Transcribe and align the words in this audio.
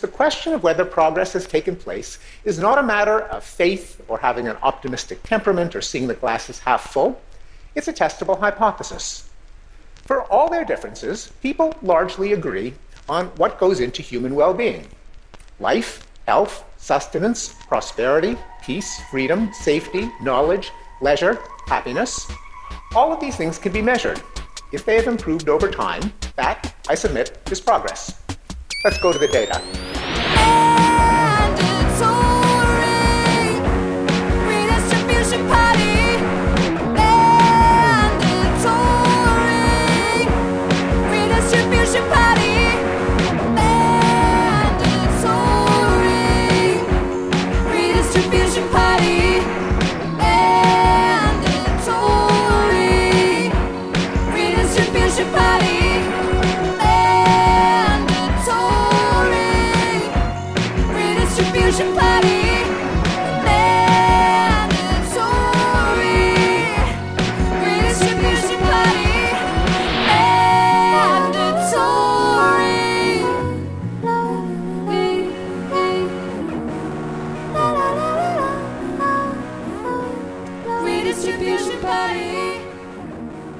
The 0.00 0.06
question 0.06 0.52
of 0.52 0.62
whether 0.62 0.84
progress 0.84 1.32
has 1.32 1.44
taken 1.44 1.74
place 1.74 2.20
is 2.44 2.56
not 2.56 2.78
a 2.78 2.84
matter 2.84 3.22
of 3.22 3.42
faith 3.42 4.00
or 4.06 4.16
having 4.16 4.46
an 4.46 4.56
optimistic 4.62 5.24
temperament 5.24 5.74
or 5.74 5.80
seeing 5.80 6.06
the 6.06 6.14
glass 6.14 6.48
as 6.48 6.60
half 6.60 6.92
full. 6.92 7.20
It's 7.74 7.88
a 7.88 7.92
testable 7.92 8.38
hypothesis. 8.38 9.28
For 10.04 10.22
all 10.30 10.48
their 10.48 10.64
differences, 10.64 11.32
people 11.42 11.74
largely 11.82 12.32
agree 12.32 12.74
on 13.08 13.26
what 13.38 13.58
goes 13.58 13.80
into 13.80 14.00
human 14.00 14.36
well 14.36 14.54
being 14.54 14.86
life, 15.58 16.06
health, 16.28 16.64
sustenance, 16.76 17.56
prosperity, 17.66 18.36
peace, 18.62 19.00
freedom, 19.10 19.52
safety, 19.52 20.08
knowledge, 20.22 20.70
leisure, 21.00 21.40
happiness. 21.66 22.30
All 22.94 23.12
of 23.12 23.18
these 23.18 23.34
things 23.34 23.58
can 23.58 23.72
be 23.72 23.82
measured. 23.82 24.22
If 24.72 24.84
they 24.84 24.94
have 24.94 25.08
improved 25.08 25.48
over 25.48 25.68
time, 25.68 26.12
that, 26.36 26.72
I 26.88 26.94
submit, 26.94 27.36
is 27.50 27.60
progress. 27.60 28.22
Let's 28.84 28.98
go 29.00 29.12
to 29.12 29.18
the 29.18 29.26
data. 29.26 29.87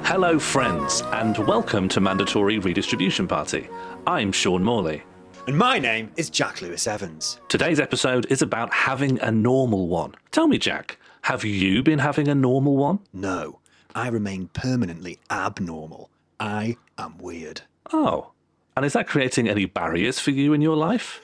Hello, 0.09 0.39
friends, 0.39 1.03
and 1.13 1.37
welcome 1.37 1.87
to 1.89 2.01
Mandatory 2.01 2.57
Redistribution 2.57 3.27
Party. 3.27 3.69
I'm 4.07 4.31
Sean 4.31 4.63
Morley. 4.63 5.03
And 5.45 5.55
my 5.55 5.77
name 5.77 6.11
is 6.17 6.31
Jack 6.31 6.63
Lewis 6.63 6.87
Evans. 6.87 7.39
Today's 7.47 7.79
episode 7.79 8.25
is 8.31 8.41
about 8.41 8.73
having 8.73 9.19
a 9.19 9.29
normal 9.29 9.87
one. 9.87 10.15
Tell 10.31 10.47
me, 10.47 10.57
Jack, 10.57 10.97
have 11.21 11.45
you 11.45 11.83
been 11.83 11.99
having 11.99 12.27
a 12.27 12.33
normal 12.33 12.75
one? 12.75 12.97
No, 13.13 13.59
I 13.93 14.07
remain 14.07 14.47
permanently 14.47 15.19
abnormal. 15.29 16.09
I 16.39 16.77
am 16.97 17.19
weird. 17.19 17.61
Oh, 17.93 18.31
and 18.75 18.87
is 18.87 18.93
that 18.93 19.07
creating 19.07 19.47
any 19.47 19.65
barriers 19.65 20.19
for 20.19 20.31
you 20.31 20.53
in 20.53 20.61
your 20.61 20.75
life? 20.75 21.21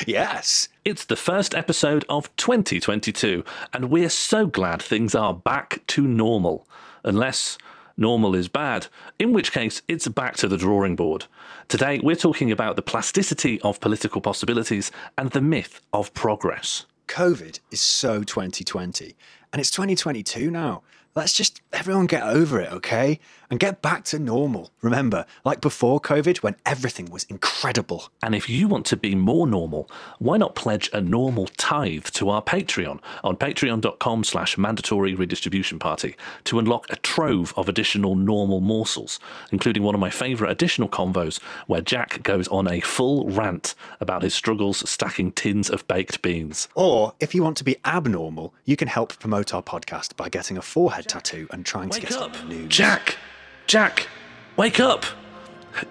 yes. 0.06 0.70
It's 0.86 1.04
the 1.04 1.16
first 1.16 1.54
episode 1.54 2.06
of 2.08 2.34
2022, 2.36 3.44
and 3.74 3.90
we're 3.90 4.08
so 4.08 4.46
glad 4.46 4.80
things 4.80 5.14
are 5.14 5.34
back 5.34 5.82
to 5.88 6.06
normal. 6.06 6.66
Unless 7.04 7.58
normal 7.96 8.34
is 8.34 8.48
bad, 8.48 8.86
in 9.18 9.32
which 9.32 9.52
case 9.52 9.82
it's 9.88 10.08
back 10.08 10.36
to 10.36 10.48
the 10.48 10.56
drawing 10.56 10.96
board. 10.96 11.26
Today 11.68 12.00
we're 12.02 12.16
talking 12.16 12.50
about 12.50 12.76
the 12.76 12.82
plasticity 12.82 13.60
of 13.62 13.80
political 13.80 14.20
possibilities 14.20 14.90
and 15.16 15.30
the 15.30 15.40
myth 15.40 15.80
of 15.92 16.12
progress. 16.14 16.86
COVID 17.08 17.60
is 17.70 17.80
so 17.80 18.22
2020, 18.22 19.14
and 19.52 19.60
it's 19.60 19.70
2022 19.70 20.50
now. 20.50 20.82
Let's 21.14 21.34
just 21.34 21.60
everyone 21.72 22.06
get 22.06 22.22
over 22.22 22.58
it, 22.58 22.72
okay? 22.72 23.20
And 23.52 23.60
get 23.60 23.82
back 23.82 24.04
to 24.04 24.18
normal. 24.18 24.70
Remember, 24.80 25.26
like 25.44 25.60
before 25.60 26.00
COVID, 26.00 26.38
when 26.38 26.56
everything 26.64 27.10
was 27.10 27.24
incredible. 27.24 28.08
And 28.22 28.34
if 28.34 28.48
you 28.48 28.66
want 28.66 28.86
to 28.86 28.96
be 28.96 29.14
more 29.14 29.46
normal, 29.46 29.90
why 30.18 30.38
not 30.38 30.54
pledge 30.54 30.88
a 30.94 31.02
normal 31.02 31.48
tithe 31.58 32.06
to 32.12 32.30
our 32.30 32.40
Patreon 32.40 33.00
on 33.22 33.36
patreon.com 33.36 34.24
slash 34.24 34.56
mandatory 34.56 35.14
redistribution 35.14 35.78
party 35.78 36.16
to 36.44 36.58
unlock 36.58 36.86
a 36.88 36.96
trove 36.96 37.52
of 37.54 37.68
additional 37.68 38.16
normal 38.16 38.62
morsels, 38.62 39.20
including 39.50 39.82
one 39.82 39.94
of 39.94 40.00
my 40.00 40.08
favourite 40.08 40.50
additional 40.50 40.88
convos 40.88 41.38
where 41.66 41.82
Jack 41.82 42.22
goes 42.22 42.48
on 42.48 42.66
a 42.66 42.80
full 42.80 43.28
rant 43.28 43.74
about 44.00 44.22
his 44.22 44.32
struggles 44.32 44.88
stacking 44.88 45.30
tins 45.30 45.68
of 45.68 45.86
baked 45.88 46.22
beans. 46.22 46.68
Or 46.74 47.12
if 47.20 47.34
you 47.34 47.42
want 47.42 47.58
to 47.58 47.64
be 47.64 47.76
abnormal, 47.84 48.54
you 48.64 48.78
can 48.78 48.88
help 48.88 49.18
promote 49.18 49.52
our 49.52 49.62
podcast 49.62 50.16
by 50.16 50.30
getting 50.30 50.56
a 50.56 50.62
forehead 50.62 51.06
tattoo 51.06 51.48
and 51.50 51.66
trying 51.66 51.90
to 51.90 52.00
get 52.00 52.12
up! 52.12 52.34
on 52.40 52.48
the 52.48 52.54
news. 52.54 52.68
Jack! 52.68 53.18
Jack! 53.66 54.08
Wake 54.56 54.80
up! 54.80 55.04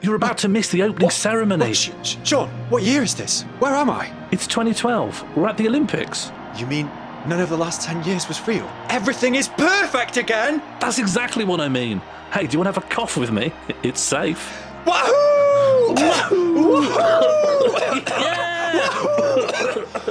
You're 0.02 0.16
about 0.16 0.38
to 0.40 0.48
miss 0.48 0.70
the 0.70 0.84
opening 0.84 1.06
What? 1.08 1.14
ceremony. 1.14 1.66
What? 1.68 1.76
Sh- 1.78 1.90
sh- 2.04 2.18
Sean, 2.24 2.50
what 2.70 2.84
year 2.84 3.02
is 3.02 3.16
this? 3.16 3.42
Where 3.60 3.74
am 3.74 3.90
I? 3.90 4.12
It's 4.32 4.46
2012. 4.46 5.36
We're 5.38 5.48
at 5.48 5.58
the 5.58 5.68
Olympics. 5.68 6.32
You 6.58 6.68
mean 6.68 6.90
none 7.26 7.40
of 7.40 7.50
the 7.50 7.58
last 7.58 7.82
10 7.82 8.04
years 8.04 8.28
was 8.28 8.46
real? 8.48 8.70
Everything 8.90 9.36
is 9.36 9.48
perfect 9.48 10.18
again! 10.18 10.62
That's 10.80 11.00
exactly 11.00 11.44
what 11.46 11.60
I 11.60 11.70
mean. 11.70 12.00
Hey, 12.32 12.46
do 12.46 12.54
you 12.54 12.60
want 12.60 12.68
to 12.74 12.80
have 12.80 12.84
a 12.84 12.88
cough 12.94 13.18
with 13.18 13.32
me? 13.32 13.52
It's 13.84 14.00
safe. 14.02 14.64
Wahoo! 14.86 15.94
Wahoo! 15.96 16.82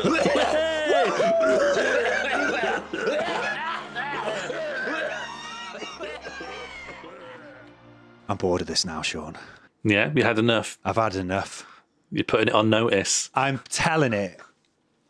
I'm 8.30 8.36
bored 8.36 8.60
of 8.60 8.68
this 8.68 8.84
now, 8.84 9.02
Sean. 9.02 9.36
Yeah, 9.82 10.12
you 10.14 10.22
had 10.22 10.38
enough. 10.38 10.78
I've 10.84 10.94
had 10.94 11.16
enough. 11.16 11.66
You're 12.12 12.22
putting 12.22 12.46
it 12.46 12.54
on 12.54 12.70
notice. 12.70 13.28
I'm 13.34 13.60
telling 13.68 14.12
it. 14.12 14.38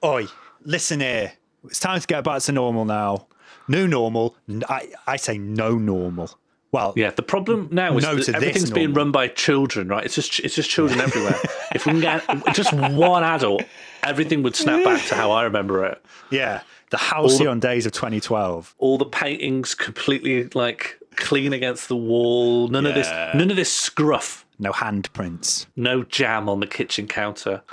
Oi, 0.03 0.27
listen 0.63 1.01
here. 1.01 1.33
It's 1.67 1.79
time 1.81 2.01
to 2.01 2.07
get 2.07 2.25
back 2.25 2.41
to 2.43 2.53
normal 2.53 2.87
now. 2.87 3.27
New 3.69 3.87
normal. 3.87 4.37
I, 4.71 4.89
I 5.07 5.17
say 5.17 5.37
no 5.37 5.77
normal. 5.77 6.31
Well, 6.73 6.95
Yeah, 6.97 7.11
the 7.11 7.23
problem 7.23 7.69
now 7.71 7.95
is 7.99 8.05
No 8.05 8.15
that 8.17 8.37
everything's 8.37 8.71
being 8.71 8.95
run 8.95 9.13
by 9.13 9.29
children, 9.29 9.89
right? 9.89 10.05
It's 10.05 10.15
just 10.15 10.41
it's 10.41 10.55
just 10.55 10.71
children 10.71 11.01
everywhere. 11.01 11.39
if 11.75 11.85
we 11.85 11.93
can 11.93 12.01
get 12.01 12.55
just 12.55 12.73
one 12.73 13.23
adult, 13.23 13.65
everything 14.03 14.43
would 14.45 14.57
snap 14.57 14.83
back 14.83 15.05
to 15.09 15.15
how 15.15 15.31
I 15.31 15.43
remember 15.43 15.85
it. 15.85 16.03
yeah. 16.31 16.63
The 16.91 16.97
halcyon 16.97 17.61
days 17.61 17.87
of 17.87 17.93
2012. 17.93 18.75
All 18.79 18.99
the 18.99 19.05
paintings 19.05 19.77
completely 19.77 20.49
like 20.55 21.00
clean 21.21 21.53
against 21.53 21.89
the 21.89 21.97
wall. 21.97 22.67
None 22.69 22.87
of 22.87 22.95
this 22.95 23.09
none 23.35 23.51
of 23.51 23.57
this 23.57 23.73
scruff. 23.73 24.45
No 24.59 24.73
handprints. 24.73 25.67
No 25.77 26.03
jam 26.03 26.49
on 26.49 26.61
the 26.61 26.67
kitchen 26.67 27.07
counter. 27.07 27.63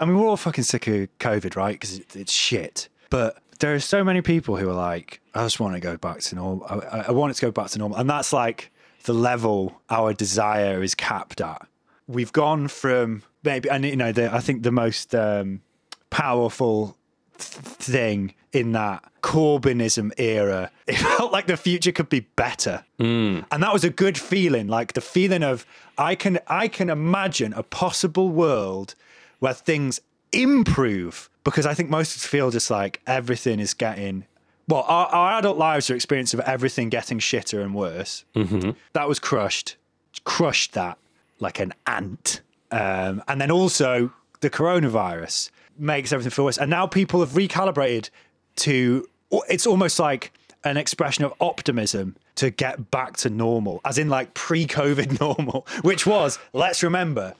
I 0.00 0.06
mean, 0.06 0.18
we're 0.18 0.26
all 0.26 0.36
fucking 0.36 0.64
sick 0.64 0.86
of 0.86 1.08
COVID, 1.18 1.56
right? 1.56 1.72
Because 1.74 1.98
it, 1.98 2.16
it's 2.16 2.32
shit. 2.32 2.88
But 3.10 3.38
there 3.58 3.74
are 3.74 3.80
so 3.80 4.02
many 4.02 4.22
people 4.22 4.56
who 4.56 4.68
are 4.70 4.74
like, 4.74 5.20
I 5.34 5.42
just 5.44 5.60
want 5.60 5.74
to 5.74 5.80
go 5.80 5.96
back 5.96 6.20
to 6.20 6.34
normal. 6.36 6.66
I, 6.68 6.74
I- 6.98 7.04
I 7.08 7.10
want 7.12 7.30
it 7.32 7.34
to 7.34 7.42
go 7.42 7.50
back 7.50 7.68
to 7.70 7.78
normal. 7.78 7.98
And 7.98 8.08
that's 8.08 8.32
like 8.32 8.70
the 9.04 9.12
level 9.12 9.80
our 9.90 10.12
desire 10.14 10.82
is 10.82 10.94
capped 10.94 11.40
at. 11.40 11.66
We've 12.06 12.32
gone 12.32 12.68
from 12.68 13.22
maybe, 13.44 13.68
and 13.68 13.84
you 13.84 13.96
know, 13.96 14.12
the, 14.12 14.34
I 14.34 14.40
think 14.40 14.62
the 14.62 14.72
most 14.72 15.14
um, 15.14 15.60
powerful 16.08 16.96
th- 17.38 17.50
thing 17.64 18.34
in 18.52 18.72
that 18.72 19.04
Corbynism 19.22 20.12
era, 20.18 20.70
it 20.86 20.96
felt 21.16 21.32
like 21.32 21.46
the 21.46 21.56
future 21.56 21.92
could 21.92 22.08
be 22.08 22.20
better. 22.20 22.84
And 23.50 23.62
that 23.62 23.72
was 23.72 23.84
a 23.84 23.90
good 23.90 24.18
feeling, 24.18 24.68
like 24.68 24.94
the 24.94 25.00
feeling 25.00 25.42
of 25.42 25.66
I 25.98 26.14
can 26.14 26.38
I 26.46 26.68
can 26.68 26.90
imagine 26.90 27.52
a 27.52 27.62
possible 27.62 28.28
world 28.28 28.94
where 29.38 29.54
things 29.54 30.00
improve 30.32 31.28
because 31.44 31.66
I 31.66 31.74
think 31.74 31.90
most 31.90 32.14
of 32.14 32.22
us 32.22 32.26
feel 32.26 32.50
just 32.50 32.70
like 32.70 33.00
everything 33.06 33.60
is 33.60 33.74
getting 33.74 34.26
well, 34.68 34.84
our, 34.86 35.06
our 35.08 35.38
adult 35.38 35.58
lives 35.58 35.90
are 35.90 35.96
experience 35.96 36.32
of 36.32 36.38
everything 36.40 36.90
getting 36.90 37.18
shitter 37.18 37.60
and 37.60 37.74
worse. 37.74 38.24
Mm-hmm. 38.36 38.70
That 38.92 39.08
was 39.08 39.18
crushed, 39.18 39.76
crushed 40.22 40.74
that 40.74 40.96
like 41.40 41.58
an 41.58 41.74
ant. 41.88 42.40
Um, 42.70 43.22
and 43.26 43.40
then 43.40 43.50
also 43.50 44.12
the 44.40 44.50
coronavirus 44.50 45.50
makes 45.76 46.12
everything 46.12 46.30
feel 46.30 46.44
worse. 46.44 46.58
And 46.58 46.70
now 46.70 46.86
people 46.86 47.18
have 47.20 47.30
recalibrated 47.30 48.10
to, 48.56 49.06
it's 49.48 49.66
almost 49.66 49.98
like 49.98 50.32
an 50.64 50.76
expression 50.76 51.24
of 51.24 51.32
optimism 51.40 52.16
to 52.36 52.50
get 52.50 52.90
back 52.90 53.16
to 53.18 53.30
normal, 53.30 53.80
as 53.84 53.98
in 53.98 54.08
like 54.08 54.34
pre 54.34 54.66
COVID 54.66 55.20
normal, 55.20 55.66
which 55.82 56.06
was, 56.06 56.38
let's 56.52 56.82
remember, 56.82 57.34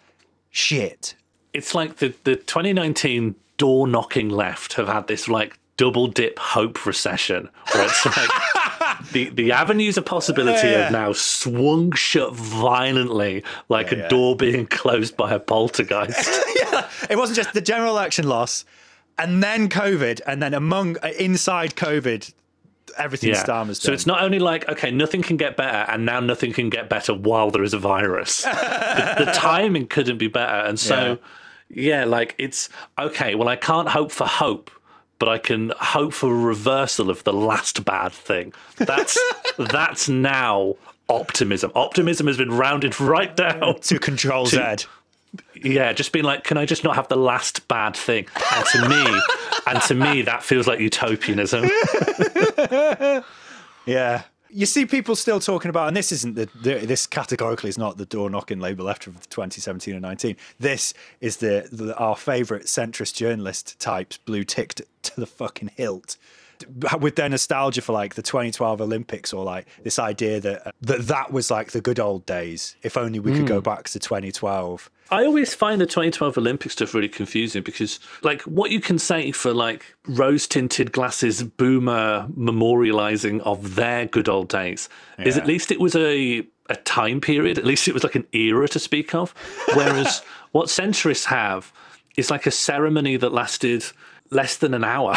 shit. 0.51 1.15
It's 1.53 1.75
like 1.75 1.97
the, 1.97 2.15
the 2.25 2.37
2019 2.37 3.35
door 3.59 3.87
knocking 3.87 4.29
left 4.31 4.75
have 4.75 4.89
had 4.89 5.07
this 5.07 5.29
like 5.29 5.59
double 5.77 6.07
dip 6.07 6.39
hope 6.39 6.85
recession 6.87 7.49
where 7.73 7.85
it's 7.87 8.05
like 8.07 8.31
the, 9.12 9.31
the 9.31 9.51
avenues 9.53 9.97
of 9.97 10.05
possibility 10.05 10.69
Yeah. 10.69 10.83
have 10.85 10.93
now 10.93 11.12
swung 11.12 11.93
shut 11.93 12.35
violently 12.35 13.43
like 13.71 13.91
Yeah, 13.91 13.99
a 13.99 14.01
yeah. 14.03 14.09
door 14.09 14.37
being 14.37 14.67
closed 14.71 15.17
by 15.17 15.33
a 15.33 15.41
poltergeist. 15.41 16.29
It 17.09 17.17
wasn't 17.17 17.37
just 17.37 17.53
the 17.55 17.61
general 17.62 17.91
election 17.97 18.29
loss, 18.29 18.65
and 19.21 19.43
then 19.43 19.69
COVID, 19.69 20.21
and 20.27 20.43
then 20.43 20.55
among 20.55 20.97
uh, 20.99 21.11
inside 21.19 21.75
COVID, 21.77 22.33
everything 22.97 23.31
Yeah. 23.31 23.43
Starmer's 23.43 23.81
So 23.81 23.93
it's 23.93 24.07
not 24.07 24.23
only 24.23 24.39
like, 24.39 24.69
okay, 24.69 24.91
nothing 24.91 25.23
can 25.23 25.37
get 25.37 25.57
better, 25.57 25.91
and 25.91 26.07
now 26.07 26.21
nothing 26.21 26.53
can 26.53 26.71
get 26.71 26.89
better 26.89 27.15
while 27.15 27.51
there 27.51 27.63
is 27.63 27.75
a 27.75 27.79
virus. 27.79 28.43
the, 28.45 29.15
the 29.19 29.33
timing 29.33 29.87
couldn't 29.87 30.19
be 30.19 30.29
better. 30.29 30.67
And 30.67 30.79
so, 30.79 31.19
yeah. 31.69 32.05
like 32.05 32.35
it's 32.39 32.69
okay, 32.99 33.35
well, 33.35 33.49
I 33.49 33.57
can't 33.57 33.89
hope 33.89 34.11
for 34.11 34.27
hope, 34.27 34.71
but 35.19 35.29
I 35.29 35.39
can 35.39 35.73
hope 35.79 36.15
for 36.15 36.33
a 36.33 36.39
reversal 36.39 37.11
of 37.11 37.23
the 37.25 37.33
last 37.33 37.85
bad 37.85 38.13
thing. 38.13 38.53
That's 38.77 39.19
that's 39.59 40.09
now 40.09 40.77
optimism. 41.09 41.73
Optimism 41.75 42.27
has 42.27 42.37
been 42.37 42.53
rounded 42.53 43.01
right 43.01 43.37
down. 43.37 43.81
to 43.81 43.99
Control 43.99 44.47
Z. 44.47 44.87
Yeah, 45.55 45.93
just 45.93 46.12
being 46.12 46.25
like, 46.25 46.44
can 46.44 46.56
I 46.56 46.67
just 46.67 46.85
not 46.85 46.97
have 46.97 47.09
the 47.09 47.17
last 47.17 47.69
bad 47.69 47.97
thing? 47.97 48.27
And 48.55 48.67
to 48.67 48.88
me, 48.88 49.21
and 49.67 49.82
to 49.82 49.94
me, 49.94 50.23
that 50.23 50.43
feels 50.43 50.67
like 50.67 50.81
utopianism. 50.81 51.71
Yeah. 53.87 54.23
You 54.53 54.67
see 54.67 54.85
people 54.85 55.15
still 55.15 55.38
talking 55.38 55.69
about, 55.69 55.87
and 55.87 55.97
this 55.97 56.11
isn't 56.11 56.35
the, 56.35 56.49
this 56.62 57.06
categorically 57.06 57.71
is 57.71 57.79
not 57.79 57.99
the 57.99 58.06
door 58.06 58.29
knocking 58.29 58.59
label 58.59 58.85
left 58.85 59.06
of 59.06 59.29
2017 59.29 59.94
and 59.94 60.03
19. 60.03 60.37
This 60.59 60.93
is 61.21 61.37
the, 61.37 61.69
the 61.71 61.97
our 61.97 62.17
favourite 62.17 62.65
centrist 62.65 63.15
journalist 63.15 63.79
types 63.79 64.19
blue 64.19 64.43
ticked 64.43 64.83
to 65.03 65.21
the 65.21 65.26
fucking 65.26 65.71
hilt 65.76 66.17
with 67.01 67.17
their 67.17 67.29
nostalgia 67.29 67.83
for 67.83 67.93
like 67.93 68.15
the 68.15 68.23
2012 68.23 68.81
Olympics 68.81 69.33
or 69.33 69.45
like 69.45 69.67
this 69.83 69.99
idea 69.99 70.41
that 70.41 70.67
uh, 70.67 70.73
that 70.81 71.07
that 71.09 71.33
was 71.33 71.51
like 71.51 71.73
the 71.73 71.81
good 71.81 72.01
old 72.01 72.27
days. 72.27 72.77
If 72.83 72.97
only 72.97 73.19
we 73.19 73.33
could 73.33 73.47
go 73.47 73.59
hmm. 73.59 73.65
back 73.65 73.89
to 73.91 73.99
2012. 73.99 74.91
I 75.12 75.25
always 75.25 75.55
find 75.55 75.81
the 75.81 75.87
2012 75.87 76.39
Olympic 76.39 76.71
stuff 76.71 76.95
really 76.95 77.09
confusing 77.09 77.65
because, 77.65 77.99
like, 78.23 78.43
what 78.43 78.71
you 78.71 78.81
can 78.81 78.97
say 78.97 79.33
for 79.33 79.53
like 79.53 79.97
rose 80.07 80.47
tinted 80.47 80.93
glasses 80.93 81.43
boomer 81.43 82.29
memorializing 82.37 83.41
of 83.41 83.75
their 83.75 84.07
good 84.07 84.29
old 84.29 84.49
days 84.49 84.89
is 85.19 85.37
at 85.37 85.47
least 85.47 85.73
it 85.73 85.81
was 85.81 85.97
a 85.97 86.47
a 86.71 86.77
time 86.77 87.21
period. 87.21 87.59
At 87.59 87.67
least 87.67 87.89
it 87.89 87.95
was 87.95 88.05
like 88.05 88.15
an 88.15 88.27
era 88.33 88.69
to 88.69 88.79
speak 88.79 89.15
of. 89.15 89.33
Whereas 89.75 90.23
what 90.53 90.69
centrists 90.69 91.25
have 91.25 91.73
is 92.17 92.31
like 92.31 92.47
a 92.47 92.51
ceremony 92.51 93.17
that 93.17 93.33
lasted 93.33 93.85
less 94.31 94.56
than 94.59 94.75
an 94.75 94.85
hour. 94.85 95.12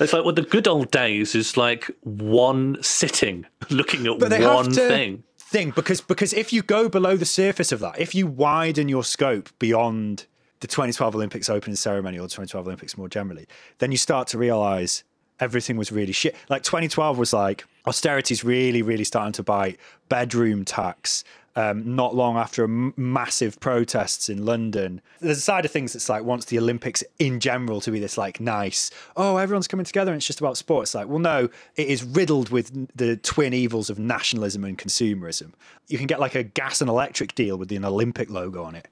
it's 0.00 0.12
like 0.12 0.24
well, 0.24 0.32
the 0.32 0.46
good 0.48 0.66
old 0.68 0.90
days 0.90 1.34
is 1.34 1.56
like 1.56 1.90
one 2.02 2.82
sitting 2.82 3.46
looking 3.70 4.06
at 4.06 4.18
one 4.18 4.72
thing. 4.72 5.22
think 5.38 5.74
because 5.74 6.00
because 6.00 6.32
if 6.32 6.52
you 6.52 6.62
go 6.62 6.88
below 6.88 7.16
the 7.16 7.24
surface 7.24 7.72
of 7.72 7.80
that, 7.80 7.98
if 7.98 8.14
you 8.14 8.26
widen 8.26 8.88
your 8.88 9.04
scope 9.04 9.48
beyond 9.58 10.26
the 10.60 10.66
2012 10.66 11.14
Olympics 11.14 11.48
opening 11.48 11.76
ceremony 11.76 12.18
or 12.18 12.22
the 12.22 12.28
2012 12.28 12.66
Olympics 12.66 12.98
more 12.98 13.08
generally, 13.08 13.46
then 13.78 13.92
you 13.92 13.98
start 13.98 14.28
to 14.28 14.38
realize 14.38 15.04
everything 15.38 15.76
was 15.76 15.92
really 15.92 16.12
shit. 16.12 16.34
Like 16.48 16.62
2012 16.62 17.18
was 17.18 17.32
like 17.32 17.64
austerity's 17.86 18.42
really 18.42 18.82
really 18.82 19.04
starting 19.04 19.32
to 19.34 19.42
bite. 19.42 19.78
Bedroom 20.08 20.64
tax. 20.64 21.24
Um, 21.58 21.96
not 21.96 22.14
long 22.14 22.36
after 22.36 22.64
a 22.64 22.68
m- 22.68 22.92
massive 22.98 23.58
protests 23.60 24.28
in 24.28 24.44
London, 24.44 25.00
there's 25.20 25.38
a 25.38 25.40
side 25.40 25.64
of 25.64 25.70
things 25.70 25.94
that's 25.94 26.10
like 26.10 26.22
wants 26.22 26.44
the 26.46 26.58
Olympics 26.58 27.02
in 27.18 27.40
general 27.40 27.80
to 27.80 27.90
be 27.90 27.98
this 27.98 28.18
like 28.18 28.40
nice, 28.40 28.90
oh 29.16 29.38
everyone's 29.38 29.66
coming 29.66 29.86
together 29.86 30.12
and 30.12 30.18
it's 30.18 30.26
just 30.26 30.38
about 30.38 30.58
sports. 30.58 30.94
Like, 30.94 31.08
well 31.08 31.18
no, 31.18 31.48
it 31.76 31.88
is 31.88 32.04
riddled 32.04 32.50
with 32.50 32.94
the 32.94 33.16
twin 33.16 33.54
evils 33.54 33.88
of 33.88 33.98
nationalism 33.98 34.64
and 34.64 34.76
consumerism. 34.76 35.52
You 35.88 35.96
can 35.96 36.06
get 36.06 36.20
like 36.20 36.34
a 36.34 36.42
gas 36.42 36.82
and 36.82 36.90
electric 36.90 37.34
deal 37.34 37.56
with 37.56 37.72
an 37.72 37.86
Olympic 37.86 38.28
logo 38.28 38.62
on 38.62 38.74
it, 38.74 38.88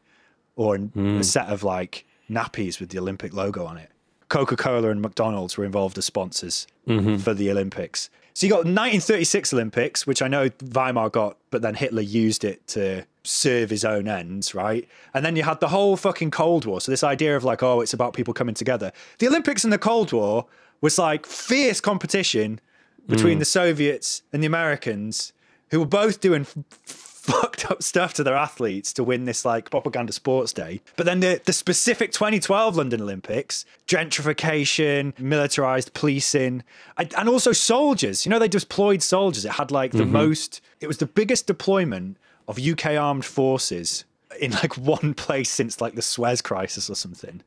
or 0.56 0.78
a 0.96 1.22
set 1.22 1.49
of 1.49 1.64
like 1.64 2.06
nappies 2.31 2.81
with 2.81 2.88
the 2.88 2.99
Olympic 2.99 3.34
logo 3.34 3.67
on 3.67 3.76
it. 3.76 3.90
Coca 4.31 4.56
Cola 4.56 4.88
and 4.88 5.02
McDonald's 5.02 5.58
were 5.58 5.67
involved 5.67 5.99
as 5.99 6.06
sponsors 6.06 6.67
for 7.19 7.34
the 7.34 7.50
Olympics. 7.50 8.08
So 8.34 8.46
you 8.46 8.50
got 8.50 8.64
1936 8.64 9.52
Olympics, 9.52 10.06
which 10.08 10.20
I 10.20 10.26
know 10.26 10.50
Weimar 10.60 11.08
got, 11.08 11.36
but 11.50 11.62
then 11.62 11.75
Hitler 11.75 12.02
used 12.02 12.42
it 12.42 12.66
to 12.69 13.04
serve 13.22 13.70
his 13.70 13.84
own 13.84 14.08
ends, 14.08 14.56
right? 14.56 14.88
And 15.14 15.25
then 15.25 15.36
you 15.36 15.44
had 15.44 15.60
the 15.60 15.69
whole 15.69 15.96
fucking 15.96 16.32
Cold 16.32 16.66
War. 16.66 16.81
So 16.81 16.90
this 16.90 17.04
idea 17.04 17.36
of 17.36 17.44
like, 17.44 17.62
oh, 17.62 17.81
it's 17.81 17.92
about 17.92 18.12
people 18.12 18.34
coming 18.34 18.56
together. 18.56 18.90
The 19.19 19.28
Olympics 19.28 19.62
and 19.62 19.72
the 19.72 19.78
Cold 19.78 20.12
War 20.12 20.46
was 20.81 20.98
like 20.98 21.26
fierce 21.26 21.81
competition 21.81 22.60
between 23.06 23.34
hmm. 23.34 23.38
the 23.38 23.44
Soviets 23.44 24.22
and 24.32 24.42
the 24.42 24.48
Americans, 24.48 25.32
who 25.70 25.78
were 25.78 25.86
both 25.86 26.20
doing 26.20 26.42
f- 26.42 26.56
fucked 27.25 27.71
up 27.71 27.82
stuff 27.82 28.12
to 28.12 28.23
their 28.23 28.37
athletes 28.37 28.93
to 28.93 29.03
win 29.03 29.25
this 29.25 29.47
like 29.47 29.71
propaganda 29.71 30.12
sports 30.12 30.53
day. 30.53 30.82
But 30.97 31.06
then 31.06 31.21
the, 31.21 31.41
the 31.43 31.55
specific 31.55 32.12
2012 32.12 32.76
London 32.76 33.00
Olympics, 33.00 33.65
gentrification, 33.87 35.19
militarized 35.19 35.94
policing, 35.94 36.65
and 36.99 37.15
and 37.15 37.29
also 37.29 37.53
soldiers. 37.53 38.26
You 38.26 38.31
know, 38.31 38.38
they 38.38 38.49
deployed 38.49 39.03
soldiers. 39.03 39.47
It 39.47 39.53
had 39.53 39.71
like 39.71 39.93
the 39.93 40.00
mm-hmm. 40.00 40.12
most, 40.12 40.61
it 40.81 40.87
was 40.87 40.99
the 40.99 41.06
biggest 41.06 41.47
deployment 41.47 42.19
of 42.47 42.59
UK 42.59 42.93
armed 42.93 43.25
forces 43.25 44.05
in 44.38 44.50
like 44.53 44.77
one 44.79 45.15
place 45.15 45.49
since 45.49 45.81
like 45.81 45.94
the 45.94 46.03
Suez 46.03 46.43
crisis 46.43 46.91
or 46.91 46.94
something. 46.94 47.43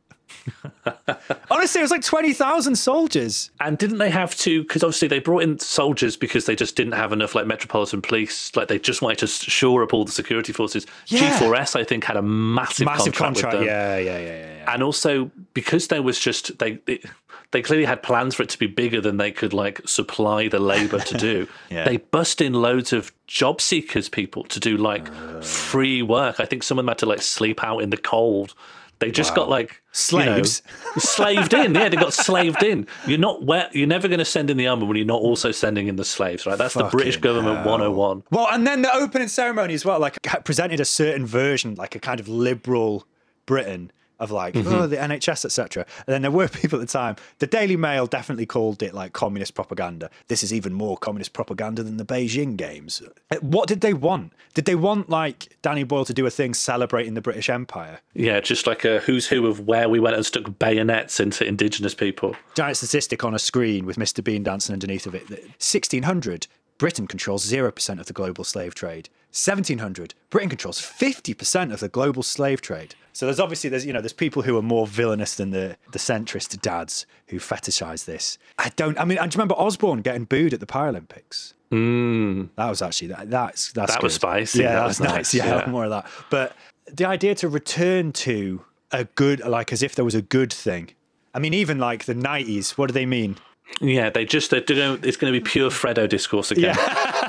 Honestly, 1.52 1.80
it 1.80 1.84
was 1.84 1.92
like 1.92 2.04
20,000 2.04 2.76
soldiers. 2.76 3.52
And 3.60 3.78
didn't 3.78 3.98
they 3.98 4.10
have 4.10 4.36
to? 4.38 4.62
Because 4.64 4.84
obviously 4.84 5.08
they 5.08 5.20
brought 5.20 5.44
in 5.44 5.60
soldiers 5.60 6.18
because 6.18 6.46
they 6.46 6.56
just 6.56 6.76
didn't 6.76 6.94
have 6.94 7.12
enough 7.12 7.36
like 7.36 7.48
metropolitan 7.48 8.02
police. 8.02 8.56
Like 8.56 8.68
they 8.68 8.80
just 8.80 9.02
wanted 9.02 9.20
to 9.20 9.28
shore 9.28 9.84
up 9.84 9.94
all 9.94 10.06
the 10.06 10.12
security 10.12 10.54
forces. 10.54 10.86
Yeah. 11.08 11.40
G4S, 11.40 11.76
I 11.80 11.84
think, 11.84 12.04
had 12.04 12.18
a 12.18 12.22
massive, 12.22 12.86
Massive 12.86 13.14
contract, 13.14 13.42
contract. 13.42 13.60
with 13.60 13.68
them. 13.68 13.68
Yeah, 13.68 13.98
yeah, 13.98 14.18
yeah, 14.18 14.26
yeah. 14.26 14.56
yeah. 14.58 14.74
And 14.74 14.84
also 14.84 15.32
because 15.54 15.88
there 15.88 16.02
was 16.02 16.20
just 16.20 16.60
they. 16.60 16.80
It, 16.88 17.06
they 17.52 17.62
clearly 17.62 17.86
had 17.86 18.04
plans 18.04 18.36
for 18.36 18.44
it 18.44 18.50
to 18.50 18.60
be 18.60 18.68
bigger 18.68 19.00
than 19.00 19.18
they 19.18 19.32
could 19.32 19.54
like 19.54 19.82
supply 19.88 20.48
the 20.48 20.60
labor 20.60 21.00
to 21.00 21.18
do. 21.18 21.48
Yeah. 21.70 21.84
They 21.84 21.98
bust 21.98 22.40
in 22.40 22.54
loads 22.54 22.94
of 22.94 23.12
job 23.28 23.60
seekers 23.60 24.08
people 24.10 24.44
to 24.46 24.60
do 24.60 24.78
like 24.78 25.10
uh. 25.10 25.42
free 25.42 26.02
work. 26.02 26.40
I 26.40 26.46
think 26.46 26.64
some 26.64 26.80
of 26.80 26.84
them 26.84 26.90
had 26.90 26.98
to 27.00 27.06
like 27.06 27.22
sleep 27.22 27.64
out 27.64 27.80
in 27.80 27.90
the 27.90 27.98
cold. 27.98 28.54
They 29.00 29.12
just 29.12 29.36
got 29.36 29.48
like 29.48 29.70
you 29.70 29.76
know, 29.76 29.82
Slaves. 29.92 30.64
slaved 30.98 31.54
in. 31.54 31.76
Yeah, 31.76 31.90
they 31.90 31.98
got 31.98 32.14
slaved 32.14 32.64
in. 32.64 32.88
You're 33.06 33.20
not 33.20 33.44
where 33.44 33.70
you're 33.72 33.88
never 33.88 34.08
going 34.08 34.20
to 34.20 34.26
send 34.26 34.50
in 34.50 34.58
the 34.58 34.68
army 34.68 34.86
when 34.86 34.98
you're 34.98 35.06
not 35.06 35.22
also 35.22 35.52
sending 35.52 35.88
in 35.88 35.98
the 35.98 36.06
slaves, 36.06 36.46
right? 36.46 36.58
That's 36.58 36.74
the 36.74 36.86
British 36.86 37.18
government 37.18 37.58
hell. 37.58 37.72
101. 37.72 38.24
Well, 38.32 38.48
and 38.52 38.66
then 38.66 38.82
the 38.82 38.94
opening 38.94 39.28
ceremony 39.28 39.76
as 39.76 39.86
well, 39.86 40.00
like 40.00 40.18
presented 40.44 40.80
a 40.80 40.86
certain 40.86 41.26
version, 41.26 41.76
like 41.76 41.96
a 41.96 42.00
kind 42.00 42.20
of 42.20 42.28
liberal 42.28 43.06
Britain 43.46 43.92
of 44.20 44.32
like 44.32 44.56
oh 44.58 44.88
the 44.88 44.98
NHS 44.98 45.46
etc. 45.46 45.86
And 46.06 46.14
then 46.14 46.22
there 46.24 46.32
were 46.32 46.48
people 46.62 46.80
at 46.80 46.88
the 46.88 46.92
time. 46.92 47.16
The 47.40 47.48
Daily 47.48 47.76
Mail 47.76 48.08
definitely 48.08 48.46
called 48.46 48.82
it 48.84 48.94
like 48.94 49.14
communist 49.14 49.54
propaganda. 49.54 50.10
This 50.28 50.44
is 50.44 50.54
even 50.54 50.74
more 50.74 50.98
communist 50.98 51.34
propaganda 51.34 51.84
than 51.84 51.98
the 51.98 52.06
Beijing 52.06 52.58
Games. 52.58 53.02
Uh, 53.32 53.36
What 53.42 53.68
did 53.68 53.82
they 53.82 53.94
want? 53.94 54.34
Did 54.54 54.66
they 54.66 54.76
want 54.76 55.10
like 55.10 55.56
Danny 55.62 55.84
Boyle 55.84 56.06
to 56.06 56.14
do 56.14 56.26
a 56.26 56.32
thing 56.32 56.54
celebrating 56.54 57.14
the 57.14 57.22
British 57.22 57.50
Empire? 57.50 58.00
Yeah, 58.14 58.40
just 58.40 58.66
like 58.66 58.84
a 58.86 59.00
who's 59.02 59.28
who 59.28 59.46
of 59.46 59.68
where 59.68 59.88
we 59.88 60.00
went 60.00 60.16
and 60.16 60.26
stuck 60.26 60.58
bayonets 60.58 61.20
into 61.20 61.46
indigenous 61.46 61.94
people. 61.94 62.36
giant 62.56 62.78
statistic 62.78 63.24
on 63.24 63.36
a 63.36 63.40
screen 63.40 63.86
with 63.86 63.98
Mr. 63.98 64.24
Bean 64.24 64.42
dancing 64.44 64.74
underneath 64.74 65.06
of 65.06 65.14
it. 65.14 65.30
1600, 65.30 66.48
Britain 66.78 67.08
controls 67.08 67.50
0% 67.50 68.00
of 68.00 68.06
the 68.06 68.14
global 68.14 68.44
slave 68.44 68.76
trade. 68.76 69.10
1700, 69.32 70.14
Britain 70.30 70.50
controls 70.50 70.80
50% 70.82 71.74
of 71.74 71.80
the 71.80 71.90
global 71.90 72.24
slave 72.24 72.62
trade. 72.62 72.96
So 73.14 73.26
there's 73.26 73.40
obviously 73.40 73.70
there's 73.72 73.86
you 73.86 73.94
know 73.94 74.02
there's 74.02 74.14
people 74.14 74.44
who 74.44 74.56
are 74.58 74.62
more 74.62 74.86
villainous 74.86 75.36
than 75.36 75.50
the 75.50 75.76
the 75.92 75.98
centrist 75.98 76.60
dads 76.62 77.08
who 77.30 77.40
fetishize 77.40 78.06
this. 78.06 78.38
I 78.60 78.70
don't. 78.76 78.98
I 79.00 79.06
mean, 79.06 79.18
I 79.18 79.26
just 79.26 79.36
remember 79.38 79.56
Osborne 79.56 80.02
getting 80.02 80.26
booed 80.26 80.54
at 80.54 80.60
the 80.60 80.68
Paralympics. 80.68 81.54
Mm. 81.72 82.50
That 82.58 82.70
was 82.70 82.82
actually 82.84 83.08
that. 83.10 83.32
That's 83.32 83.72
that's 83.72 83.94
That 83.94 84.04
was 84.04 84.14
good. 84.14 84.22
spicy. 84.22 84.60
Yeah, 84.60 84.74
That 84.74 84.80
that 84.82 84.88
was 84.88 85.00
was 85.00 85.08
nice, 85.10 85.16
nice. 85.16 85.34
Yeah, 85.46 85.56
yeah. 85.66 85.70
more 85.70 85.86
of 85.86 85.90
that. 85.90 86.08
But 86.30 86.56
the 86.92 87.06
idea 87.06 87.34
to 87.36 87.50
return 87.50 88.12
to 88.14 88.64
a 88.92 89.06
good, 89.06 89.40
like 89.40 89.74
as 89.74 89.82
if 89.82 89.96
there 89.96 90.06
was 90.06 90.16
a 90.16 90.22
good 90.22 90.54
thing. 90.54 90.92
I 91.34 91.40
mean, 91.40 91.54
even 91.56 91.80
like 91.80 92.06
the 92.06 92.14
'90s. 92.16 92.72
What 92.78 92.88
do 92.88 92.94
they 92.94 93.08
mean? 93.08 93.38
Yeah, 93.82 94.10
they 94.10 94.26
just 94.26 94.50
they're 94.52 94.62
doing, 94.62 95.00
it's 95.04 95.18
going 95.18 95.32
to 95.32 95.40
be 95.40 95.44
pure 95.44 95.70
Freddo 95.70 96.10
discourse 96.10 96.52
again. 96.52 96.76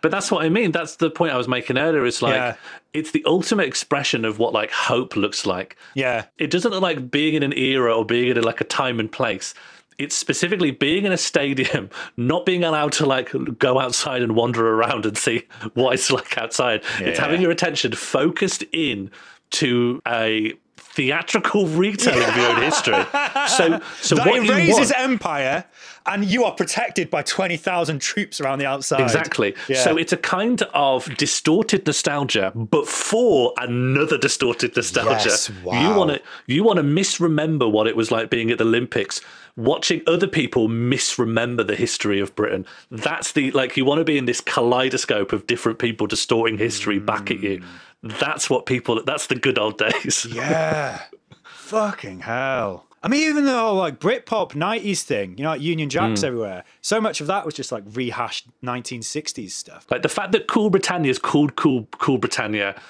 but 0.00 0.10
that's 0.10 0.30
what 0.30 0.44
I 0.44 0.48
mean. 0.48 0.72
That's 0.72 0.96
the 0.96 1.10
point 1.10 1.32
I 1.32 1.36
was 1.36 1.48
making 1.48 1.78
earlier. 1.78 2.06
It's 2.06 2.22
like 2.22 2.34
Yeah. 2.34 2.54
it's 2.92 3.10
the 3.10 3.22
ultimate 3.26 3.66
expression 3.66 4.24
of 4.24 4.38
what 4.38 4.52
like 4.52 4.70
hope 4.70 5.16
looks 5.16 5.46
like. 5.46 5.76
Yeah, 5.94 6.24
It 6.38 6.50
doesn't 6.50 6.70
look 6.70 6.82
like 6.82 7.10
being 7.10 7.34
in 7.34 7.42
an 7.42 7.52
era 7.56 7.94
or 7.96 8.04
being 8.04 8.28
in 8.34 8.42
like 8.42 8.60
a 8.60 8.64
time 8.64 8.98
and 9.00 9.10
place. 9.10 9.54
It's 9.98 10.16
specifically 10.16 10.70
being 10.70 11.04
in 11.04 11.12
a 11.12 11.18
stadium, 11.18 11.90
not 12.16 12.46
being 12.46 12.64
allowed 12.64 12.92
to 12.92 13.06
like 13.06 13.30
go 13.58 13.78
outside 13.78 14.22
and 14.22 14.34
wander 14.34 14.66
around 14.74 15.04
and 15.06 15.16
see 15.18 15.46
what 15.74 15.94
it's 15.94 16.10
like 16.10 16.38
outside. 16.38 16.82
it's 16.98 17.18
having 17.18 17.40
your 17.40 17.50
attention 17.50 17.92
focused 17.92 18.64
in 18.72 19.10
to 19.50 20.00
a 20.08 20.54
theatrical 20.94 21.66
retelling 21.66 22.28
of 22.28 22.36
your 22.36 22.50
own 22.50 22.62
history. 22.62 23.04
So, 23.48 23.80
so 24.00 24.14
that 24.16 24.26
what 24.26 24.44
erases 24.44 24.90
want, 24.90 24.98
empire, 24.98 25.64
and 26.06 26.24
you 26.24 26.44
are 26.44 26.52
protected 26.52 27.10
by 27.10 27.22
twenty 27.22 27.56
thousand 27.56 28.00
troops 28.00 28.40
around 28.40 28.58
the 28.58 28.66
outside. 28.66 29.00
Exactly. 29.00 29.54
Yeah. 29.68 29.82
So 29.82 29.96
it's 29.96 30.12
a 30.12 30.16
kind 30.16 30.62
of 30.74 31.14
distorted 31.16 31.86
nostalgia, 31.86 32.52
but 32.54 32.86
for 32.86 33.52
another 33.56 34.18
distorted 34.18 34.76
nostalgia. 34.76 35.28
Yes, 35.28 35.50
You 35.64 35.94
want 35.94 36.10
to 36.10 36.22
you 36.46 36.64
want 36.64 36.76
to 36.76 36.82
misremember 36.82 37.68
what 37.68 37.86
it 37.86 37.96
was 37.96 38.10
like 38.10 38.30
being 38.30 38.50
at 38.50 38.58
the 38.58 38.64
Olympics, 38.64 39.20
watching 39.56 40.02
other 40.06 40.26
people 40.26 40.68
misremember 40.68 41.64
the 41.64 41.76
history 41.76 42.20
of 42.20 42.34
Britain. 42.34 42.66
That's 42.90 43.32
the 43.32 43.50
like 43.52 43.76
you 43.76 43.84
want 43.84 43.98
to 43.98 44.04
be 44.04 44.18
in 44.18 44.26
this 44.26 44.40
kaleidoscope 44.40 45.32
of 45.32 45.46
different 45.46 45.78
people 45.78 46.06
distorting 46.06 46.58
history 46.58 46.98
back 46.98 47.30
at 47.30 47.40
you. 47.40 47.58
Mm. 47.58 47.64
That's 48.02 48.50
what 48.50 48.66
people. 48.66 49.02
That's 49.04 49.26
the 49.28 49.36
good 49.36 49.58
old 49.58 49.78
days. 49.78 50.26
Yeah. 50.34 51.02
Fucking 51.44 52.20
hell. 52.20 52.86
I 53.02 53.08
mean, 53.08 53.28
even 53.28 53.46
the 53.46 53.58
whole 53.58 53.74
like 53.76 53.98
Britpop 53.98 54.52
90s 54.52 55.02
thing, 55.02 55.36
you 55.38 55.44
know, 55.44 55.50
like 55.50 55.60
Union 55.62 55.88
Jacks 55.88 56.20
Hmm. 56.20 56.26
everywhere, 56.26 56.64
so 56.82 57.00
much 57.00 57.20
of 57.20 57.26
that 57.28 57.44
was 57.46 57.54
just 57.54 57.72
like 57.72 57.82
rehashed 57.92 58.46
1960s 58.62 59.50
stuff. 59.50 59.86
Like 59.90 60.02
the 60.02 60.08
fact 60.08 60.32
that 60.32 60.46
Cool 60.48 60.70
Britannia 60.70 61.10
is 61.10 61.18
called 61.18 61.56
Cool 61.56 61.88
Cool 61.98 62.18
Britannia, 62.18 62.80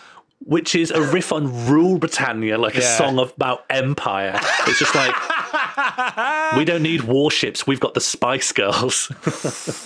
which 0.40 0.75
is 0.75 0.90
a 0.90 1.00
riff 1.00 1.33
on 1.33 1.66
Rule 1.66 1.99
Britannia, 1.99 2.59
like 2.59 2.75
a 2.75 2.83
song 2.83 3.19
about 3.19 3.64
empire. 3.71 4.38
It's 4.66 4.78
just 4.81 4.95
like 4.95 5.14
we 6.57 6.64
don't 6.64 6.83
need 6.83 7.02
warships. 7.02 7.66
We've 7.66 7.81
got 7.81 7.95
the 7.95 8.00
Spice 8.00 8.50
Girls. 8.52 9.07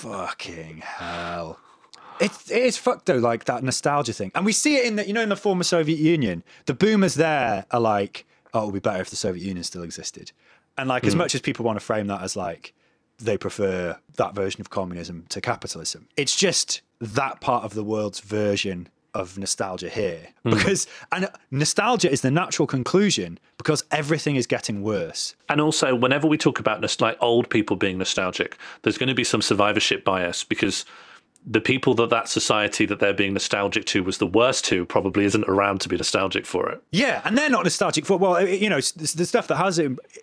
Fucking 0.00 0.78
hell. 0.78 1.58
It, 2.20 2.32
it 2.50 2.62
is 2.62 2.76
fucked 2.76 3.06
though, 3.06 3.18
like 3.18 3.44
that 3.44 3.62
nostalgia 3.62 4.12
thing. 4.12 4.32
And 4.34 4.44
we 4.44 4.52
see 4.52 4.76
it 4.76 4.86
in 4.86 4.96
the, 4.96 5.06
you 5.06 5.12
know, 5.12 5.22
in 5.22 5.28
the 5.28 5.36
former 5.36 5.64
Soviet 5.64 5.98
Union. 5.98 6.42
The 6.66 6.74
boomers 6.74 7.14
there 7.14 7.66
are 7.70 7.80
like, 7.80 8.26
oh, 8.54 8.62
it 8.62 8.66
would 8.66 8.74
be 8.74 8.80
better 8.80 9.00
if 9.00 9.10
the 9.10 9.16
Soviet 9.16 9.44
Union 9.44 9.64
still 9.64 9.82
existed. 9.82 10.32
And 10.78 10.88
like, 10.88 11.04
as 11.04 11.12
hmm. 11.12 11.18
much 11.18 11.34
as 11.34 11.40
people 11.40 11.64
want 11.64 11.78
to 11.78 11.84
frame 11.84 12.06
that 12.08 12.22
as 12.22 12.36
like, 12.36 12.74
they 13.18 13.38
prefer 13.38 13.98
that 14.16 14.34
version 14.34 14.60
of 14.60 14.70
communism 14.70 15.24
to 15.30 15.40
capitalism, 15.40 16.08
it's 16.16 16.36
just 16.36 16.82
that 17.00 17.40
part 17.40 17.64
of 17.64 17.74
the 17.74 17.84
world's 17.84 18.20
version 18.20 18.88
of 19.14 19.38
nostalgia 19.38 19.88
here. 19.88 20.28
Hmm. 20.42 20.50
Because, 20.50 20.86
and 21.12 21.28
nostalgia 21.50 22.10
is 22.10 22.20
the 22.20 22.30
natural 22.30 22.66
conclusion 22.66 23.38
because 23.56 23.84
everything 23.90 24.36
is 24.36 24.46
getting 24.46 24.82
worse. 24.82 25.34
and 25.48 25.60
also, 25.60 25.94
whenever 25.94 26.26
we 26.26 26.36
talk 26.36 26.60
about 26.60 26.82
like 27.00 27.16
old 27.20 27.48
people 27.48 27.76
being 27.76 27.98
nostalgic, 27.98 28.56
there's 28.82 28.98
going 28.98 29.08
to 29.08 29.14
be 29.14 29.24
some 29.24 29.42
survivorship 29.42 30.04
bias 30.04 30.44
because 30.44 30.84
the 31.46 31.60
people 31.60 31.94
that 31.94 32.10
that 32.10 32.28
society 32.28 32.86
that 32.86 32.98
they're 32.98 33.14
being 33.14 33.32
nostalgic 33.32 33.84
to 33.86 34.02
was 34.02 34.18
the 34.18 34.26
worst 34.26 34.64
to 34.66 34.84
probably 34.84 35.24
isn't 35.24 35.44
around 35.48 35.80
to 35.82 35.88
be 35.88 35.96
nostalgic 35.96 36.44
for 36.44 36.68
it. 36.68 36.82
Yeah, 36.90 37.22
and 37.24 37.38
they're 37.38 37.48
not 37.50 37.64
nostalgic 37.64 38.04
for 38.04 38.18
well, 38.18 38.46
you 38.46 38.68
know, 38.68 38.80
the 38.80 39.26
stuff 39.26 39.46
that 39.46 39.56
has 39.56 39.80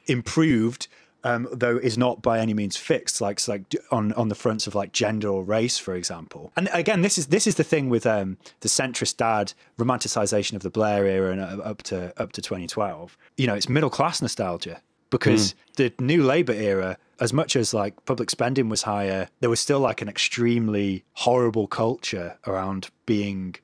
improved, 0.08 0.88
um, 1.24 1.48
though, 1.54 1.78
is 1.78 1.98
not 1.98 2.22
by 2.22 2.40
any 2.40 2.54
means 2.54 2.76
fixed. 2.76 3.22
Like, 3.22 3.48
like 3.48 3.62
on 3.90 4.12
on 4.14 4.28
the 4.28 4.36
fronts 4.36 4.68
of 4.68 4.76
like 4.76 4.92
gender 4.92 5.30
or 5.30 5.44
race, 5.44 5.78
for 5.78 5.96
example. 5.96 6.52
And 6.58 6.70
again, 6.74 7.02
this 7.02 7.18
is 7.18 7.28
this 7.28 7.48
is 7.48 7.56
the 7.56 7.64
thing 7.64 7.90
with 7.90 8.06
um, 8.06 8.38
the 8.60 8.70
centrist 8.70 9.16
dad 9.18 9.54
romanticization 9.80 10.54
of 10.54 10.62
the 10.62 10.70
Blair 10.70 11.06
era 11.06 11.32
and 11.32 11.42
up 11.42 11.84
to 11.84 12.14
up 12.22 12.34
to 12.34 12.42
2012. 12.42 13.18
You 13.38 13.48
know, 13.48 13.56
it's 13.56 13.70
middle 13.70 13.90
class 13.90 14.22
nostalgia 14.22 14.82
because 15.14 15.52
hmm. 15.52 15.58
the 15.76 15.94
new 16.00 16.24
Labour 16.24 16.54
era, 16.54 16.98
as 17.20 17.32
much 17.32 17.56
as 17.56 17.74
like 17.74 18.04
public 18.06 18.30
spending 18.30 18.68
was 18.68 18.82
higher, 18.82 19.30
there 19.40 19.50
was 19.50 19.60
still 19.60 19.80
like 19.80 20.02
an 20.02 20.10
extremely 20.10 21.04
horrible 21.14 21.68
culture 21.68 22.38
around 22.48 22.90
being 23.06 23.56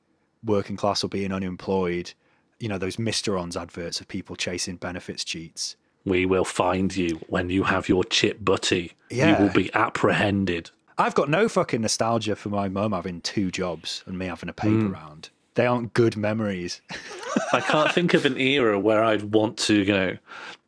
working 0.46 0.77
class 0.77 1.03
or 1.03 1.10
being 1.10 1.34
unemployed. 1.34 2.13
You 2.60 2.70
know, 2.70 2.77
those 2.77 2.98
Mr. 2.98 3.39
Ons 3.39 3.58
adverts 3.58 4.00
of 4.00 4.08
people 4.08 4.36
chasing 4.36 4.75
benefits 4.75 5.24
cheats. 5.24 5.75
We 6.06 6.25
will 6.25 6.46
find 6.46 6.96
you 6.96 7.20
when 7.27 7.50
you 7.50 7.63
have 7.63 7.89
your 7.89 8.03
chip 8.03 8.38
butty. 8.41 8.94
Yeah. 9.10 9.38
You 9.38 9.44
will 9.44 9.53
be 9.53 9.74
apprehended. 9.74 10.70
I've 11.00 11.15
got 11.15 11.29
no 11.29 11.50
fucking 11.50 11.82
nostalgia 11.82 12.36
for 12.36 12.50
my 12.50 12.70
mum 12.70 12.91
having 12.91 13.22
two 13.22 13.50
jobs 13.50 14.03
and 14.06 14.20
me 14.20 14.27
having 14.27 14.50
a 14.50 14.53
paper 14.53 14.88
hmm. 14.88 14.94
round. 14.94 15.29
They 15.60 15.66
aren't 15.66 15.94
good 15.94 16.16
memories. 16.16 16.80
I 17.51 17.60
can't 17.60 17.92
think 17.92 18.13
of 18.13 18.25
an 18.25 18.38
era 18.38 18.80
where 18.80 19.04
I'd 19.04 19.34
want 19.34 19.58
to, 19.58 19.75
you 19.82 19.92
know, 19.92 20.18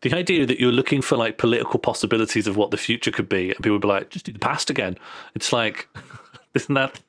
the 0.01 0.11
idea 0.13 0.45
that 0.45 0.59
you're 0.59 0.73
looking 0.73 1.01
for 1.01 1.15
like 1.15 1.37
political 1.37 1.79
possibilities 1.79 2.45
of 2.45 2.57
what 2.57 2.71
the 2.71 2.77
future 2.77 3.09
could 3.09 3.29
be, 3.29 3.51
and 3.51 3.57
people 3.59 3.71
would 3.73 3.81
be 3.83 3.87
like, 3.87 4.09
just 4.09 4.25
do 4.25 4.33
the 4.33 4.39
past 4.39 4.69
again. 4.69 4.97
It's 5.33 5.53
like, 5.53 5.87
isn't 6.55 6.75
that, 6.75 6.99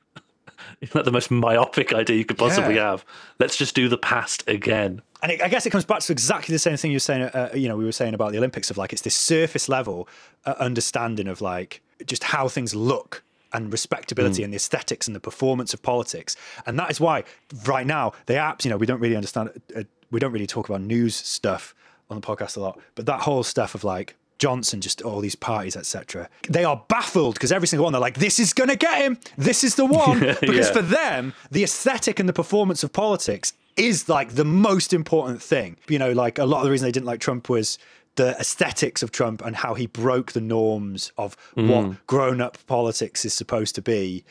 isn't 0.79 0.93
that 0.93 1.03
the 1.03 1.11
most 1.11 1.29
myopic 1.29 1.93
idea 1.93 2.15
you 2.15 2.23
could 2.23 2.37
possibly 2.37 2.75
Yeah. 2.75 2.91
have? 2.91 3.05
Let's 3.39 3.57
just 3.57 3.75
do 3.75 3.89
the 3.89 3.97
past 3.97 4.47
again. 4.47 5.01
and 5.21 5.33
it, 5.33 5.41
I 5.41 5.49
guess 5.49 5.65
it 5.65 5.71
comes 5.71 5.83
back 5.83 5.99
to 6.03 6.13
exactly 6.13 6.53
the 6.53 6.59
same 6.59 6.77
thing 6.77 6.91
you 6.91 6.95
were 6.95 6.99
saying. 6.99 7.23
Uh, 7.23 7.49
you 7.53 7.67
know, 7.67 7.75
we 7.75 7.83
were 7.83 7.91
saying 7.91 8.13
about 8.13 8.31
the 8.31 8.37
Olympics 8.37 8.71
of 8.71 8.77
like 8.77 8.93
it's 8.93 9.01
this 9.01 9.15
surface 9.15 9.67
level 9.67 10.07
uh, 10.45 10.53
understanding 10.57 11.27
of 11.27 11.41
like 11.41 11.81
just 12.05 12.23
how 12.23 12.47
things 12.47 12.73
look 12.73 13.23
and 13.53 13.71
respectability 13.71 14.43
and 14.43 14.51
the 14.53 14.57
aesthetics 14.57 15.07
and 15.07 15.15
the 15.15 15.19
performance 15.19 15.73
of 15.73 15.81
politics, 15.81 16.35
and 16.65 16.77
that 16.79 16.89
is 16.91 16.99
why 16.99 17.23
right 17.65 17.85
now 17.87 18.13
the 18.25 18.33
apps. 18.33 18.65
You 18.65 18.71
know, 18.71 18.77
we 18.77 18.85
don't 18.85 18.99
really 18.99 19.15
understand. 19.15 19.49
Uh, 19.75 19.83
we 20.11 20.19
don't 20.19 20.31
really 20.31 20.47
talk 20.47 20.69
about 20.69 20.81
news 20.81 21.15
stuff 21.15 21.73
on 22.09 22.19
the 22.19 22.25
podcast 22.25 22.57
a 22.57 22.59
lot, 22.59 22.79
but 22.95 23.05
that 23.05 23.21
whole 23.21 23.43
stuff 23.43 23.75
of 23.75 23.83
like. 23.83 24.15
Johnson, 24.39 24.81
just 24.81 25.01
all 25.03 25.21
these 25.21 25.35
parties, 25.35 25.77
etc. 25.77 26.27
They 26.49 26.65
are 26.65 26.83
baffled 26.89 27.35
because 27.35 27.53
every 27.53 27.67
single 27.67 27.85
one, 27.85 27.93
they're 27.93 28.01
like, 28.01 28.15
"This 28.17 28.39
is 28.39 28.51
going 28.51 28.69
to 28.69 28.75
get 28.75 28.97
him. 29.01 29.17
This 29.37 29.63
is 29.63 29.75
the 29.75 29.85
one." 30.05 30.19
Because 30.19 30.67
Yeah. 30.67 30.73
for 30.73 30.81
them, 30.81 31.33
the 31.49 31.63
aesthetic 31.63 32.19
and 32.19 32.27
the 32.27 32.33
performance 32.33 32.83
of 32.83 32.91
politics 32.91 33.53
is 33.77 34.09
like 34.09 34.31
the 34.31 34.43
most 34.43 34.91
important 34.91 35.41
thing. 35.41 35.77
You 35.87 35.97
know, 35.97 36.11
like 36.11 36.39
a 36.39 36.45
lot 36.45 36.57
of 36.57 36.65
the 36.65 36.71
reason 36.71 36.85
they 36.85 36.91
didn't 36.91 37.05
like 37.05 37.21
Trump 37.21 37.47
was 37.47 37.77
the 38.15 38.35
aesthetics 38.39 39.01
of 39.01 39.11
Trump 39.11 39.43
and 39.43 39.55
how 39.55 39.73
he 39.73 39.87
broke 39.87 40.33
the 40.33 40.41
norms 40.41 41.11
of 41.17 41.35
what 41.55 42.05
grown 42.07 42.41
up 42.41 42.57
politics 42.67 43.25
is 43.25 43.33
supposed 43.33 43.75
to 43.75 43.81
be. 43.81 44.23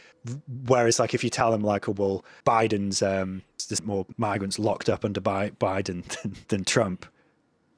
Whereas, 0.66 1.00
like, 1.00 1.14
if 1.14 1.24
you 1.24 1.30
tell 1.30 1.50
them, 1.50 1.62
like, 1.62 1.88
oh, 1.88 1.92
well, 1.92 2.24
Biden's, 2.46 3.02
um, 3.02 3.42
there's 3.68 3.82
more 3.82 4.06
migrants 4.16 4.58
locked 4.58 4.88
up 4.88 5.04
under 5.04 5.20
Bi- 5.20 5.50
Biden 5.50 6.04
than, 6.22 6.36
than 6.48 6.64
Trump, 6.64 7.06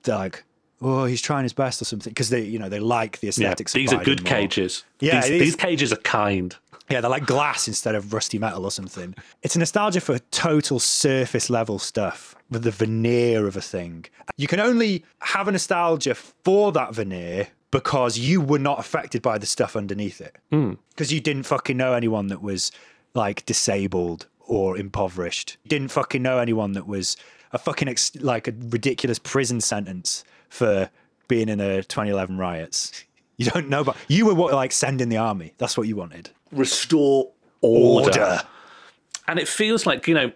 they're 0.03 0.17
like, 0.17 0.45
oh, 0.83 1.07
he's 1.07 1.23
trying 1.23 1.45
his 1.45 1.55
best 1.55 1.81
or 1.81 1.87
something. 1.87 2.11
Because 2.11 2.29
they, 2.29 2.43
you 2.43 2.59
know, 2.59 2.69
they 2.69 2.81
like 2.81 3.21
the 3.21 3.29
Yeah, 3.29 3.31
aesthetics 3.31 3.75
of 3.75 3.79
these 3.79 3.93
are 3.95 4.05
good 4.05 4.23
more. 4.23 4.29
cages. 4.29 4.85
Yeah, 5.01 5.23
these, 5.23 5.41
these- 5.41 5.57
cages 5.57 5.91
are 5.93 5.97
kind. 5.97 6.55
Yeah, 6.91 7.01
they're 7.01 7.11
like 7.11 7.25
glass 7.25 7.67
instead 7.67 7.95
of 7.95 8.13
rusty 8.13 8.39
metal 8.39 8.67
or 8.67 8.71
something. 8.71 9.15
It's 9.43 9.57
a 9.57 9.59
nostalgia 9.59 10.03
for 10.03 10.19
total 10.31 10.79
surface 10.79 11.49
level 11.49 11.79
stuff 11.79 12.37
the 12.59 12.71
veneer 12.71 13.47
of 13.47 13.57
a 13.57 13.61
thing. 13.61 14.07
You 14.37 14.47
can 14.47 14.61
only 14.61 15.05
have 15.21 15.49
a 15.49 15.53
nostalgia 15.53 16.15
for 16.15 16.73
that 16.73 16.95
veneer 16.95 17.49
because 17.71 18.19
you 18.19 18.41
were 18.41 18.59
not 18.59 18.79
affected 18.79 19.21
by 19.21 19.39
the 19.39 19.47
stuff 19.47 19.75
underneath 19.77 20.21
it. 20.21 20.37
Hmm. 20.51 20.75
Because 20.91 21.13
you 21.13 21.21
didn't 21.21 21.43
fucking 21.45 21.77
know 21.77 21.93
anyone 21.93 22.29
that 22.29 22.43
was 22.43 22.71
like 23.15 23.45
disabled 23.47 24.27
or 24.47 24.77
impoverished. 24.77 25.57
You 25.65 25.71
didn't 25.71 25.91
fucking 25.91 26.23
know 26.23 26.39
anyone 26.39 26.73
that 26.73 26.87
was 26.87 27.17
a 27.53 27.59
fucking 27.59 27.89
ex- 27.89 28.15
like 28.17 28.49
a 28.49 28.55
ridiculous 28.69 29.19
prison 29.19 29.61
sentence 29.61 30.25
for 30.49 30.91
being 31.29 31.49
in 31.49 31.61
a 31.61 31.83
2011 31.83 32.39
riots. 32.39 33.05
You 33.37 33.51
don't 33.51 33.69
know, 33.69 33.83
but 33.83 33.97
you 34.07 34.27
were 34.27 34.35
what 34.35 34.55
like 34.55 34.71
send 34.71 35.01
in 35.01 35.09
the 35.09 35.17
army. 35.17 35.55
That's 35.59 35.77
what 35.77 35.89
you 35.89 35.97
wanted. 35.97 36.31
Restore 36.53 37.33
order. 37.63 38.43
And 39.27 39.41
it 39.41 39.49
feels 39.49 39.87
like, 39.87 40.07
you 40.07 40.15
know, 40.15 40.31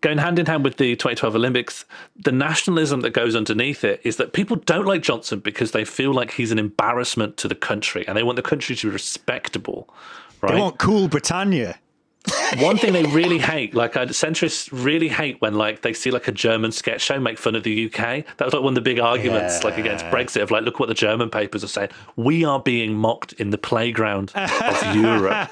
going 0.00 0.18
hand 0.18 0.38
in 0.38 0.46
hand 0.46 0.64
with 0.64 0.76
the 0.76 0.96
2012 0.96 1.34
Olympics, 1.34 1.84
the 2.16 2.32
nationalism 2.32 3.00
that 3.00 3.10
goes 3.10 3.36
underneath 3.36 3.84
it 3.84 4.00
is 4.04 4.16
that 4.16 4.32
people 4.32 4.56
don't 4.56 4.86
like 4.86 5.02
Johnson 5.02 5.40
because 5.40 5.72
they 5.72 5.84
feel 5.84 6.12
like 6.12 6.32
he's 6.32 6.50
an 6.50 6.58
embarrassment 6.58 7.36
to 7.38 7.48
the 7.48 7.54
country 7.54 8.06
and 8.08 8.16
they 8.16 8.22
want 8.22 8.36
the 8.36 8.42
country 8.42 8.74
to 8.76 8.88
be 8.88 8.92
respectable. 8.92 9.92
Right. 10.40 10.54
They 10.54 10.60
want 10.60 10.78
cool 10.78 11.08
Britannia. 11.08 11.78
One 12.58 12.76
thing 12.76 12.92
they 12.92 13.04
really 13.04 13.38
hate, 13.38 13.74
like 13.74 13.96
uh, 13.96 14.06
centrists 14.06 14.68
really 14.72 15.08
hate 15.08 15.40
when 15.40 15.54
like 15.54 15.80
they 15.80 15.94
see 15.94 16.10
like 16.10 16.28
a 16.28 16.32
German 16.32 16.70
sketch 16.70 17.00
show 17.00 17.18
make 17.18 17.38
fun 17.38 17.54
of 17.54 17.62
the 17.62 17.86
UK. 17.86 18.26
That 18.36 18.44
was 18.44 18.52
like 18.52 18.62
one 18.62 18.72
of 18.72 18.74
the 18.74 18.82
big 18.82 19.00
arguments, 19.00 19.64
like 19.64 19.78
against 19.78 20.04
Brexit, 20.06 20.42
of 20.42 20.50
like, 20.50 20.64
look 20.64 20.78
what 20.78 20.90
the 20.90 20.94
German 20.94 21.30
papers 21.30 21.64
are 21.64 21.68
saying. 21.68 21.88
We 22.16 22.44
are 22.44 22.60
being 22.60 22.94
mocked 22.94 23.32
in 23.34 23.50
the 23.50 23.58
playground 23.58 24.32
of 24.34 24.94
Europe. 24.96 25.48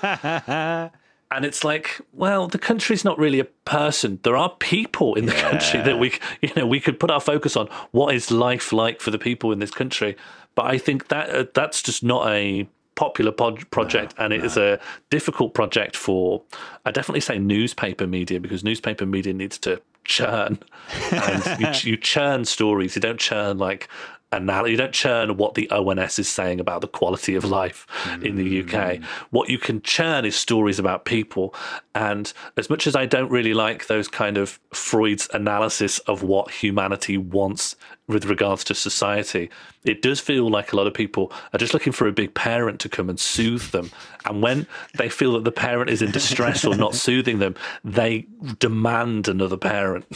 And 1.31 1.45
it's 1.45 1.63
like, 1.63 2.01
well, 2.13 2.49
the 2.49 2.59
country's 2.59 3.05
not 3.05 3.19
really 3.19 3.39
a 3.39 3.45
person. 3.45 4.19
There 4.23 4.37
are 4.37 4.51
people 4.61 5.15
in 5.15 5.27
the 5.27 5.33
country 5.33 5.83
that 5.83 5.99
we, 5.99 6.15
you 6.41 6.51
know, 6.57 6.67
we 6.67 6.81
could 6.81 6.99
put 6.99 7.11
our 7.11 7.21
focus 7.21 7.55
on. 7.55 7.69
What 7.91 8.15
is 8.15 8.31
life 8.31 8.73
like 8.73 9.01
for 9.01 9.11
the 9.11 9.19
people 9.19 9.53
in 9.53 9.59
this 9.59 9.71
country? 9.71 10.17
But 10.55 10.67
I 10.67 10.79
think 10.79 11.09
that 11.09 11.31
uh, 11.31 11.45
that's 11.55 11.83
just 11.83 12.03
not 12.03 12.27
a 12.29 12.67
popular 12.95 13.31
pod- 13.31 13.71
project, 13.71 14.13
and 14.19 14.33
it 14.33 14.45
is 14.45 14.57
a 14.57 14.81
difficult 15.11 15.55
project 15.55 15.97
for. 15.97 16.43
I 16.85 16.91
definitely 16.91 17.21
say 17.21 17.39
newspaper 17.39 18.07
media 18.07 18.41
because 18.41 18.65
newspaper 18.65 19.07
media 19.07 19.35
needs 19.35 19.59
to 19.59 19.81
churn, 20.05 20.59
and 21.13 21.61
you, 21.61 21.93
you 21.93 21.97
churn 21.97 22.45
stories. 22.47 22.97
You 22.97 23.03
don't 23.03 23.21
churn 23.21 23.59
like 23.59 23.89
anal- 24.33 24.69
you 24.69 24.77
don't 24.77 24.93
churn 24.93 25.37
what 25.37 25.55
the 25.55 25.71
ONS 25.71 26.19
is 26.19 26.29
saying 26.29 26.61
about 26.61 26.81
the 26.81 26.89
quality 26.89 27.35
of 27.35 27.45
life 27.45 27.87
in 28.23 28.37
the 28.37 28.61
UK. 28.61 28.99
Mm. 28.99 29.05
What 29.31 29.49
you 29.49 29.59
can 29.59 29.83
churn 29.83 30.25
is 30.25 30.37
stories 30.37 30.79
about 30.79 31.05
people. 31.05 31.55
And 31.95 32.33
as 32.57 32.69
much 32.69 32.87
as 32.87 32.95
I 32.95 33.07
don't 33.07 33.31
really 33.31 33.55
like 33.55 33.87
those 33.87 34.09
kind 34.09 34.37
of 34.37 34.61
Freud's 34.73 35.29
analysis 35.33 35.99
of 36.01 36.23
what 36.23 36.51
humanity 36.51 37.17
wants 37.17 37.77
with 38.07 38.25
regards 38.25 38.65
to 38.65 38.75
society, 38.75 39.51
it 39.85 40.03
does 40.03 40.21
feel 40.21 40.49
like 40.49 40.73
a 40.73 40.77
lot 40.77 40.87
of 40.87 40.95
people 40.95 41.33
are 41.53 41.59
just 41.59 41.75
looking 41.75 41.93
for 41.93 42.07
a 42.07 42.13
big 42.13 42.35
parent 42.35 42.81
to 42.81 42.89
come 42.89 43.09
and 43.09 43.21
soothe 43.21 43.71
them. 43.71 43.91
And 44.25 44.43
when 44.43 44.67
they 44.97 45.09
feel 45.09 45.35
that 45.35 45.45
the 45.45 45.53
parent 45.53 45.91
is 45.91 46.03
in 46.03 46.11
distress 46.11 46.65
or 46.65 46.75
not 46.75 46.95
soothing 47.07 47.39
them, 47.39 47.55
they 47.85 48.27
demand 48.59 49.29
another 49.29 49.57
parent. 49.57 50.07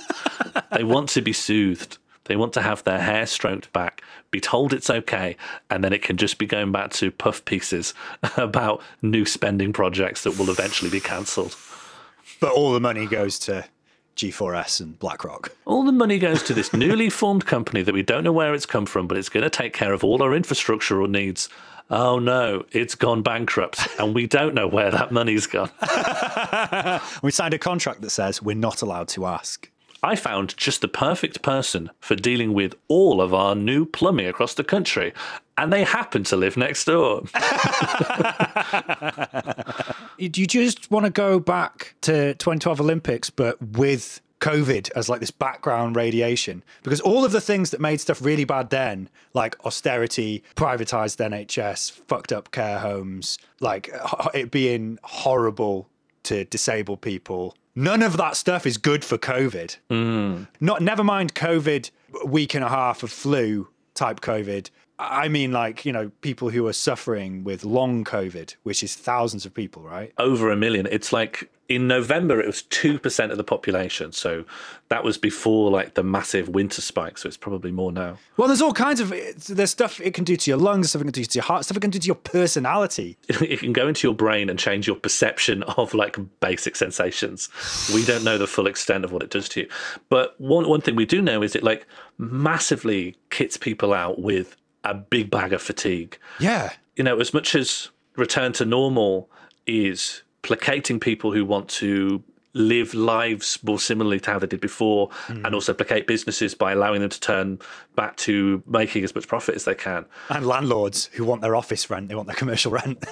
they 0.72 0.84
want 0.84 1.08
to 1.10 1.22
be 1.22 1.32
soothed. 1.32 1.98
They 2.30 2.36
want 2.36 2.52
to 2.52 2.62
have 2.62 2.84
their 2.84 3.00
hair 3.00 3.26
stroked 3.26 3.72
back, 3.72 4.02
be 4.30 4.40
told 4.40 4.72
it's 4.72 4.88
okay, 4.88 5.36
and 5.68 5.82
then 5.82 5.92
it 5.92 6.00
can 6.00 6.16
just 6.16 6.38
be 6.38 6.46
going 6.46 6.70
back 6.70 6.92
to 6.92 7.10
puff 7.10 7.44
pieces 7.44 7.92
about 8.36 8.82
new 9.02 9.24
spending 9.24 9.72
projects 9.72 10.22
that 10.22 10.38
will 10.38 10.48
eventually 10.48 10.92
be 10.92 11.00
cancelled. 11.00 11.56
But 12.38 12.52
all 12.52 12.72
the 12.72 12.78
money 12.78 13.06
goes 13.06 13.36
to 13.40 13.64
G4S 14.14 14.80
and 14.80 14.96
BlackRock. 14.96 15.56
All 15.64 15.82
the 15.82 15.90
money 15.90 16.20
goes 16.20 16.44
to 16.44 16.54
this 16.54 16.72
newly 16.72 17.10
formed 17.20 17.46
company 17.46 17.82
that 17.82 17.94
we 17.94 18.04
don't 18.04 18.22
know 18.22 18.30
where 18.30 18.54
it's 18.54 18.64
come 18.64 18.86
from, 18.86 19.08
but 19.08 19.16
it's 19.16 19.28
going 19.28 19.42
to 19.42 19.50
take 19.50 19.72
care 19.72 19.92
of 19.92 20.04
all 20.04 20.22
our 20.22 20.30
infrastructural 20.30 21.10
needs. 21.10 21.48
Oh 21.90 22.20
no, 22.20 22.64
it's 22.70 22.94
gone 22.94 23.22
bankrupt, 23.22 23.88
and 23.98 24.14
we 24.14 24.28
don't 24.28 24.54
know 24.54 24.68
where 24.68 24.92
that 24.92 25.10
money's 25.10 25.48
gone. 25.48 25.70
We 27.22 27.32
signed 27.32 27.54
a 27.54 27.58
contract 27.58 28.02
that 28.02 28.10
says 28.10 28.40
we're 28.40 28.54
not 28.54 28.82
allowed 28.82 29.08
to 29.08 29.26
ask. 29.26 29.68
I 30.02 30.16
found 30.16 30.56
just 30.56 30.80
the 30.80 30.88
perfect 30.88 31.42
person 31.42 31.90
for 32.00 32.14
dealing 32.14 32.54
with 32.54 32.74
all 32.88 33.20
of 33.20 33.34
our 33.34 33.54
new 33.54 33.84
plumbing 33.84 34.26
across 34.26 34.54
the 34.54 34.64
country, 34.64 35.12
and 35.58 35.72
they 35.72 35.84
happen 35.84 36.24
to 36.24 36.36
live 36.36 36.56
next 36.56 36.86
door. 36.86 37.20
Do 40.18 40.40
you 40.40 40.46
just 40.46 40.90
want 40.90 41.04
to 41.04 41.10
go 41.10 41.38
back 41.38 41.94
to 42.02 42.34
2012 42.34 42.80
Olympics, 42.80 43.30
but 43.30 43.60
with 43.60 44.20
COVID 44.40 44.90
as 44.96 45.10
like 45.10 45.20
this 45.20 45.30
background 45.30 45.96
radiation? 45.96 46.62
Because 46.82 47.00
all 47.00 47.24
of 47.24 47.32
the 47.32 47.40
things 47.40 47.70
that 47.70 47.80
made 47.80 48.00
stuff 48.00 48.22
really 48.22 48.44
bad 48.44 48.70
then, 48.70 49.10
like 49.34 49.62
austerity, 49.66 50.42
privatized 50.56 51.18
NHS, 51.18 51.92
fucked 52.08 52.32
up 52.32 52.50
care 52.52 52.78
homes, 52.78 53.38
like 53.60 53.90
it 54.32 54.50
being 54.50 54.98
horrible 55.02 55.88
to 56.24 56.44
disabled 56.46 57.02
people. 57.02 57.54
None 57.74 58.02
of 58.02 58.16
that 58.16 58.36
stuff 58.36 58.66
is 58.66 58.76
good 58.76 59.04
for 59.04 59.16
COVID. 59.16 59.76
Hmm. 59.88 60.44
Not 60.60 60.82
never 60.82 61.04
mind 61.04 61.34
COVID 61.34 61.90
week 62.24 62.54
and 62.54 62.64
a 62.64 62.68
half 62.68 63.02
of 63.02 63.10
flu 63.10 63.68
type 63.94 64.20
COVID. 64.20 64.70
I 64.98 65.28
mean, 65.28 65.52
like 65.52 65.86
you 65.86 65.92
know, 65.92 66.10
people 66.20 66.50
who 66.50 66.66
are 66.66 66.72
suffering 66.72 67.42
with 67.44 67.64
long 67.64 68.04
COVID, 68.04 68.56
which 68.64 68.82
is 68.82 68.94
thousands 68.94 69.46
of 69.46 69.54
people, 69.54 69.82
right? 69.82 70.12
Over 70.18 70.50
a 70.50 70.56
million. 70.56 70.86
It's 70.90 71.12
like 71.12 71.50
in 71.70 71.86
November, 71.86 72.40
it 72.40 72.46
was 72.46 72.64
2% 72.64 73.30
of 73.30 73.36
the 73.36 73.44
population. 73.44 74.10
So 74.10 74.44
that 74.88 75.04
was 75.04 75.16
before 75.16 75.70
like 75.70 75.94
the 75.94 76.02
massive 76.02 76.48
winter 76.48 76.82
spike. 76.82 77.16
So 77.16 77.28
it's 77.28 77.36
probably 77.36 77.70
more 77.70 77.92
now. 77.92 78.18
Well, 78.36 78.48
there's 78.48 78.60
all 78.60 78.72
kinds 78.72 78.98
of 78.98 79.14
there's 79.46 79.70
stuff 79.70 80.00
it 80.00 80.12
can 80.12 80.24
do 80.24 80.36
to 80.36 80.50
your 80.50 80.58
lungs, 80.58 80.90
stuff 80.90 81.00
it 81.02 81.04
can 81.04 81.12
do 81.12 81.24
to 81.24 81.38
your 81.38 81.44
heart, 81.44 81.64
stuff 81.64 81.76
it 81.76 81.80
can 81.80 81.90
do 81.90 82.00
to 82.00 82.06
your 82.06 82.16
personality. 82.16 83.16
it 83.28 83.60
can 83.60 83.72
go 83.72 83.86
into 83.86 84.04
your 84.04 84.16
brain 84.16 84.50
and 84.50 84.58
change 84.58 84.88
your 84.88 84.96
perception 84.96 85.62
of 85.62 85.94
like 85.94 86.18
basic 86.40 86.74
sensations. 86.74 87.48
We 87.94 88.04
don't 88.04 88.24
know 88.24 88.36
the 88.36 88.48
full 88.48 88.66
extent 88.66 89.04
of 89.04 89.12
what 89.12 89.22
it 89.22 89.30
does 89.30 89.48
to 89.50 89.60
you. 89.60 89.68
But 90.08 90.34
one 90.40 90.68
one 90.68 90.80
thing 90.80 90.96
we 90.96 91.06
do 91.06 91.22
know 91.22 91.40
is 91.40 91.54
it 91.54 91.62
like 91.62 91.86
massively 92.18 93.16
kits 93.30 93.56
people 93.56 93.94
out 93.94 94.20
with 94.20 94.56
a 94.82 94.94
big 94.94 95.30
bag 95.30 95.52
of 95.52 95.62
fatigue. 95.62 96.18
Yeah, 96.40 96.72
You 96.96 97.04
know, 97.04 97.20
as 97.20 97.32
much 97.32 97.54
as 97.54 97.90
return 98.16 98.52
to 98.54 98.64
normal 98.64 99.30
is 99.68 100.22
placating 100.42 101.00
people 101.00 101.32
who 101.32 101.44
want 101.44 101.68
to 101.68 102.22
live 102.52 102.94
lives 102.94 103.58
more 103.62 103.78
similarly 103.78 104.18
to 104.18 104.30
how 104.30 104.38
they 104.38 104.46
did 104.46 104.60
before 104.60 105.08
hmm. 105.26 105.44
and 105.44 105.54
also 105.54 105.72
placate 105.72 106.06
businesses 106.06 106.54
by 106.54 106.72
allowing 106.72 107.00
them 107.00 107.10
to 107.10 107.20
turn 107.20 107.58
back 107.94 108.16
to 108.16 108.62
making 108.66 109.04
as 109.04 109.14
much 109.14 109.28
profit 109.28 109.54
as 109.54 109.64
they 109.64 109.74
can. 109.74 110.04
And 110.28 110.46
landlords 110.46 111.06
who 111.12 111.24
want 111.24 111.42
their 111.42 111.54
office 111.54 111.88
rent, 111.90 112.08
they 112.08 112.14
want 112.14 112.26
their 112.26 112.36
commercial 112.36 112.72
rent. 112.72 113.04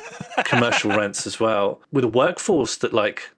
commercial 0.44 0.90
rents 0.97 1.26
as 1.26 1.38
well. 1.38 1.80
With 1.92 2.04
a 2.04 2.08
workforce 2.08 2.76
that 2.78 2.92
like 2.92 3.30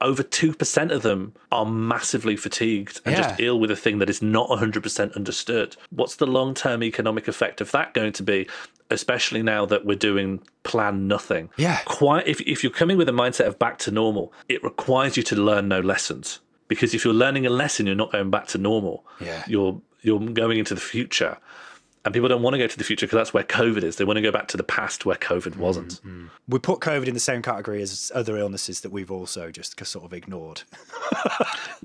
over 0.00 0.22
2% 0.22 0.90
of 0.90 1.02
them 1.02 1.34
are 1.52 1.66
massively 1.66 2.36
fatigued 2.36 3.00
and 3.04 3.16
just 3.16 3.40
ill 3.40 3.60
with 3.60 3.70
a 3.70 3.76
thing 3.76 3.98
that 3.98 4.10
is 4.10 4.22
not 4.22 4.48
100% 4.48 5.14
understood. 5.14 5.76
What's 5.90 6.16
the 6.16 6.26
long-term 6.26 6.82
economic 6.82 7.28
effect 7.28 7.60
of 7.60 7.70
that 7.72 7.94
going 7.94 8.12
to 8.12 8.22
be 8.22 8.48
especially 8.90 9.42
now 9.42 9.66
that 9.66 9.84
we're 9.84 9.96
doing 9.96 10.40
plan 10.62 11.06
nothing? 11.06 11.50
Yeah. 11.56 11.80
quite 11.84 12.26
if, 12.26 12.40
if 12.42 12.62
you're 12.62 12.72
coming 12.72 12.96
with 12.96 13.08
a 13.08 13.12
mindset 13.12 13.46
of 13.46 13.58
back 13.58 13.78
to 13.80 13.90
normal 13.90 14.32
it 14.48 14.62
requires 14.64 15.16
you 15.16 15.22
to 15.24 15.36
learn 15.36 15.68
no 15.68 15.80
lessons. 15.80 16.40
Because 16.68 16.94
if 16.94 17.04
you're 17.04 17.14
learning 17.14 17.46
a 17.46 17.50
lesson 17.50 17.86
you're 17.86 17.94
not 17.94 18.12
going 18.12 18.30
back 18.30 18.46
to 18.48 18.58
normal. 18.58 19.04
Yeah. 19.20 19.44
you're 19.46 19.80
you're 20.02 20.20
going 20.20 20.58
into 20.58 20.74
the 20.74 20.80
future 20.80 21.36
and 22.06 22.14
people 22.14 22.28
don't 22.28 22.42
want 22.42 22.54
to 22.54 22.58
go 22.58 22.66
to 22.66 22.78
the 22.78 22.84
future 22.84 23.06
because 23.06 23.18
that's 23.18 23.34
where 23.34 23.44
covid 23.44 23.82
is 23.82 23.96
they 23.96 24.04
want 24.04 24.16
to 24.16 24.22
go 24.22 24.32
back 24.32 24.48
to 24.48 24.56
the 24.56 24.64
past 24.64 25.04
where 25.04 25.16
covid 25.16 25.56
wasn't 25.56 26.00
we 26.48 26.58
put 26.58 26.80
COVID 26.80 27.08
in 27.08 27.14
the 27.14 27.20
same 27.20 27.42
category 27.42 27.82
as 27.82 28.12
other 28.14 28.36
illnesses 28.36 28.80
that 28.82 28.92
we've 28.92 29.10
also 29.10 29.50
just 29.50 29.84
sort 29.84 30.04
of 30.04 30.12
ignored. 30.12 30.62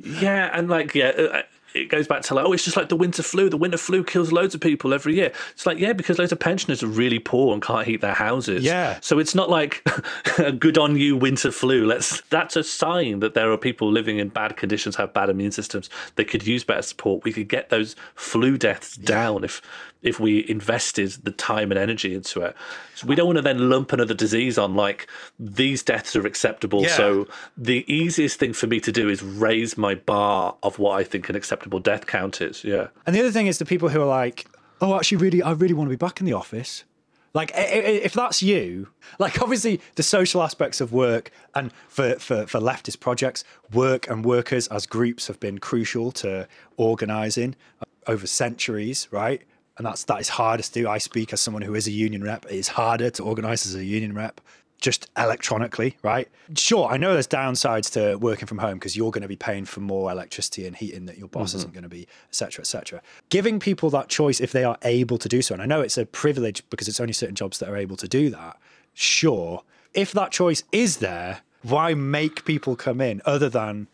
Yeah, 0.04 0.50
and 0.54 0.70
like 0.70 0.96
yeah, 0.96 1.10
uh, 1.10 1.42
it 1.76 1.90
goes 1.90 2.08
back 2.08 2.24
to 2.24 2.34
like 2.34 2.46
oh, 2.46 2.54
it's 2.54 2.64
just 2.64 2.78
like 2.78 2.90
the 2.90 2.96
winter 2.96 3.22
flu. 3.22 3.50
The 3.50 3.58
winter 3.58 3.78
flu 3.78 4.04
kills 4.04 4.32
loads 4.32 4.56
of 4.56 4.62
people 4.62 4.94
every 4.94 5.16
year. 5.16 5.32
It's 5.52 5.66
like 5.66 5.78
yeah, 5.78 5.94
because 5.94 6.18
loads 6.18 6.32
of 6.32 6.40
pensioners 6.40 6.82
are 6.82 6.88
really 6.88 7.20
poor 7.20 7.54
and 7.54 7.62
can't 7.62 7.86
heat 7.86 8.02
their 8.02 8.14
houses. 8.14 8.64
Yeah. 8.64 9.00
so 9.02 9.20
it's 9.20 9.36
not 9.36 9.50
like 9.50 9.86
a 10.40 10.52
good 10.52 10.78
on 10.78 10.96
you 10.96 11.16
winter 11.18 11.52
flu. 11.52 11.86
Let's 11.86 12.22
that's 12.30 12.56
a 12.56 12.64
sign 12.64 13.20
that 13.20 13.34
there 13.36 13.52
are 13.52 13.58
people 13.58 13.92
living 13.92 14.18
in 14.18 14.30
bad 14.30 14.58
conditions, 14.58 14.96
have 14.96 15.14
bad 15.14 15.30
immune 15.30 15.52
systems. 15.52 15.90
They 16.16 16.24
could 16.24 16.48
use 16.48 16.64
better 16.64 16.82
support. 16.82 17.24
We 17.24 17.34
could 17.34 17.48
get 17.50 17.70
those 17.70 17.96
flu 18.16 18.58
deaths 18.58 18.96
down 18.96 19.44
if 19.44 19.62
if 20.02 20.20
we 20.20 20.50
invested 20.50 21.12
the 21.24 21.32
time 21.32 21.72
and 21.72 21.80
energy 21.80 22.16
into 22.16 22.42
it. 22.42 22.56
So 22.96 23.08
we 23.08 23.16
don't 23.16 23.28
want 23.28 23.38
to 23.38 23.42
then 23.42 23.70
lump 23.70 23.94
another 23.94 24.14
disease 24.14 24.58
on 24.58 24.76
like 24.76 25.08
these 25.40 25.84
deaths 25.84 26.16
are 26.16 26.26
acceptable. 26.26 26.84
Yeah. 26.84 26.98
So 26.98 27.28
the 27.58 27.86
easiest 27.92 28.40
thing 28.40 28.54
for 28.54 28.68
me 28.68 28.80
to 28.80 28.92
do 28.92 29.10
is 29.10 29.22
raise 29.22 29.78
my 29.78 29.96
bar 29.96 30.56
of 30.64 30.80
what 30.80 31.00
I 31.00 31.04
think 31.04 31.30
an 31.30 31.36
acceptable 31.36 31.80
death 31.80 32.08
count 32.08 32.42
is. 32.42 32.64
Yeah. 32.64 32.88
And 33.06 33.16
the 33.16 33.20
other 33.20 33.32
thing 33.32 33.48
is 33.48 33.60
the 33.60 33.66
people 33.66 33.90
who 33.90 34.02
are 34.02 34.08
like, 34.08 34.48
oh, 34.82 34.96
actually, 34.96 35.18
really, 35.18 35.44
I 35.44 35.52
really 35.52 35.76
want 35.76 35.88
to 35.88 35.92
be 35.92 36.04
back 36.04 36.20
in 36.20 36.26
the 36.26 36.34
office. 36.34 36.84
Like, 37.34 37.52
if 37.56 38.12
that's 38.12 38.42
you, 38.42 38.90
like, 39.18 39.42
obviously, 39.42 39.80
the 39.96 40.04
social 40.04 40.44
aspects 40.44 40.82
of 40.82 40.92
work 40.92 41.32
and 41.56 41.72
for, 41.88 42.16
for, 42.16 42.46
for 42.46 42.60
leftist 42.60 43.00
projects, 43.00 43.46
work 43.72 44.10
and 44.10 44.26
workers 44.26 44.68
as 44.68 44.86
groups 44.86 45.28
have 45.28 45.40
been 45.40 45.60
crucial 45.60 46.12
to 46.14 46.46
organising 46.76 47.56
over 48.06 48.28
centuries, 48.28 49.08
right? 49.12 49.44
And 49.78 49.86
that's 49.86 50.04
that 50.06 50.20
is 50.20 50.30
harder 50.30 50.64
to 50.64 50.72
do. 50.72 50.88
I 50.88 50.98
speak 50.98 51.34
as 51.34 51.42
someone 51.42 51.64
who 51.64 51.76
is 51.76 51.88
a 51.88 51.92
union 51.92 52.24
rep. 52.24 52.46
It 52.46 52.56
is 52.56 52.68
harder 52.68 53.10
to 53.12 53.24
organise 53.24 53.66
as 53.66 53.76
a 53.76 53.84
union 53.84 54.14
rep 54.14 54.42
just 54.82 55.10
electronically, 55.16 55.96
right? 56.02 56.28
Sure, 56.58 56.90
I 56.90 56.98
know 56.98 57.14
there's 57.14 57.28
downsides 57.28 57.92
to 57.94 58.18
working 58.18 58.48
from 58.48 58.58
home 58.58 58.74
because 58.74 58.98
you're 58.98 59.12
going 59.12 59.22
to 59.22 59.28
be 59.28 59.36
paying 59.36 59.64
for 59.64 59.80
more 59.80 60.12
electricity 60.12 60.66
and 60.66 60.76
heating 60.76 61.06
that 61.06 61.18
your 61.18 61.28
boss 61.28 61.52
mm-hmm. 61.52 61.58
isn't 61.60 61.74
going 61.74 61.84
to 61.84 61.90
be, 61.90 62.08
etc., 62.30 62.34
cetera, 62.34 62.62
et 62.64 62.66
cetera. 62.66 63.02
Giving 63.30 63.60
people 63.60 63.92
that 63.92 64.10
choice 64.10 64.42
if 64.42 64.52
they 64.52 64.64
are 64.64 64.78
able 64.82 65.20
to 65.20 65.30
do 65.30 65.42
so, 65.42 65.54
and 65.54 65.62
I 65.62 65.68
know 65.68 65.82
it's 65.82 66.00
a 66.00 66.06
privilege 66.06 66.68
because 66.72 66.88
it's 66.88 67.00
only 67.00 67.14
certain 67.14 67.36
jobs 67.36 67.60
that 67.60 67.70
are 67.70 67.78
able 67.78 67.96
to 67.98 68.08
do 68.08 68.32
that. 68.32 68.58
Sure, 68.94 69.64
if 69.94 70.12
that 70.14 70.32
choice 70.32 70.64
is 70.72 70.98
there, 70.98 71.42
why 71.62 71.94
make 71.94 72.44
people 72.44 72.76
come 72.76 73.00
in 73.00 73.22
other 73.24 73.50
than 73.50 73.88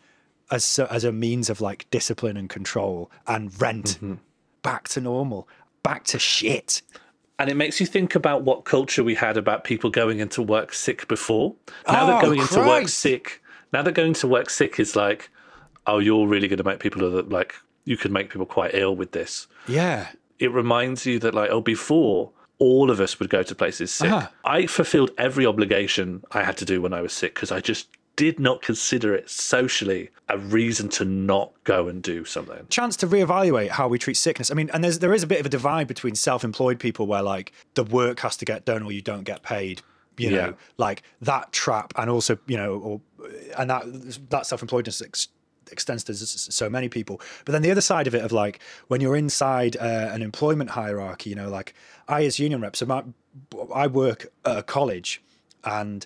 as 0.50 0.78
as 0.78 1.04
a 1.04 1.12
means 1.12 1.50
of 1.50 1.60
like 1.60 1.86
discipline 1.90 2.36
and 2.36 2.48
control 2.48 3.10
and 3.26 3.60
rent 3.60 3.96
mm-hmm. 3.96 4.14
back 4.62 4.88
to 4.88 5.00
normal, 5.02 5.46
back 5.82 6.04
to 6.04 6.18
shit? 6.18 6.82
And 7.38 7.48
it 7.48 7.56
makes 7.56 7.78
you 7.78 7.86
think 7.86 8.14
about 8.14 8.42
what 8.42 8.64
culture 8.64 9.04
we 9.04 9.14
had 9.14 9.36
about 9.36 9.62
people 9.62 9.90
going 9.90 10.18
into 10.18 10.42
work 10.42 10.72
sick 10.74 11.06
before. 11.06 11.54
Now 11.86 12.04
Oh, 12.04 12.06
that 12.08 12.22
going 12.22 12.40
into 12.40 12.58
work 12.58 12.88
sick, 12.88 13.42
now 13.72 13.82
that 13.82 13.92
going 13.92 14.14
to 14.14 14.28
work 14.28 14.50
sick 14.50 14.80
is 14.80 14.96
like, 14.96 15.30
oh, 15.86 15.98
you're 15.98 16.26
really 16.26 16.48
going 16.48 16.58
to 16.58 16.64
make 16.64 16.80
people 16.80 17.08
that 17.10 17.28
like 17.28 17.54
you 17.84 17.96
could 17.96 18.10
make 18.10 18.30
people 18.30 18.46
quite 18.46 18.74
ill 18.74 18.96
with 18.96 19.12
this. 19.12 19.46
Yeah. 19.68 20.08
It 20.38 20.52
reminds 20.52 21.06
you 21.06 21.18
that 21.20 21.34
like, 21.34 21.50
oh, 21.50 21.60
before 21.60 22.32
all 22.58 22.90
of 22.90 23.00
us 23.00 23.18
would 23.20 23.30
go 23.30 23.42
to 23.42 23.54
places 23.54 23.92
sick. 23.92 24.10
Uh-huh. 24.10 24.28
I 24.44 24.66
fulfilled 24.66 25.12
every 25.16 25.46
obligation 25.46 26.24
I 26.32 26.42
had 26.42 26.56
to 26.58 26.64
do 26.64 26.82
when 26.82 26.92
I 26.92 27.00
was 27.00 27.12
sick 27.12 27.34
because 27.34 27.52
I 27.52 27.60
just 27.60 27.88
did 28.18 28.40
not 28.40 28.60
consider 28.62 29.14
it 29.14 29.30
socially 29.30 30.10
a 30.28 30.36
reason 30.36 30.88
to 30.88 31.04
not 31.04 31.52
go 31.62 31.86
and 31.88 32.02
do 32.02 32.24
something. 32.24 32.66
chance 32.68 32.96
to 32.96 33.06
reevaluate 33.06 33.68
how 33.68 33.86
we 33.86 33.96
treat 33.98 34.16
sickness. 34.16 34.50
I 34.50 34.54
mean, 34.54 34.68
and 34.74 34.82
there's 34.82 34.98
there 34.98 35.14
is 35.14 35.22
a 35.22 35.26
bit 35.26 35.38
of 35.40 35.46
a 35.46 35.48
divide 35.48 35.86
between 35.86 36.14
self-employed 36.16 36.78
people 36.80 37.06
where 37.06 37.22
like 37.22 37.52
the 37.74 37.84
work 37.84 38.18
has 38.20 38.36
to 38.38 38.44
get 38.44 38.64
done 38.64 38.82
or 38.82 38.90
you 38.92 39.00
don't 39.02 39.22
get 39.22 39.42
paid. 39.42 39.80
You 40.16 40.30
know, 40.32 40.36
Yeah. 40.48 40.52
like 40.78 41.04
that 41.22 41.52
trap, 41.52 41.92
and 41.96 42.10
also 42.10 42.38
you 42.48 42.56
know, 42.56 42.72
or 42.86 43.00
and 43.56 43.70
that 43.70 43.84
that 44.30 44.46
self-employedness 44.46 45.00
ex- 45.00 45.28
extends 45.70 46.02
to 46.04 46.14
so 46.14 46.68
many 46.68 46.88
people. 46.88 47.20
But 47.44 47.52
then 47.52 47.62
the 47.62 47.70
other 47.70 47.80
side 47.92 48.08
of 48.08 48.14
it, 48.16 48.22
of 48.24 48.32
like 48.32 48.58
when 48.88 49.00
you're 49.00 49.14
inside 49.14 49.76
uh, 49.76 50.10
an 50.12 50.22
employment 50.22 50.70
hierarchy, 50.70 51.30
you 51.30 51.36
know, 51.36 51.48
like 51.48 51.72
I 52.08 52.24
as 52.24 52.40
union 52.40 52.60
rep, 52.60 52.74
so 52.74 52.84
my, 52.86 53.04
I 53.72 53.86
work 53.86 54.26
at 54.44 54.58
a 54.58 54.62
college, 54.64 55.22
and 55.62 56.04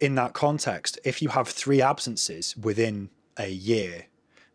in 0.00 0.14
that 0.14 0.32
context, 0.32 0.98
if 1.04 1.22
you 1.22 1.28
have 1.30 1.48
three 1.48 1.82
absences 1.82 2.56
within 2.56 3.10
a 3.36 3.48
year, 3.48 4.06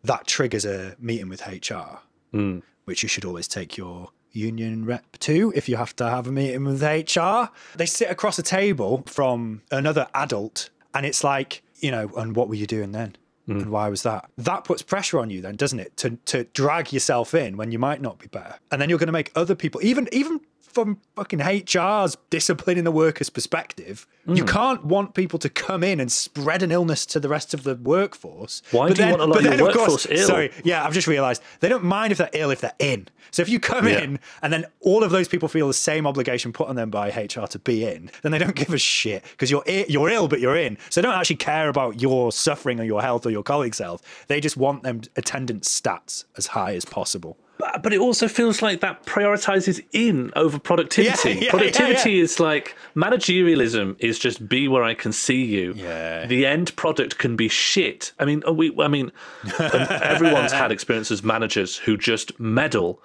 that 0.04 0.26
triggers 0.26 0.64
a 0.64 0.96
meeting 0.98 1.28
with 1.28 1.46
HR, 1.46 1.98
mm. 2.32 2.62
which 2.84 3.02
you 3.02 3.08
should 3.08 3.24
always 3.24 3.48
take 3.48 3.76
your 3.76 4.10
union 4.32 4.84
rep 4.84 5.18
to 5.18 5.52
if 5.56 5.68
you 5.68 5.76
have 5.76 5.96
to 5.96 6.08
have 6.08 6.26
a 6.26 6.32
meeting 6.32 6.64
with 6.64 6.82
HR. 6.82 7.50
They 7.76 7.86
sit 7.86 8.10
across 8.10 8.38
a 8.38 8.42
table 8.42 9.02
from 9.06 9.62
another 9.70 10.06
adult, 10.14 10.70
and 10.94 11.04
it's 11.06 11.24
like, 11.24 11.62
you 11.80 11.90
know, 11.90 12.10
and 12.16 12.36
what 12.36 12.48
were 12.48 12.54
you 12.54 12.66
doing 12.66 12.92
then? 12.92 13.16
Mm. 13.48 13.62
And 13.62 13.70
why 13.70 13.88
was 13.88 14.02
that? 14.02 14.28
That 14.36 14.64
puts 14.64 14.82
pressure 14.82 15.18
on 15.18 15.30
you 15.30 15.40
then, 15.40 15.56
doesn't 15.56 15.78
it? 15.78 15.96
To 15.98 16.10
to 16.26 16.44
drag 16.44 16.92
yourself 16.92 17.34
in 17.34 17.56
when 17.56 17.70
you 17.70 17.78
might 17.78 18.00
not 18.00 18.18
be 18.18 18.26
better. 18.26 18.56
And 18.70 18.80
then 18.80 18.88
you're 18.88 18.98
going 18.98 19.06
to 19.06 19.12
make 19.12 19.30
other 19.34 19.54
people 19.54 19.80
even 19.84 20.08
even 20.12 20.40
from 20.76 20.98
fucking 21.14 21.40
HR's 21.40 22.18
disciplining 22.28 22.84
the 22.84 22.90
workers 22.90 23.30
perspective, 23.30 24.06
you 24.26 24.42
hmm. 24.42 24.48
can't 24.48 24.84
want 24.84 25.14
people 25.14 25.38
to 25.38 25.48
come 25.48 25.82
in 25.82 26.00
and 26.00 26.12
spread 26.12 26.62
an 26.62 26.70
illness 26.70 27.06
to 27.06 27.18
the 27.18 27.30
rest 27.30 27.54
of 27.54 27.62
the 27.62 27.76
workforce. 27.76 28.60
Why 28.72 28.88
But 28.88 28.96
do 28.96 29.02
you 29.02 29.08
then- 29.08 29.18
want 29.18 29.22
a 29.22 29.24
lot 29.24 29.38
of 29.38 29.44
your 29.44 29.52
then, 29.52 29.60
course- 29.60 29.76
workforce 29.76 30.06
ill? 30.10 30.26
Sorry, 30.26 30.50
yeah, 30.64 30.84
I've 30.84 30.92
just 30.92 31.06
realised 31.06 31.42
they 31.60 31.70
don't 31.70 31.84
mind 31.84 32.12
if 32.12 32.18
they're 32.18 32.28
ill 32.34 32.50
if 32.50 32.60
they're 32.60 32.74
in. 32.78 33.08
So 33.30 33.40
if 33.40 33.48
you 33.48 33.58
come 33.58 33.88
Yeah. 33.88 34.00
in 34.00 34.18
and 34.42 34.52
then 34.52 34.66
all 34.80 35.02
of 35.02 35.10
those 35.10 35.28
people 35.28 35.48
feel 35.48 35.66
the 35.66 35.72
same 35.72 36.06
obligation 36.06 36.52
put 36.52 36.68
on 36.68 36.76
them 36.76 36.90
by 36.90 37.08
HR 37.08 37.46
to 37.46 37.58
be 37.58 37.86
in, 37.86 38.10
then 38.20 38.32
they 38.32 38.38
don't 38.38 38.54
give 38.54 38.74
a 38.74 38.78
shit 38.78 39.24
because 39.30 39.50
you're 39.50 39.64
i- 39.66 39.86
you're 39.88 40.10
ill 40.10 40.28
but 40.28 40.40
you're 40.40 40.58
in. 40.58 40.76
So 40.90 41.00
they 41.00 41.06
don't 41.06 41.18
actually 41.18 41.36
care 41.36 41.70
about 41.70 42.02
your 42.02 42.32
suffering 42.32 42.78
or 42.80 42.84
your 42.84 43.00
health 43.00 43.24
or 43.24 43.30
your 43.30 43.42
colleagues' 43.42 43.78
health. 43.78 44.02
They 44.26 44.42
just 44.42 44.58
want 44.58 44.82
them 44.82 45.00
attendance 45.16 45.68
stats 45.80 46.24
as 46.36 46.48
high 46.48 46.74
as 46.74 46.84
possible. 46.84 47.38
But, 47.58 47.82
but 47.82 47.92
it 47.92 48.00
also 48.00 48.28
feels 48.28 48.62
like 48.62 48.80
that 48.80 49.04
prioritizes 49.04 49.84
in 49.92 50.32
over 50.36 50.58
productivity. 50.58 51.06
Yeah, 51.36 51.44
yeah, 51.44 51.50
productivity 51.50 52.12
yeah, 52.12 52.22
is 52.22 52.40
like 52.40 52.76
managerialism 52.94 53.96
is 53.98 54.18
just 54.18 54.48
be 54.48 54.68
where 54.68 54.82
I 54.82 54.94
can 54.94 55.12
see 55.12 55.44
you. 55.44 55.74
Yeah. 55.74 56.26
The 56.26 56.46
end 56.46 56.74
product 56.76 57.18
can 57.18 57.36
be 57.36 57.48
shit. 57.48 58.12
I 58.18 58.24
mean, 58.24 58.42
we. 58.54 58.74
I 58.78 58.88
mean, 58.88 59.12
everyone's 59.58 60.52
had 60.52 60.72
experience 60.72 61.10
as 61.10 61.22
managers 61.22 61.76
who 61.76 61.96
just 61.96 62.38
meddle, 62.38 63.02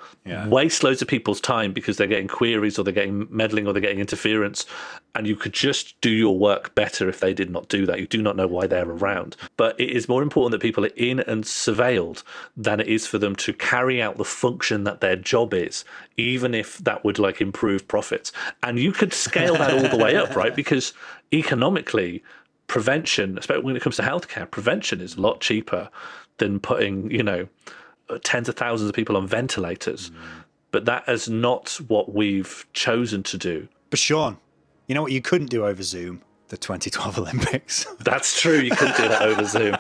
waste 0.48 0.84
loads 0.84 1.02
of 1.02 1.08
people's 1.08 1.42
time 1.42 1.74
because 1.74 1.98
they're 1.98 2.08
getting 2.08 2.28
queries 2.28 2.78
or 2.78 2.84
they're 2.84 2.94
getting 2.94 3.28
meddling 3.30 3.68
or 3.68 3.74
they're 3.74 3.82
getting 3.82 4.00
interference, 4.00 4.66
and 5.16 5.28
you 5.28 5.36
could 5.36 5.54
just 5.54 6.00
do 6.02 6.10
your 6.10 6.38
work 6.38 6.74
better 6.76 7.10
if 7.10 7.20
they 7.20 7.34
did 7.34 7.50
not 7.50 7.68
do 7.68 7.86
that. 7.86 8.00
You 8.00 8.08
do 8.08 8.22
not 8.22 8.36
know 8.36 8.48
why 8.48 8.68
they're 8.68 8.90
around. 8.90 9.36
But 9.58 9.80
it 9.80 9.90
is 9.90 10.08
more 10.08 10.24
important 10.24 10.52
that 10.52 10.66
people 10.66 10.86
are 10.86 10.96
in 10.96 11.20
and 11.22 11.44
surveilled 11.44 12.24
than 12.56 12.80
it 12.80 12.88
is 12.88 13.08
for 13.08 13.18
them 13.18 13.36
to 13.38 13.54
carry 13.54 14.02
out 14.02 14.18
the 14.18 14.26
function 14.42 14.86
that 14.86 15.02
their 15.02 15.16
job 15.16 15.54
is, 15.54 15.86
even 16.18 16.56
if 16.56 16.80
that 16.80 17.06
would 17.06 17.20
like 17.20 17.40
improve 17.40 17.88
profits. 17.88 18.32
And 18.64 18.80
you 18.80 18.92
could 18.92 19.14
scale 19.14 19.54
that 19.54 19.72
all 19.72 19.88
the 19.96 20.04
way 20.04 20.16
up, 20.16 20.36
right? 20.36 20.56
Because 20.56 20.94
economically, 21.32 22.24
prevention, 22.66 23.38
especially 23.38 23.64
when 23.64 23.76
it 23.76 23.84
comes 23.84 23.98
to 23.98 24.02
healthcare, 24.02 24.50
prevention 24.50 25.00
is 25.00 25.16
a 25.16 25.22
lot 25.22 25.42
cheaper 25.42 25.90
than 26.40 26.60
putting, 26.60 27.12
you 27.12 27.22
know, 27.22 27.48
tens 28.24 28.50
of 28.50 28.56
thousands 28.56 28.90
of 28.90 28.96
people 28.96 29.16
on 29.16 29.28
ventilators. 29.28 30.10
Mm. 30.10 30.16
But 30.72 30.86
that 30.86 31.08
is 31.08 31.30
not 31.30 31.80
what 31.88 32.16
we've 32.16 32.66
chosen 32.74 33.22
to 33.24 33.38
do. 33.38 33.68
But 33.92 34.00
Sean, 34.00 34.38
you 34.88 34.96
know 34.96 35.04
what 35.04 35.12
you 35.12 35.22
couldn't 35.22 35.52
do 35.52 35.68
over 35.68 35.84
Zoom? 35.84 36.24
The 36.48 36.58
2012 36.58 37.20
Olympics. 37.20 37.86
That's 38.00 38.42
true. 38.42 38.58
You 38.58 38.72
couldn't 38.72 38.98
do 38.98 39.08
that 39.08 39.22
over 39.22 39.46
Zoom. 39.46 39.78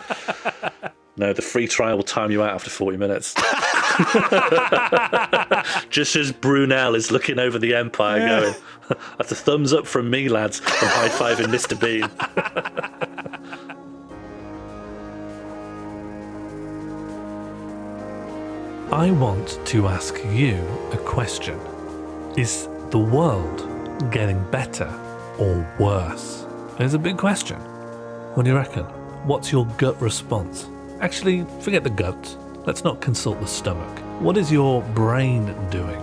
No, 1.17 1.33
the 1.33 1.41
free 1.41 1.67
trial 1.67 1.97
will 1.97 2.03
time 2.03 2.31
you 2.31 2.43
out 2.43 2.53
after 2.53 2.69
40 2.69 2.97
minutes. 2.97 3.33
Just 5.89 6.15
as 6.15 6.31
Brunel 6.31 6.95
is 6.95 7.11
looking 7.11 7.39
over 7.39 7.59
the 7.59 7.75
empire 7.75 8.19
going, 8.19 8.55
that's 9.17 9.31
a 9.31 9.35
thumbs 9.35 9.73
up 9.73 9.85
from 9.85 10.09
me, 10.09 10.29
lads. 10.29 10.61
I'm 10.65 10.87
high 10.87 11.09
fiving 11.09 11.47
Mr. 11.47 11.79
Bean. 11.79 12.09
I 18.91 19.09
want 19.11 19.59
to 19.67 19.87
ask 19.87 20.15
you 20.31 20.55
a 20.91 20.97
question. 20.97 21.57
Is 22.37 22.67
the 22.89 22.99
world 22.99 24.11
getting 24.11 24.43
better 24.51 24.89
or 25.39 25.65
worse? 25.79 26.45
It's 26.77 26.93
a 26.93 26.99
big 26.99 27.17
question. 27.17 27.57
What 28.35 28.43
do 28.43 28.49
you 28.49 28.55
reckon? 28.57 28.83
What's 29.25 29.51
your 29.51 29.65
gut 29.77 30.01
response? 30.01 30.67
Actually, 30.99 31.45
forget 31.61 31.83
the 31.83 31.89
gut. 31.89 32.37
Let's 32.63 32.83
not 32.83 33.01
consult 33.01 33.39
the 33.39 33.47
stomach. 33.47 33.99
What 34.21 34.37
is 34.37 34.51
your 34.51 34.83
brain 34.93 35.47
doing? 35.71 35.99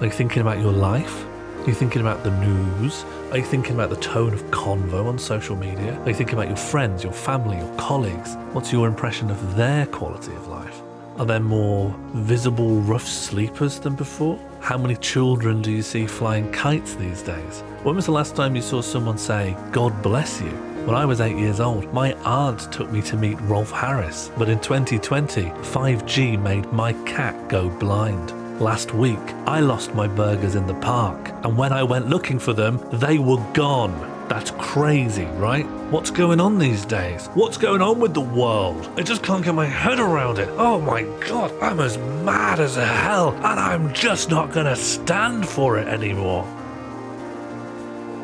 Are 0.00 0.06
you 0.06 0.10
thinking 0.10 0.42
about 0.42 0.58
your 0.58 0.72
life? 0.72 1.24
Are 1.60 1.68
you 1.68 1.74
thinking 1.74 2.00
about 2.00 2.24
the 2.24 2.32
news? 2.32 3.04
Are 3.30 3.38
you 3.38 3.44
thinking 3.44 3.74
about 3.74 3.90
the 3.90 3.96
tone 3.96 4.34
of 4.34 4.42
convo 4.46 5.06
on 5.06 5.20
social 5.20 5.54
media? 5.54 5.96
Are 6.00 6.08
you 6.08 6.14
thinking 6.14 6.34
about 6.34 6.48
your 6.48 6.56
friends, 6.56 7.04
your 7.04 7.12
family, 7.12 7.58
your 7.58 7.76
colleagues? 7.76 8.34
What's 8.52 8.72
your 8.72 8.88
impression 8.88 9.30
of 9.30 9.54
their 9.54 9.86
quality 9.86 10.32
of 10.32 10.48
life? 10.48 10.82
Are 11.18 11.26
there 11.26 11.38
more 11.38 11.94
visible 12.14 12.80
rough 12.80 13.06
sleepers 13.06 13.78
than 13.78 13.94
before? 13.94 14.36
How 14.58 14.78
many 14.78 14.96
children 14.96 15.62
do 15.62 15.70
you 15.70 15.82
see 15.82 16.08
flying 16.08 16.50
kites 16.50 16.96
these 16.96 17.22
days? 17.22 17.60
When 17.84 17.94
was 17.94 18.06
the 18.06 18.12
last 18.12 18.34
time 18.34 18.56
you 18.56 18.62
saw 18.62 18.80
someone 18.80 19.16
say, 19.16 19.56
God 19.70 20.02
bless 20.02 20.40
you? 20.40 20.69
When 20.86 20.96
I 20.96 21.04
was 21.04 21.20
eight 21.20 21.36
years 21.36 21.60
old, 21.60 21.92
my 21.92 22.14
aunt 22.24 22.72
took 22.72 22.90
me 22.90 23.02
to 23.02 23.16
meet 23.16 23.38
Rolf 23.42 23.70
Harris, 23.70 24.30
but 24.38 24.48
in 24.48 24.58
2020, 24.60 25.42
5G 25.42 26.40
made 26.40 26.72
my 26.72 26.94
cat 27.04 27.48
go 27.50 27.68
blind. 27.68 28.32
Last 28.58 28.94
week, 28.94 29.18
I 29.46 29.60
lost 29.60 29.94
my 29.94 30.08
burgers 30.08 30.54
in 30.54 30.66
the 30.66 30.74
park, 30.74 31.32
and 31.44 31.56
when 31.56 31.74
I 31.74 31.82
went 31.82 32.08
looking 32.08 32.38
for 32.38 32.54
them, 32.54 32.80
they 32.94 33.18
were 33.18 33.36
gone. 33.52 33.92
That's 34.30 34.52
crazy, 34.52 35.26
right? 35.36 35.66
What's 35.90 36.10
going 36.10 36.40
on 36.40 36.58
these 36.58 36.86
days? 36.86 37.26
What's 37.34 37.58
going 37.58 37.82
on 37.82 38.00
with 38.00 38.14
the 38.14 38.22
world? 38.22 38.90
I 38.96 39.02
just 39.02 39.22
can't 39.22 39.44
get 39.44 39.54
my 39.54 39.66
head 39.66 40.00
around 40.00 40.38
it. 40.38 40.48
Oh 40.52 40.80
my 40.80 41.02
god, 41.28 41.52
I'm 41.60 41.78
as 41.80 41.98
mad 41.98 42.58
as 42.58 42.76
hell, 42.76 43.34
and 43.34 43.60
I'm 43.60 43.92
just 43.92 44.30
not 44.30 44.50
gonna 44.50 44.76
stand 44.76 45.46
for 45.46 45.78
it 45.78 45.88
anymore. 45.88 46.46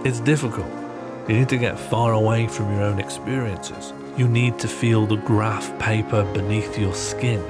It's 0.06 0.20
difficult. 0.20 0.75
You 1.28 1.34
need 1.34 1.48
to 1.48 1.58
get 1.58 1.76
far 1.76 2.12
away 2.12 2.46
from 2.46 2.72
your 2.72 2.84
own 2.84 3.00
experiences. 3.00 3.92
You 4.16 4.28
need 4.28 4.60
to 4.60 4.68
feel 4.68 5.06
the 5.06 5.16
graph 5.16 5.76
paper 5.80 6.22
beneath 6.32 6.78
your 6.78 6.94
skin. 6.94 7.42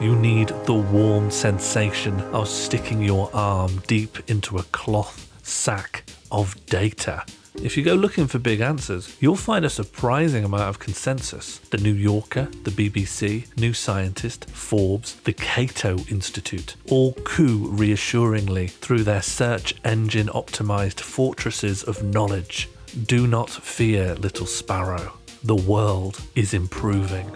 You 0.00 0.14
need 0.14 0.50
the 0.64 0.74
warm 0.74 1.28
sensation 1.32 2.20
of 2.32 2.48
sticking 2.48 3.02
your 3.02 3.28
arm 3.34 3.82
deep 3.88 4.30
into 4.30 4.58
a 4.58 4.62
cloth 4.62 5.28
sack 5.42 6.04
of 6.30 6.54
data. 6.66 7.24
If 7.56 7.76
you 7.76 7.82
go 7.82 7.94
looking 7.94 8.28
for 8.28 8.38
big 8.38 8.60
answers, 8.60 9.16
you'll 9.18 9.34
find 9.34 9.64
a 9.64 9.70
surprising 9.70 10.44
amount 10.44 10.68
of 10.68 10.78
consensus. 10.78 11.58
The 11.58 11.78
New 11.78 11.92
Yorker, 11.92 12.48
the 12.62 12.70
BBC, 12.70 13.54
New 13.58 13.74
Scientist, 13.74 14.48
Forbes, 14.50 15.16
the 15.16 15.32
Cato 15.32 15.98
Institute 16.08 16.76
all 16.88 17.14
coo 17.24 17.66
reassuringly 17.72 18.68
through 18.68 19.02
their 19.02 19.20
search 19.20 19.74
engine 19.84 20.28
optimized 20.28 21.00
fortresses 21.00 21.82
of 21.82 22.04
knowledge. 22.04 22.68
Do 22.90 23.28
not 23.28 23.48
fear, 23.48 24.16
little 24.16 24.46
sparrow. 24.46 25.12
The 25.44 25.54
world 25.54 26.20
is 26.34 26.54
improving. 26.54 27.30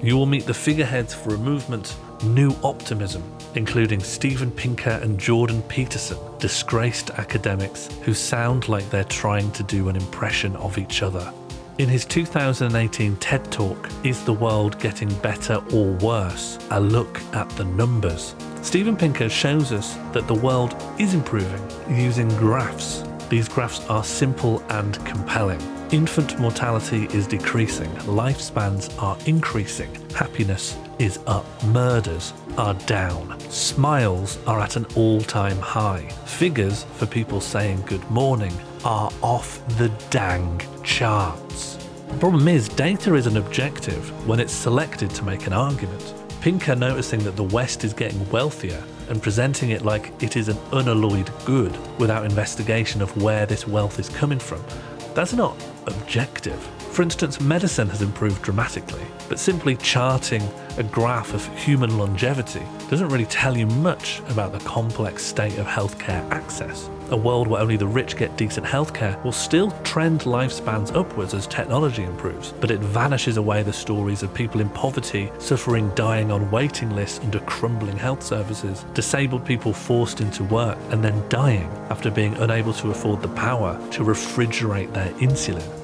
You 0.00 0.16
will 0.16 0.26
meet 0.26 0.46
the 0.46 0.54
figureheads 0.54 1.12
for 1.12 1.34
a 1.34 1.38
movement, 1.38 1.96
New 2.22 2.54
Optimism, 2.62 3.24
including 3.56 3.98
Steven 3.98 4.52
Pinker 4.52 5.00
and 5.02 5.18
Jordan 5.18 5.60
Peterson, 5.62 6.18
disgraced 6.38 7.10
academics 7.10 7.88
who 8.02 8.14
sound 8.14 8.68
like 8.68 8.88
they're 8.90 9.02
trying 9.02 9.50
to 9.52 9.64
do 9.64 9.88
an 9.88 9.96
impression 9.96 10.54
of 10.56 10.78
each 10.78 11.02
other. 11.02 11.32
In 11.78 11.88
his 11.88 12.04
2018 12.04 13.16
TED 13.16 13.50
Talk, 13.50 13.90
Is 14.04 14.24
the 14.24 14.32
World 14.32 14.78
Getting 14.78 15.12
Better 15.18 15.60
or 15.74 15.90
Worse? 15.94 16.58
A 16.70 16.80
look 16.80 17.20
at 17.34 17.48
the 17.50 17.64
numbers. 17.64 18.36
Steven 18.62 18.96
Pinker 18.96 19.28
shows 19.28 19.72
us 19.72 19.94
that 20.12 20.28
the 20.28 20.34
world 20.34 20.76
is 21.00 21.12
improving 21.14 21.60
using 21.90 22.28
graphs. 22.36 23.02
These 23.32 23.48
graphs 23.48 23.80
are 23.88 24.04
simple 24.04 24.62
and 24.68 25.02
compelling. 25.06 25.58
Infant 25.90 26.38
mortality 26.38 27.06
is 27.14 27.26
decreasing, 27.26 27.88
lifespans 28.04 28.92
are 29.02 29.16
increasing, 29.24 29.88
happiness 30.10 30.76
is 30.98 31.18
up, 31.26 31.46
murders 31.64 32.34
are 32.58 32.74
down, 32.74 33.40
smiles 33.48 34.38
are 34.46 34.60
at 34.60 34.76
an 34.76 34.84
all 34.96 35.22
time 35.22 35.56
high, 35.60 36.06
figures 36.26 36.84
for 36.96 37.06
people 37.06 37.40
saying 37.40 37.82
good 37.86 38.06
morning 38.10 38.52
are 38.84 39.10
off 39.22 39.66
the 39.78 39.88
dang 40.10 40.60
charts. 40.84 41.78
The 42.08 42.18
problem 42.18 42.48
is, 42.48 42.68
data 42.68 43.14
is 43.14 43.26
an 43.26 43.38
objective 43.38 44.28
when 44.28 44.40
it's 44.40 44.52
selected 44.52 45.08
to 45.12 45.24
make 45.24 45.46
an 45.46 45.54
argument. 45.54 46.12
Pinker 46.42 46.76
noticing 46.76 47.20
that 47.20 47.36
the 47.36 47.44
West 47.44 47.82
is 47.82 47.94
getting 47.94 48.30
wealthier 48.30 48.84
and 49.12 49.22
presenting 49.22 49.72
it 49.72 49.82
like 49.82 50.10
it 50.22 50.38
is 50.38 50.48
an 50.48 50.56
unalloyed 50.72 51.30
good 51.44 51.76
without 51.98 52.24
investigation 52.24 53.02
of 53.02 53.22
where 53.22 53.44
this 53.44 53.68
wealth 53.68 53.98
is 53.98 54.08
coming 54.08 54.38
from. 54.38 54.64
That's 55.12 55.34
not 55.34 55.54
objective. 55.86 56.58
For 56.92 57.02
instance, 57.02 57.38
medicine 57.38 57.90
has 57.90 58.00
improved 58.00 58.40
dramatically, 58.40 59.02
but 59.28 59.38
simply 59.38 59.76
charting 59.76 60.40
a 60.78 60.82
graph 60.82 61.34
of 61.34 61.46
human 61.58 61.98
longevity 61.98 62.62
doesn't 62.88 63.10
really 63.10 63.26
tell 63.26 63.54
you 63.54 63.66
much 63.66 64.20
about 64.30 64.50
the 64.50 64.60
complex 64.60 65.22
state 65.22 65.58
of 65.58 65.66
healthcare 65.66 66.26
access. 66.30 66.88
A 67.12 67.16
world 67.16 67.46
where 67.46 67.60
only 67.60 67.76
the 67.76 67.86
rich 67.86 68.16
get 68.16 68.38
decent 68.38 68.66
healthcare 68.66 69.22
will 69.22 69.32
still 69.32 69.70
trend 69.82 70.22
lifespans 70.22 70.96
upwards 70.96 71.34
as 71.34 71.46
technology 71.46 72.04
improves, 72.04 72.52
but 72.52 72.70
it 72.70 72.80
vanishes 72.80 73.36
away 73.36 73.62
the 73.62 73.72
stories 73.72 74.22
of 74.22 74.32
people 74.32 74.62
in 74.62 74.70
poverty 74.70 75.30
suffering, 75.38 75.90
dying 75.94 76.32
on 76.32 76.50
waiting 76.50 76.88
lists 76.96 77.20
under 77.22 77.40
crumbling 77.40 77.98
health 77.98 78.22
services, 78.22 78.86
disabled 78.94 79.44
people 79.44 79.74
forced 79.74 80.22
into 80.22 80.42
work 80.44 80.78
and 80.88 81.04
then 81.04 81.28
dying 81.28 81.68
after 81.90 82.10
being 82.10 82.34
unable 82.38 82.72
to 82.72 82.90
afford 82.90 83.20
the 83.20 83.28
power 83.28 83.78
to 83.90 84.02
refrigerate 84.04 84.94
their 84.94 85.12
insulin. 85.16 85.81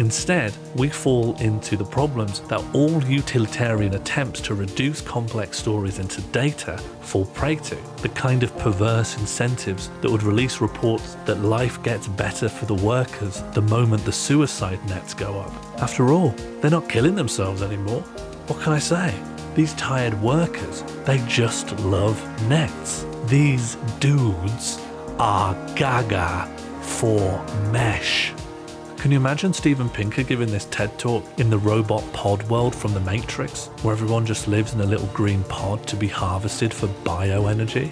Instead, 0.00 0.54
we 0.76 0.88
fall 0.88 1.36
into 1.40 1.76
the 1.76 1.84
problems 1.84 2.40
that 2.48 2.64
all 2.74 3.04
utilitarian 3.04 3.92
attempts 3.96 4.40
to 4.40 4.54
reduce 4.54 5.02
complex 5.02 5.58
stories 5.58 5.98
into 5.98 6.22
data 6.32 6.78
fall 7.02 7.26
prey 7.26 7.56
to. 7.56 7.76
The 8.00 8.08
kind 8.08 8.42
of 8.42 8.56
perverse 8.56 9.18
incentives 9.18 9.90
that 10.00 10.10
would 10.10 10.22
release 10.22 10.62
reports 10.62 11.18
that 11.26 11.40
life 11.40 11.82
gets 11.82 12.08
better 12.08 12.48
for 12.48 12.64
the 12.64 12.76
workers 12.76 13.42
the 13.52 13.60
moment 13.60 14.02
the 14.06 14.10
suicide 14.10 14.82
nets 14.88 15.12
go 15.12 15.38
up. 15.38 15.52
After 15.82 16.12
all, 16.12 16.30
they're 16.62 16.70
not 16.70 16.88
killing 16.88 17.14
themselves 17.14 17.60
anymore. 17.60 18.00
What 18.46 18.58
can 18.62 18.72
I 18.72 18.78
say? 18.78 19.14
These 19.54 19.74
tired 19.74 20.18
workers, 20.22 20.82
they 21.04 21.18
just 21.28 21.78
love 21.80 22.18
nets. 22.48 23.04
These 23.26 23.76
dudes 23.98 24.80
are 25.18 25.54
gaga 25.76 26.48
for 26.80 27.44
mesh. 27.70 28.32
Can 29.00 29.12
you 29.12 29.16
imagine 29.16 29.54
Steven 29.54 29.88
Pinker 29.88 30.22
giving 30.22 30.50
this 30.50 30.66
TED 30.66 30.98
talk 30.98 31.24
in 31.40 31.48
the 31.48 31.56
robot 31.56 32.04
pod 32.12 32.42
world 32.50 32.74
from 32.74 32.92
The 32.92 33.00
Matrix, 33.00 33.68
where 33.80 33.94
everyone 33.94 34.26
just 34.26 34.46
lives 34.46 34.74
in 34.74 34.80
a 34.82 34.84
little 34.84 35.06
green 35.06 35.42
pod 35.44 35.86
to 35.86 35.96
be 35.96 36.06
harvested 36.06 36.74
for 36.74 36.86
bioenergy? 36.86 37.90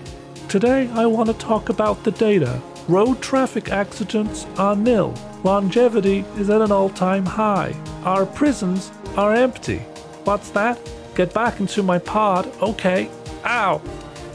Today, 0.51 0.87
I 0.93 1.07
want 1.07 1.29
to 1.31 1.35
talk 1.39 1.71
about 1.71 2.05
the 2.05 2.11
data. 2.11 2.61
Road 2.89 3.23
traffic 3.23 3.71
accidents 3.71 4.47
are 4.59 4.77
nil. 4.77 5.15
Longevity 5.45 6.27
is 6.37 6.51
at 6.51 6.61
an 6.61 6.73
all 6.73 6.91
time 6.91 7.25
high. 7.25 7.75
Our 8.05 8.27
prisons 8.27 8.93
are 9.17 9.33
empty. 9.33 9.79
What's 10.25 10.51
that? 10.51 10.79
Get 11.15 11.33
back 11.33 11.59
into 11.59 11.83
my 11.83 11.99
pod. 11.99 12.53
Okay. 12.61 13.09
Ow. 13.47 13.81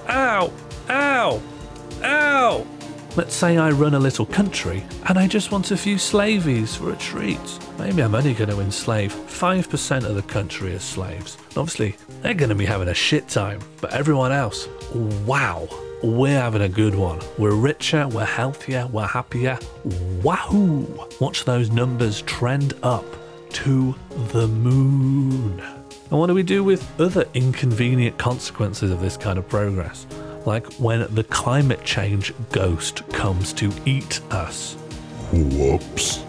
Ow. 0.10 0.52
Ow. 0.90 1.42
Ow. 2.02 2.68
Let's 3.16 3.36
say 3.36 3.58
I 3.58 3.70
run 3.70 3.94
a 3.94 4.00
little 4.00 4.26
country 4.26 4.84
and 5.08 5.20
I 5.20 5.28
just 5.28 5.52
want 5.52 5.70
a 5.70 5.78
few 5.78 6.00
slavies 6.00 6.76
for 6.76 6.92
a 6.92 6.96
treat. 6.96 7.60
Maybe 7.78 8.02
I'm 8.02 8.16
only 8.16 8.34
going 8.34 8.50
to 8.50 8.60
enslave 8.60 9.14
5% 9.14 10.04
of 10.04 10.16
the 10.16 10.24
country 10.24 10.74
as 10.74 10.84
slaves. 10.84 11.38
Obviously, 11.56 11.96
they're 12.22 12.34
going 12.34 12.50
to 12.50 12.56
be 12.56 12.66
having 12.66 12.88
a 12.88 12.94
shit 12.96 13.28
time, 13.28 13.60
but 13.82 13.94
everyone 13.94 14.32
else, 14.32 14.68
wow, 15.28 15.68
we're 16.02 16.40
having 16.40 16.64
a 16.64 16.70
good 16.70 16.96
one. 16.96 17.22
We're 17.38 17.54
richer, 17.54 18.08
we're 18.08 18.26
healthier, 18.26 18.88
we're 18.88 19.06
happier. 19.06 19.60
Wahoo! 20.24 21.08
Watch 21.22 21.46
those 21.46 21.70
numbers 21.70 22.24
trend 22.24 22.74
up 22.82 23.06
to 23.52 23.94
the 24.32 24.48
moon. 24.48 25.62
And 26.10 26.20
what 26.20 26.28
do 26.28 26.34
we 26.34 26.42
do 26.42 26.64
with 26.64 26.84
other 27.00 27.26
inconvenient 27.36 28.18
consequences 28.18 28.90
of 28.90 29.02
this 29.02 29.18
kind 29.18 29.38
of 29.38 29.48
progress? 29.48 30.08
Like 30.46 30.72
when 30.74 31.14
the 31.14 31.24
climate 31.24 31.84
change 31.84 32.34
ghost 32.52 33.08
comes 33.10 33.54
to 33.54 33.72
eat 33.86 34.20
us. 34.32 34.74
Whoops. 35.32 36.24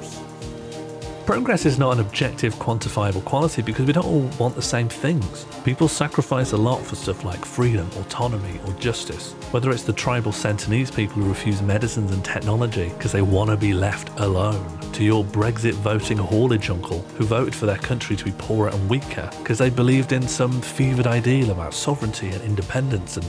Progress 1.27 1.65
is 1.65 1.79
not 1.79 1.95
an 1.95 2.01
objective, 2.01 2.55
quantifiable 2.57 3.25
quality 3.25 3.63
because 3.63 3.87
we 3.87 3.95
don't 3.95 4.05
all 4.05 4.29
want 4.39 4.55
the 4.55 4.61
same 4.61 4.91
things. 4.91 5.47
People 5.65 5.89
sacrifice 5.89 6.53
a 6.53 6.57
lot 6.57 6.85
for 6.85 6.97
stuff 6.97 7.25
like 7.25 7.43
freedom, 7.47 7.89
autonomy, 7.97 8.61
or 8.67 8.75
justice. 8.75 9.33
Whether 9.51 9.71
it's 9.71 9.85
the 9.85 9.95
tribal 9.95 10.33
Sentinelese 10.33 10.95
people 10.95 11.23
who 11.23 11.29
refuse 11.31 11.63
medicines 11.63 12.13
and 12.13 12.23
technology 12.23 12.91
because 12.91 13.11
they 13.11 13.23
want 13.23 13.49
to 13.49 13.57
be 13.57 13.73
left 13.73 14.11
alone, 14.21 14.79
to 14.93 15.03
your 15.03 15.25
Brexit 15.25 15.73
voting 15.73 16.19
haulage 16.19 16.69
uncle 16.69 17.01
who 17.17 17.25
voted 17.25 17.55
for 17.55 17.65
their 17.65 17.79
country 17.79 18.17
to 18.17 18.25
be 18.25 18.33
poorer 18.33 18.69
and 18.69 18.91
weaker 18.91 19.31
because 19.39 19.57
they 19.57 19.71
believed 19.71 20.13
in 20.13 20.29
some 20.29 20.61
fevered 20.61 21.07
ideal 21.07 21.51
about 21.51 21.73
sovereignty 21.73 22.29
and 22.29 22.43
independence 22.43 23.17
and 23.17 23.25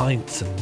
pints 0.00 0.40
and 0.40 0.60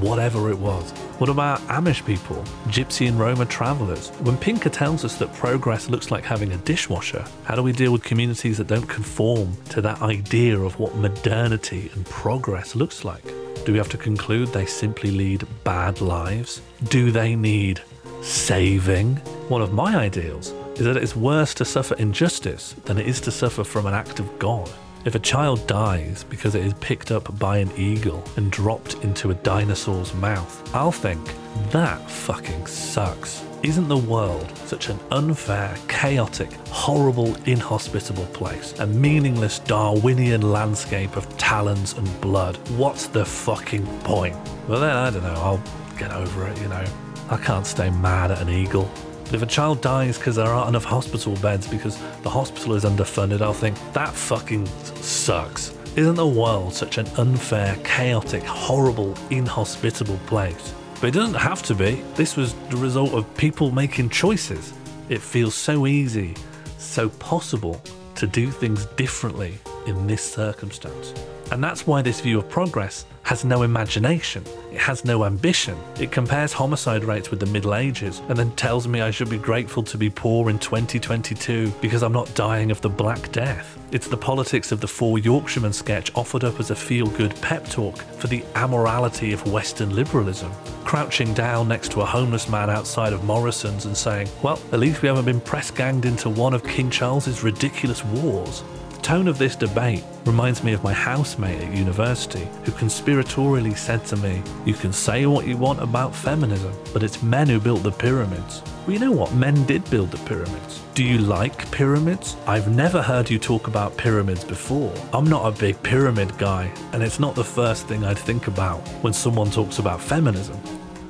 whatever 0.00 0.48
it 0.48 0.58
was. 0.58 0.92
What 1.18 1.28
about 1.28 1.60
Amish 1.68 2.06
people, 2.06 2.42
Gypsy 2.68 3.06
and 3.06 3.20
Roma 3.20 3.44
travelers? 3.44 4.08
When 4.20 4.38
Pinker 4.38 4.70
tells 4.70 5.04
us 5.04 5.16
that 5.16 5.30
progress 5.34 5.90
looks 5.90 6.10
like 6.10 6.24
having 6.24 6.52
a 6.52 6.56
dishwasher, 6.56 7.22
how 7.44 7.54
do 7.54 7.62
we 7.62 7.72
deal 7.72 7.92
with 7.92 8.02
communities 8.02 8.56
that 8.56 8.66
don't 8.66 8.88
conform 8.88 9.54
to 9.72 9.82
that 9.82 10.00
idea 10.00 10.58
of 10.58 10.80
what 10.80 10.94
modernity 10.94 11.90
and 11.94 12.06
progress 12.06 12.74
looks 12.74 13.04
like? 13.04 13.22
Do 13.66 13.72
we 13.72 13.76
have 13.76 13.90
to 13.90 13.98
conclude 13.98 14.48
they 14.48 14.64
simply 14.64 15.10
lead 15.10 15.46
bad 15.64 16.00
lives? 16.00 16.62
Do 16.84 17.10
they 17.10 17.36
need 17.36 17.82
saving? 18.22 19.16
One 19.50 19.60
of 19.60 19.74
my 19.74 19.96
ideals 19.96 20.54
is 20.76 20.86
that 20.86 20.96
it's 20.96 21.14
worse 21.14 21.52
to 21.54 21.66
suffer 21.66 21.94
injustice 21.96 22.74
than 22.86 22.96
it 22.96 23.06
is 23.06 23.20
to 23.20 23.30
suffer 23.30 23.64
from 23.64 23.84
an 23.84 23.92
act 23.92 24.18
of 24.18 24.38
God. 24.38 24.70
If 25.08 25.14
a 25.14 25.18
child 25.20 25.66
dies 25.66 26.22
because 26.28 26.54
it 26.54 26.66
is 26.66 26.74
picked 26.80 27.10
up 27.10 27.38
by 27.38 27.56
an 27.56 27.72
eagle 27.78 28.22
and 28.36 28.52
dropped 28.52 28.96
into 28.96 29.30
a 29.30 29.34
dinosaur's 29.36 30.12
mouth, 30.12 30.74
I'll 30.74 30.92
think, 30.92 31.32
that 31.70 32.10
fucking 32.10 32.66
sucks. 32.66 33.42
Isn't 33.62 33.88
the 33.88 33.96
world 33.96 34.54
such 34.66 34.90
an 34.90 35.00
unfair, 35.10 35.74
chaotic, 35.88 36.52
horrible, 36.68 37.34
inhospitable 37.46 38.26
place? 38.34 38.78
A 38.80 38.86
meaningless 38.86 39.60
Darwinian 39.60 40.42
landscape 40.42 41.16
of 41.16 41.38
talons 41.38 41.94
and 41.94 42.20
blood? 42.20 42.58
What's 42.76 43.06
the 43.06 43.24
fucking 43.24 43.86
point? 44.00 44.36
Well, 44.68 44.80
then, 44.80 44.94
I 44.94 45.08
don't 45.08 45.22
know, 45.22 45.40
I'll 45.40 45.62
get 45.96 46.12
over 46.12 46.46
it, 46.48 46.60
you 46.60 46.68
know. 46.68 46.84
I 47.30 47.38
can't 47.38 47.66
stay 47.66 47.88
mad 47.88 48.30
at 48.30 48.42
an 48.42 48.50
eagle. 48.50 48.90
If 49.30 49.42
a 49.42 49.46
child 49.46 49.82
dies 49.82 50.16
because 50.16 50.36
there 50.36 50.46
aren't 50.46 50.70
enough 50.70 50.84
hospital 50.84 51.36
beds 51.36 51.66
because 51.68 51.98
the 52.22 52.30
hospital 52.30 52.74
is 52.74 52.84
underfunded, 52.84 53.42
I'll 53.42 53.52
think 53.52 53.76
that 53.92 54.14
fucking 54.14 54.64
sucks. 55.02 55.76
Isn't 55.96 56.14
the 56.14 56.26
world 56.26 56.72
such 56.72 56.96
an 56.96 57.06
unfair, 57.18 57.76
chaotic, 57.84 58.42
horrible, 58.42 59.14
inhospitable 59.28 60.18
place? 60.26 60.72
But 61.00 61.08
it 61.08 61.14
doesn't 61.14 61.34
have 61.34 61.62
to 61.64 61.74
be. 61.74 62.02
This 62.14 62.36
was 62.36 62.54
the 62.70 62.78
result 62.78 63.12
of 63.12 63.36
people 63.36 63.70
making 63.70 64.08
choices. 64.08 64.72
It 65.10 65.20
feels 65.20 65.54
so 65.54 65.86
easy, 65.86 66.34
so 66.78 67.10
possible 67.10 67.82
to 68.14 68.26
do 68.26 68.50
things 68.50 68.86
differently 68.96 69.58
in 69.86 70.06
this 70.06 70.22
circumstance. 70.22 71.12
And 71.52 71.62
that's 71.62 71.86
why 71.86 72.00
this 72.00 72.20
view 72.20 72.38
of 72.38 72.48
progress 72.48 73.04
has 73.28 73.44
no 73.44 73.62
imagination, 73.62 74.42
it 74.72 74.78
has 74.78 75.04
no 75.04 75.26
ambition. 75.26 75.76
It 76.00 76.10
compares 76.10 76.50
homicide 76.50 77.04
rates 77.04 77.30
with 77.30 77.40
the 77.40 77.44
Middle 77.44 77.74
Ages 77.74 78.22
and 78.30 78.38
then 78.38 78.50
tells 78.52 78.88
me 78.88 79.02
I 79.02 79.10
should 79.10 79.28
be 79.28 79.36
grateful 79.36 79.82
to 79.82 79.98
be 79.98 80.08
poor 80.08 80.48
in 80.48 80.58
2022 80.58 81.70
because 81.82 82.02
I'm 82.02 82.14
not 82.14 82.34
dying 82.34 82.70
of 82.70 82.80
the 82.80 82.88
Black 82.88 83.30
Death. 83.30 83.78
It's 83.92 84.08
the 84.08 84.16
politics 84.16 84.72
of 84.72 84.80
the 84.80 84.88
Four 84.88 85.18
Yorkshiremen 85.18 85.74
sketch 85.74 86.10
offered 86.14 86.42
up 86.42 86.58
as 86.58 86.70
a 86.70 86.74
feel 86.74 87.06
good 87.06 87.38
pep 87.42 87.68
talk 87.68 87.98
for 87.98 88.28
the 88.28 88.40
amorality 88.54 89.34
of 89.34 89.52
Western 89.52 89.94
liberalism. 89.94 90.50
Crouching 90.84 91.34
down 91.34 91.68
next 91.68 91.92
to 91.92 92.00
a 92.00 92.06
homeless 92.06 92.48
man 92.48 92.70
outside 92.70 93.12
of 93.12 93.24
Morrison's 93.24 93.84
and 93.84 93.94
saying, 93.94 94.30
Well, 94.42 94.58
at 94.72 94.80
least 94.80 95.02
we 95.02 95.08
haven't 95.08 95.26
been 95.26 95.42
press 95.42 95.70
ganged 95.70 96.06
into 96.06 96.30
one 96.30 96.54
of 96.54 96.66
King 96.66 96.88
Charles's 96.88 97.42
ridiculous 97.42 98.02
wars. 98.06 98.64
The 98.98 99.14
tone 99.14 99.28
of 99.28 99.38
this 99.38 99.54
debate 99.56 100.02
reminds 100.26 100.62
me 100.64 100.72
of 100.72 100.82
my 100.82 100.92
housemate 100.92 101.62
at 101.62 101.74
university 101.74 102.46
who 102.64 102.72
conspiratorially 102.72 103.74
said 103.76 104.04
to 104.06 104.16
me, 104.16 104.42
You 104.66 104.74
can 104.74 104.92
say 104.92 105.24
what 105.24 105.46
you 105.46 105.56
want 105.56 105.80
about 105.80 106.14
feminism, 106.14 106.74
but 106.92 107.04
it's 107.04 107.22
men 107.22 107.48
who 107.48 107.60
built 107.60 107.84
the 107.84 107.92
pyramids. 107.92 108.60
Well, 108.84 108.92
you 108.94 108.98
know 108.98 109.12
what? 109.12 109.32
Men 109.32 109.64
did 109.64 109.88
build 109.88 110.10
the 110.10 110.18
pyramids. 110.28 110.82
Do 110.94 111.04
you 111.04 111.18
like 111.18 111.70
pyramids? 111.70 112.36
I've 112.46 112.74
never 112.74 113.00
heard 113.00 113.30
you 113.30 113.38
talk 113.38 113.68
about 113.68 113.96
pyramids 113.96 114.44
before. 114.44 114.92
I'm 115.14 115.26
not 115.26 115.46
a 115.46 115.58
big 115.58 115.80
pyramid 115.82 116.36
guy, 116.36 116.70
and 116.92 117.02
it's 117.02 117.20
not 117.20 117.36
the 117.36 117.44
first 117.44 117.86
thing 117.86 118.04
I'd 118.04 118.18
think 118.18 118.48
about 118.48 118.80
when 119.02 119.12
someone 119.12 119.50
talks 119.50 119.78
about 119.78 120.02
feminism. 120.02 120.60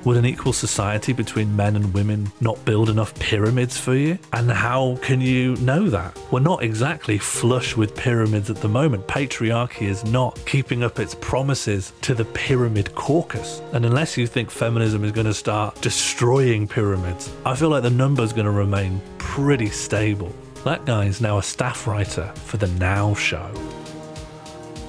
Would 0.09 0.16
an 0.16 0.25
equal 0.25 0.55
society 0.55 1.12
between 1.12 1.55
men 1.55 1.77
and 1.77 1.92
women 1.92 2.33
not 2.40 2.64
build 2.64 2.88
enough 2.88 3.14
pyramids 3.21 3.77
for 3.77 3.94
you? 3.94 4.18
And 4.33 4.51
how 4.51 4.97
can 5.03 5.21
you 5.21 5.55
know 5.57 5.90
that? 5.90 6.18
We're 6.31 6.40
not 6.40 6.62
exactly 6.62 7.18
flush 7.18 7.77
with 7.77 7.94
pyramids 7.94 8.49
at 8.49 8.57
the 8.57 8.71
moment. 8.71 9.07
Patriarchy 9.07 9.83
is 9.83 10.07
not 10.07 10.40
keeping 10.47 10.83
up 10.83 10.99
its 10.99 11.14
promises 11.16 11.92
to 12.01 12.14
the 12.14 12.25
pyramid 12.25 12.94
caucus. 12.94 13.61
And 13.75 13.85
unless 13.85 14.16
you 14.16 14.27
think 14.27 14.51
feminism 14.51 15.05
is 15.05 15.12
going 15.12 15.27
to 15.27 15.35
start 15.35 15.79
destroying 15.83 16.66
pyramids, 16.66 17.31
I 17.44 17.55
feel 17.55 17.68
like 17.68 17.83
the 17.83 17.90
number's 17.90 18.33
going 18.33 18.47
to 18.47 18.51
remain 18.51 19.03
pretty 19.18 19.68
stable. 19.68 20.35
That 20.64 20.87
guy 20.87 21.05
is 21.05 21.21
now 21.21 21.37
a 21.37 21.42
staff 21.42 21.87
writer 21.87 22.33
for 22.47 22.57
the 22.57 22.68
Now 22.79 23.12
Show. 23.12 23.53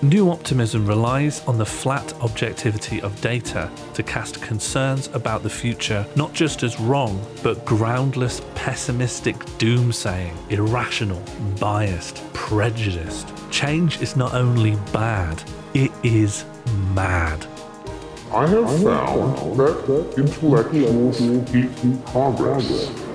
New 0.02 0.30
optimism 0.30 0.86
relies 0.86 1.46
on 1.46 1.58
the 1.58 1.66
flat 1.66 2.14
objectivity 2.22 3.02
of 3.02 3.20
data 3.20 3.70
to 3.94 4.02
cast 4.02 4.42
concerns 4.42 5.08
about 5.08 5.44
the 5.44 5.50
future 5.50 6.08
not 6.16 6.32
just 6.32 6.64
as 6.64 6.80
wrong, 6.80 7.22
but 7.44 7.66
groundless, 7.66 8.42
pessimistic 8.56 9.36
doomsaying, 9.58 10.34
irrational, 10.50 11.22
biased, 11.60 12.24
prejudiced. 12.32 13.34
Change 13.52 14.02
is 14.02 14.16
not 14.16 14.34
only 14.34 14.78
bad, 14.94 15.44
it 15.74 15.92
is 16.02 16.46
mad. 16.96 17.46
I 18.32 18.48
have 18.48 18.82
found 18.82 19.58
that 19.58 20.14
intellectuals 20.16 21.18
seek 21.18 22.06
progress. 22.06 23.09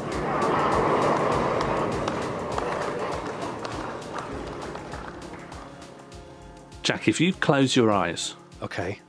Jack, 6.85 7.09
if 7.09 7.21
you 7.21 7.33
close 7.33 7.75
your 7.75 7.91
eyes 7.91 8.37
Okay. 8.63 9.01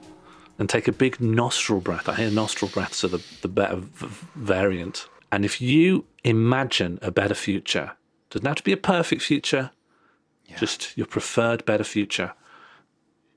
and 0.58 0.70
take 0.70 0.88
a 0.88 0.92
big 0.92 1.20
nostril 1.20 1.82
breath, 1.82 2.08
I 2.10 2.16
hear 2.16 2.32
nostril 2.32 2.72
breaths 2.74 3.04
are 3.04 3.10
the, 3.10 3.24
the 3.42 3.48
better 3.50 3.76
v- 3.76 4.08
variant. 4.36 5.08
And 5.32 5.44
if 5.46 5.60
you 5.62 6.06
imagine 6.24 6.98
a 7.02 7.12
better 7.12 7.36
future, 7.36 7.92
doesn't 8.30 8.46
have 8.48 8.56
to 8.56 8.64
be 8.64 8.72
a 8.72 8.78
perfect 8.78 9.22
future, 9.22 9.72
just 10.58 10.96
your 10.98 11.06
preferred 11.08 11.66
better 11.66 11.84
future. 11.84 12.34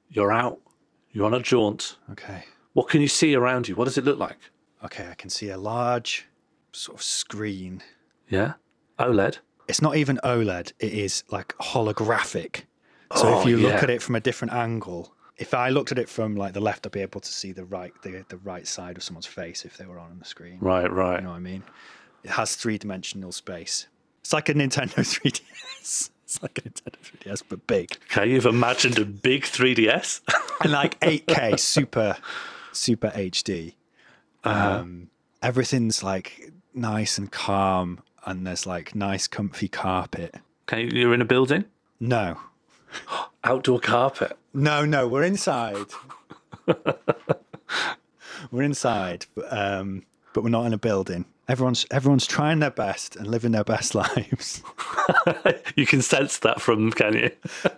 You're 0.08 0.30
out, 0.32 0.58
you're 1.10 1.26
on 1.26 1.34
a 1.34 1.40
jaunt. 1.40 1.96
Okay. 2.12 2.44
What 2.74 2.88
can 2.88 3.00
you 3.00 3.08
see 3.08 3.34
around 3.34 3.68
you? 3.68 3.74
What 3.74 3.86
does 3.86 3.98
it 3.98 4.04
look 4.04 4.18
like? 4.20 4.38
Okay. 4.84 5.08
I 5.10 5.14
can 5.14 5.30
see 5.30 5.48
a 5.50 5.58
large 5.58 6.26
sort 6.72 6.98
of 6.98 7.02
screen. 7.02 7.82
Yeah? 8.28 8.54
OLED? 9.00 9.38
It's 9.66 9.82
not 9.82 9.96
even 9.96 10.20
OLED. 10.22 10.72
It 10.78 10.92
is 10.92 11.24
like 11.30 11.48
holographic. 11.58 12.62
So 13.16 13.28
Oh, 13.34 13.40
if 13.40 13.46
you 13.46 13.56
look 13.56 13.72
yeah. 13.72 13.82
at 13.82 13.90
it 13.90 14.02
from 14.02 14.14
a 14.16 14.20
different 14.20 14.52
angle, 14.54 15.14
if 15.38 15.54
I 15.54 15.68
looked 15.70 15.92
at 15.92 15.98
it 15.98 16.08
from 16.08 16.36
like 16.36 16.52
the 16.52 16.60
left, 16.60 16.84
I'd 16.86 16.92
be 16.92 17.00
able 17.00 17.20
to 17.20 17.32
see 17.32 17.52
the 17.52 17.64
right 17.64 17.92
the, 18.02 18.24
the 18.28 18.36
right 18.38 18.66
side 18.66 18.96
of 18.96 19.02
someone's 19.02 19.26
face 19.26 19.64
if 19.64 19.76
they 19.76 19.86
were 19.86 19.98
on 19.98 20.18
the 20.18 20.24
screen. 20.24 20.58
Right, 20.60 20.90
right. 20.90 21.16
You 21.20 21.24
know 21.24 21.30
what 21.30 21.36
I 21.36 21.40
mean? 21.40 21.62
It 22.24 22.30
has 22.30 22.54
three 22.56 22.76
dimensional 22.78 23.32
space. 23.32 23.86
It's 24.20 24.32
like 24.32 24.48
a 24.48 24.54
Nintendo 24.54 24.94
3DS. 24.96 26.10
It's 26.24 26.42
like 26.42 26.58
a 26.58 26.62
Nintendo 26.62 26.98
3DS, 27.00 27.42
but 27.48 27.66
big. 27.66 27.96
Okay, 28.10 28.30
you've 28.30 28.44
imagined 28.44 28.98
a 28.98 29.04
big 29.04 29.44
3DS. 29.44 30.20
And 30.60 30.72
like 30.72 30.98
8K 30.98 31.58
super, 31.60 32.16
super 32.72 33.08
HD. 33.10 33.74
Um, 34.44 35.08
everything's 35.42 36.02
like 36.02 36.50
nice 36.74 37.16
and 37.18 37.30
calm, 37.30 38.00
and 38.26 38.44
there's 38.46 38.66
like 38.66 38.94
nice, 38.94 39.26
comfy 39.28 39.68
carpet. 39.68 40.34
okay, 40.68 40.88
you're 40.92 41.14
in 41.14 41.20
a 41.20 41.24
building, 41.24 41.64
No, 42.00 42.38
outdoor 43.44 43.80
carpet. 43.80 44.36
no, 44.52 44.84
no, 44.84 45.06
we're 45.08 45.22
inside. 45.24 45.86
we're 48.50 48.62
inside, 48.62 49.26
but, 49.34 49.52
um, 49.52 50.02
but 50.34 50.42
we're 50.44 50.50
not 50.50 50.66
in 50.66 50.72
a 50.72 50.78
building. 50.78 51.24
Everyone's 51.48 51.86
everyone's 51.90 52.26
trying 52.26 52.58
their 52.58 52.70
best 52.70 53.16
and 53.16 53.26
living 53.26 53.52
their 53.52 53.64
best 53.64 53.94
lives. 53.94 54.62
You 55.76 55.86
can 55.86 56.02
sense 56.02 56.38
that 56.40 56.60
from 56.60 56.80
them, 56.80 56.92
can 56.92 57.14
you? 57.14 57.30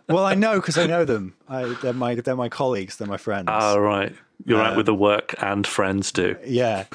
Well, 0.08 0.24
I 0.24 0.34
know 0.34 0.56
because 0.56 0.78
I 0.78 0.86
know 0.86 1.04
them. 1.04 1.34
I, 1.48 1.64
they're 1.82 1.92
my 1.92 2.14
they're 2.14 2.34
my 2.34 2.48
colleagues. 2.48 2.96
They're 2.96 3.06
my 3.06 3.18
friends. 3.18 3.48
Oh, 3.50 3.78
right. 3.78 4.12
You're 4.46 4.60
out 4.60 4.76
with 4.76 4.86
the 4.86 4.94
work 4.94 5.34
and 5.38 5.66
friends 5.66 6.10
do. 6.10 6.36
yeah, 6.46 6.86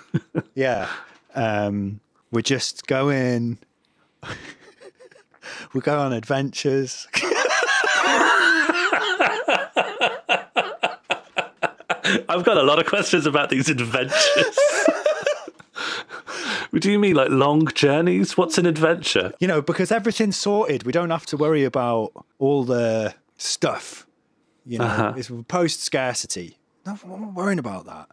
yeah. 0.56 0.90
Um, 1.36 2.00
we're 2.32 2.42
just 2.42 2.88
going. 2.88 3.60
we 5.74 5.82
go 5.82 6.00
on 6.00 6.12
adventures. 6.12 7.08
I've 12.30 12.44
got 12.44 12.58
a 12.58 12.64
lot 12.64 12.80
of 12.80 12.86
questions 12.86 13.26
about 13.26 13.50
these 13.50 13.70
adventures. 13.70 14.58
We 16.72 16.80
do 16.86 16.92
you 16.92 17.00
mean 17.00 17.16
like 17.16 17.30
long 17.30 17.68
journeys? 17.74 18.38
What's 18.38 18.58
an 18.58 18.66
adventure? 18.66 19.34
You 19.40 19.48
know, 19.48 19.62
because 19.62 19.92
everything's 19.92 20.38
sorted. 20.38 20.84
We 20.84 20.92
don't 20.92 21.10
have 21.10 21.26
to 21.28 21.38
worry 21.38 21.64
about 21.64 22.12
all 22.40 22.64
the 22.64 23.14
stuff. 23.38 24.06
You 24.66 24.80
know, 24.80 24.86
Uh-huh. 24.86 25.14
it's 25.16 25.32
post 25.48 25.84
scarcity. 25.84 26.58
No, 26.86 26.98
I'm 27.04 27.22
not 27.22 27.34
worrying 27.34 27.60
about 27.60 27.86
that. 27.86 28.08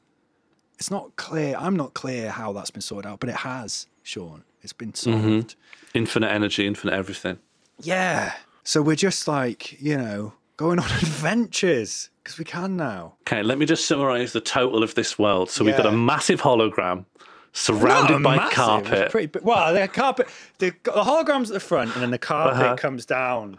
It's 0.78 0.90
not 0.90 1.14
clear. 1.16 1.54
I'm 1.58 1.76
not 1.76 1.94
clear 1.94 2.30
how 2.30 2.52
that's 2.52 2.70
been 2.70 2.82
sorted 2.82 3.10
out, 3.10 3.20
but 3.20 3.28
it 3.28 3.36
has, 3.36 3.86
Sean. 4.02 4.44
It's 4.62 4.72
been 4.72 4.94
solved. 4.94 5.54
Infinite 5.94 6.28
energy, 6.30 6.66
infinite 6.66 6.94
everything. 6.94 7.38
Yeah. 7.80 8.32
So 8.64 8.80
we're 8.82 8.96
just 8.96 9.26
like, 9.28 9.80
you 9.80 9.96
know, 9.96 10.34
going 10.56 10.78
on 10.78 10.84
adventures 11.02 12.10
because 12.22 12.38
we 12.38 12.44
can 12.44 12.76
now. 12.76 13.14
Okay, 13.26 13.42
let 13.42 13.58
me 13.58 13.66
just 13.66 13.86
summarize 13.86 14.32
the 14.32 14.40
total 14.40 14.82
of 14.82 14.94
this 14.94 15.18
world. 15.18 15.50
So 15.50 15.64
we've 15.64 15.76
got 15.76 15.86
a 15.86 15.92
massive 15.92 16.40
hologram 16.42 17.04
surrounded 17.52 18.22
by 18.22 18.36
massive, 18.36 18.48
it's 18.52 18.56
carpet. 18.56 19.10
Pretty, 19.10 19.26
big. 19.26 19.42
well, 19.42 19.74
the 19.74 19.88
carpet, 19.88 20.28
the, 20.58 20.70
the 20.84 20.90
hologram's 20.92 21.50
at 21.50 21.54
the 21.54 21.60
front, 21.60 21.92
and 21.94 22.02
then 22.02 22.10
the 22.10 22.18
carpet 22.18 22.62
Uh-huh. 22.62 22.76
comes 22.76 23.04
down, 23.04 23.58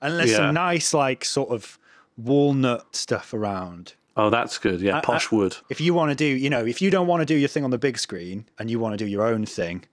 and 0.00 0.18
there's 0.18 0.30
Yeah. 0.30 0.36
some 0.38 0.54
nice, 0.54 0.94
like, 0.94 1.24
sort 1.24 1.50
of 1.50 1.78
walnut 2.16 2.94
stuff 2.94 3.34
around. 3.34 3.94
Oh, 4.16 4.30
that's 4.30 4.58
good. 4.58 4.80
Yeah, 4.80 5.00
posh 5.00 5.32
wood. 5.32 5.56
If 5.68 5.80
you 5.80 5.92
want 5.92 6.10
to 6.10 6.14
do, 6.14 6.24
you 6.24 6.48
know, 6.48 6.64
if 6.64 6.80
you 6.80 6.88
don't 6.90 7.08
want 7.08 7.20
to 7.20 7.26
do 7.26 7.34
your 7.34 7.48
thing 7.48 7.64
on 7.64 7.70
the 7.70 7.78
big 7.78 7.98
screen 7.98 8.46
and 8.58 8.70
you 8.70 8.78
want 8.78 8.96
to 8.96 9.04
do 9.04 9.10
your 9.10 9.26
own 9.26 9.44
thing, 9.44 9.84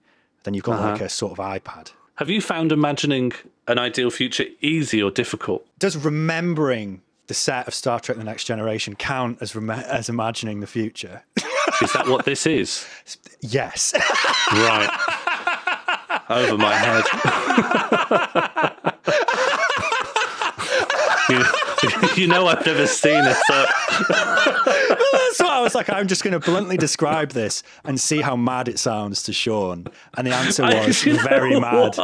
then 0.44 0.54
you've 0.54 0.64
got 0.64 0.80
like 0.80 0.94
Uh-huh. 0.94 1.04
a 1.06 1.08
sort 1.08 1.32
of 1.32 1.38
iPad. 1.38 1.90
Have 2.16 2.28
you 2.28 2.40
found 2.40 2.72
imagining 2.72 3.32
an 3.66 3.78
ideal 3.78 4.10
future 4.10 4.44
easy 4.60 5.02
or 5.02 5.10
difficult? 5.10 5.66
Does 5.78 5.96
remembering 5.96 7.00
the 7.26 7.34
set 7.34 7.66
of 7.66 7.74
Star 7.74 8.00
Trek: 8.00 8.18
The 8.18 8.24
Next 8.24 8.44
Generation 8.44 8.94
count 8.96 9.38
as 9.40 9.56
rem- 9.56 9.70
as 9.70 10.08
imagining 10.08 10.60
the 10.60 10.66
future? 10.66 11.22
Is 11.80 11.92
that 11.94 12.06
what 12.08 12.24
this 12.24 12.46
is? 12.46 12.86
yes. 13.40 13.94
Right. 14.52 14.90
Over 16.28 16.58
my 16.58 16.74
head. 16.74 17.04
you, 21.28 21.44
you 22.22 22.26
know 22.26 22.46
I've 22.46 22.64
never 22.64 22.86
seen 22.86 23.24
it, 23.24 23.36
so 23.46 23.66
so 25.32 25.46
I 25.46 25.60
was 25.60 25.74
like, 25.74 25.90
I'm 25.90 26.08
just 26.08 26.22
going 26.22 26.32
to 26.32 26.40
bluntly 26.40 26.76
describe 26.76 27.30
this 27.30 27.62
and 27.84 28.00
see 28.00 28.20
how 28.20 28.36
mad 28.36 28.68
it 28.68 28.78
sounds 28.78 29.22
to 29.24 29.32
Sean. 29.32 29.86
And 30.16 30.26
the 30.26 30.32
answer 30.32 30.62
was 30.62 31.04
you 31.06 31.14
know 31.14 31.22
very 31.22 31.58
mad. 31.58 31.98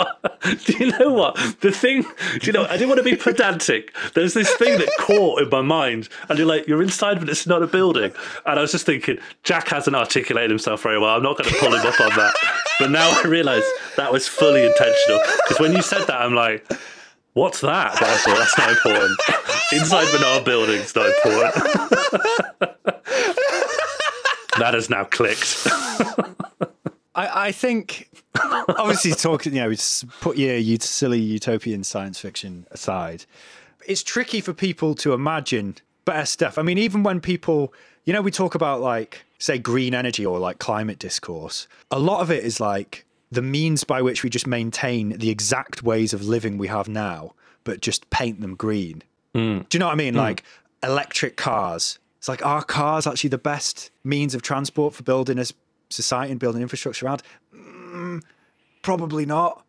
Do 0.65 0.73
you 0.79 0.99
know 0.99 1.13
what? 1.13 1.37
The 1.61 1.71
thing, 1.71 2.03
do 2.03 2.47
you 2.47 2.53
know, 2.53 2.65
I 2.65 2.73
didn't 2.73 2.89
want 2.89 2.99
to 2.99 3.05
be 3.05 3.17
pedantic. 3.17 3.95
There's 4.15 4.35
this 4.35 4.53
thing 4.55 4.79
that 4.79 4.89
caught 4.99 5.43
in 5.43 5.49
my 5.51 5.63
mind, 5.63 6.09
and 6.29 6.39
you're 6.39 6.49
like, 6.49 6.67
you're 6.67 6.83
inside, 6.83 7.19
but 7.19 7.29
it's 7.29 7.47
not 7.47 7.63
a 7.63 7.67
building. 7.67 8.13
And 8.47 8.59
I 8.59 8.63
was 8.63 8.73
just 8.73 8.87
thinking, 8.87 9.19
Jack 9.43 9.69
hasn't 9.69 9.97
articulated 9.97 10.51
himself 10.51 10.83
very 10.83 10.99
well. 10.99 11.17
I'm 11.17 11.23
not 11.23 11.39
going 11.39 11.51
to 11.51 11.57
pull 11.59 11.75
him 11.75 11.87
up 11.87 12.01
on 12.01 12.11
that. 12.17 12.35
But 12.79 12.91
now 12.91 13.11
I 13.11 13.27
realise 13.27 13.65
that 13.97 14.13
was 14.13 14.29
fully 14.29 14.65
intentional. 14.65 15.21
Because 15.45 15.61
when 15.61 15.73
you 15.73 15.83
said 15.83 16.07
that, 16.07 16.21
I'm 16.21 16.35
like, 16.35 16.65
what's 17.35 17.61
that? 17.61 17.93
But 17.95 18.09
I 18.09 18.17
thought, 18.17 18.39
that's 18.39 18.59
not 18.59 18.71
important. 18.71 19.21
Inside 19.73 20.07
but 20.13 20.45
building's 20.45 20.95
not 20.95 21.07
important. 21.07 21.55
that 24.59 24.75
has 24.75 24.91
now 24.91 25.05
clicked. 25.05 25.67
I, 27.15 27.47
I 27.49 27.53
think, 27.53 28.09
obviously, 28.41 29.13
talking, 29.13 29.55
you 29.55 29.61
know, 29.61 29.71
s- 29.71 30.05
put 30.21 30.37
your 30.37 30.57
ut- 30.57 30.83
silly 30.83 31.21
utopian 31.21 31.85
science 31.85 32.21
fiction 32.21 32.67
aside. 32.71 33.25
It's 33.87 34.03
tricky 34.03 34.41
for 34.41 34.53
people 34.53 34.95
to 34.97 35.13
imagine 35.13 35.77
better 36.05 36.27
stuff. 36.27 36.59
I 36.59 36.63
mean, 36.63 36.79
even 36.79 37.03
when 37.03 37.21
people, 37.21 37.73
you 38.05 38.13
know, 38.13 38.23
we 38.23 38.31
talk 38.31 38.55
about 38.55 38.81
like, 38.81 39.25
say, 39.39 39.59
green 39.59 39.95
energy 39.95 40.25
or 40.25 40.39
like 40.39 40.59
climate 40.59 40.99
discourse, 40.99 41.67
a 41.91 41.99
lot 41.99 42.21
of 42.21 42.31
it 42.31 42.45
is 42.45 42.61
like 42.61 43.05
the 43.31 43.43
means 43.43 43.85
by 43.85 44.03
which 44.03 44.23
we 44.23 44.31
just 44.31 44.47
maintain 44.47 45.11
the 45.19 45.31
exact 45.31 45.83
ways 45.83 46.13
of 46.13 46.25
living 46.27 46.59
we 46.59 46.69
have 46.69 46.89
now, 46.89 47.35
but 47.65 47.81
just 47.81 48.09
paint 48.11 48.41
them 48.41 48.55
green. 48.55 49.03
Do 49.35 49.67
you 49.73 49.79
know 49.79 49.87
what 49.87 49.93
I 49.93 49.97
mean? 49.97 50.15
Like 50.15 50.43
electric 50.83 51.37
cars. 51.37 51.99
It's 52.17 52.29
like, 52.29 52.45
are 52.45 52.63
cars 52.65 53.07
actually 53.07 53.31
the 53.31 53.39
best 53.39 53.91
means 54.03 54.35
of 54.35 54.43
transport 54.43 54.95
for 54.95 55.03
building 55.05 55.39
a 55.39 55.45
society 55.91 56.33
and 56.33 56.41
building 56.41 56.63
infrastructure 56.63 57.07
around? 57.07 57.23
Mm, 57.55 58.23
probably 58.83 59.25
not. 59.27 59.65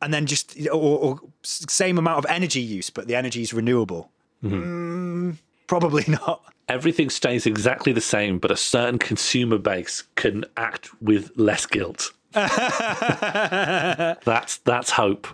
And 0.00 0.14
then 0.14 0.26
just, 0.26 0.58
or, 0.68 0.98
or 0.98 1.20
same 1.42 1.98
amount 1.98 2.18
of 2.24 2.26
energy 2.30 2.60
use, 2.60 2.88
but 2.88 3.06
the 3.06 3.14
energy 3.14 3.42
is 3.42 3.52
renewable. 3.52 4.10
Mm, 4.42 5.36
probably 5.66 6.04
not. 6.08 6.42
everything 6.68 7.10
stays 7.10 7.44
exactly 7.46 7.92
the 7.92 8.00
same, 8.00 8.38
but 8.38 8.50
a 8.50 8.56
certain 8.56 8.98
consumer 8.98 9.58
base 9.58 10.04
can 10.14 10.44
act 10.56 10.90
with 11.02 11.30
less 11.36 11.66
guilt. 11.66 12.12
that's 14.24 14.58
that's 14.58 14.90
hope. 14.90 15.26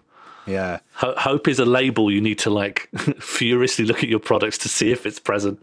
Yeah. 0.47 0.81
Ho- 0.95 1.15
hope 1.17 1.47
is 1.49 1.59
a 1.59 1.65
label 1.65 2.11
you 2.11 2.21
need 2.21 2.39
to 2.41 2.51
like 2.51 2.89
furiously 3.21 3.85
look 3.85 4.03
at 4.03 4.09
your 4.09 4.19
products 4.21 4.59
to 4.59 4.69
see 4.69 4.91
if 4.93 5.07
it's 5.07 5.19
present. 5.21 5.61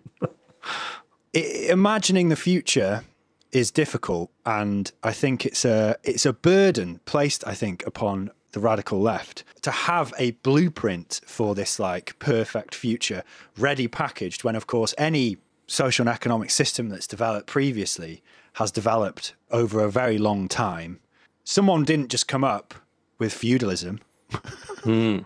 I- 1.36 1.68
imagining 1.70 2.30
the 2.30 2.36
future 2.36 3.04
is 3.52 3.72
difficult 3.72 4.32
and 4.46 4.92
i 5.02 5.14
think 5.14 5.46
it's 5.46 5.64
a 5.64 5.96
it's 6.04 6.26
a 6.26 6.34
burden 6.34 7.00
placed 7.06 7.46
i 7.48 7.54
think 7.54 7.86
upon 7.88 8.30
the 8.56 8.60
radical 8.62 9.00
left, 9.02 9.44
to 9.62 9.70
have 9.70 10.14
a 10.18 10.32
blueprint 10.32 11.20
for 11.26 11.54
this 11.54 11.78
like 11.78 12.18
perfect 12.20 12.74
future 12.74 13.22
ready 13.58 13.86
packaged 13.88 14.44
when, 14.46 14.56
of 14.56 14.66
course, 14.66 14.96
any 14.98 15.36
social 15.68 16.04
and 16.08 16.16
economic 16.16 16.50
system 16.50 16.88
that's 16.88 17.06
developed 17.06 17.48
previously 17.48 18.24
has 18.54 18.72
developed 18.72 19.36
over 19.52 19.84
a 19.84 19.92
very 19.92 20.18
long 20.18 20.48
time. 20.48 21.02
Someone 21.46 21.84
didn't 21.86 22.10
just 22.10 22.28
come 22.28 22.44
up 22.44 22.74
with 23.20 23.32
feudalism. 23.34 24.02
Hmm. 24.84 25.20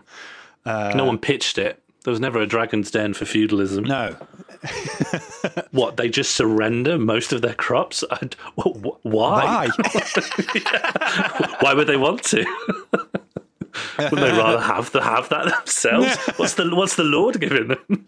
no 0.64 1.04
one 1.04 1.18
pitched 1.18 1.58
it. 1.58 1.82
There 2.04 2.12
was 2.12 2.20
never 2.20 2.40
a 2.40 2.46
dragon's 2.46 2.90
den 2.90 3.12
for 3.14 3.24
feudalism. 3.26 3.84
No, 3.84 4.16
What? 5.70 5.96
They 5.96 6.08
just 6.08 6.34
surrender 6.34 6.98
most 6.98 7.32
of 7.32 7.42
their 7.42 7.54
crops? 7.54 8.04
I 8.10 8.18
d- 8.24 8.36
wh- 8.58 8.76
wh- 8.78 9.04
Why? 9.04 9.68
why? 9.68 11.56
Why 11.60 11.74
would 11.74 11.86
they 11.86 11.96
want 11.98 12.22
to? 12.24 12.44
Wouldn't 13.98 14.20
they 14.20 14.30
rather 14.32 14.60
have 14.60 14.92
the 14.92 15.02
have 15.02 15.28
that 15.30 15.46
themselves? 15.46 16.16
What's 16.38 16.54
the 16.54 16.74
what's 16.74 16.96
the 16.96 17.04
Lord 17.04 17.38
giving 17.40 17.68
them? 17.68 18.06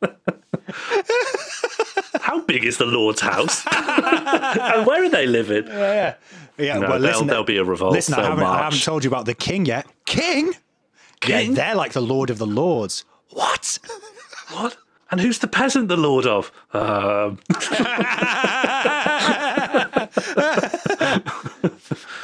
How 2.21 2.41
big 2.43 2.65
is 2.65 2.79
the 2.79 2.87
Lord's 2.87 3.21
house? 3.21 3.63
and 3.71 4.87
where 4.87 5.05
are 5.05 5.11
they 5.11 5.27
living? 5.27 5.67
yeah, 5.67 5.93
yeah. 5.93 6.15
No, 6.59 6.81
well, 6.81 6.99
listen, 6.99 7.27
there'll 7.27 7.45
be 7.45 7.57
a 7.57 7.65
revolt. 7.65 7.93
Listen, 7.93 8.15
I 8.15 8.25
haven't, 8.25 8.45
I 8.45 8.59
haven't 8.65 8.83
told 8.83 9.05
you 9.05 9.11
about 9.11 9.25
the 9.27 9.35
king 9.35 9.65
yet. 9.67 9.87
King? 10.07 10.53
King? 11.21 11.51
Yeah, 11.51 11.55
they're 11.55 11.75
like 11.75 11.93
the 11.93 12.01
Lord 12.03 12.31
of 12.31 12.39
the 12.39 12.47
Lords. 12.47 13.05
What? 13.31 13.79
What? 14.53 14.77
And 15.11 15.19
who's 15.21 15.39
the 15.39 15.49
peasant 15.49 15.89
the 15.89 15.97
Lord 15.97 16.27
of? 16.27 16.53
Um, 16.75 17.39
I 21.05 21.21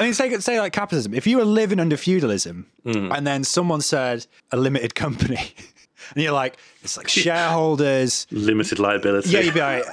mean, 0.01 0.15
say, 0.15 0.37
say 0.39 0.61
like 0.61 0.73
capitalism. 0.73 1.15
If 1.15 1.27
you 1.27 1.39
were 1.39 1.45
living 1.45 1.81
under 1.81 1.97
feudalism 1.97 2.67
Hmm. 2.85 3.11
and 3.13 3.27
then 3.27 3.45
someone 3.45 3.81
said 3.81 4.27
a 4.53 4.57
limited 4.57 4.95
company, 4.95 5.37
and 6.15 6.23
you're 6.23 6.33
like, 6.33 6.57
it's 6.83 6.97
like 6.97 7.09
shareholders. 7.09 8.27
limited 8.31 8.79
liability. 8.79 9.31
yeah, 9.31 9.41
you'd 9.41 9.55
be 9.55 9.61
like, 9.61 9.85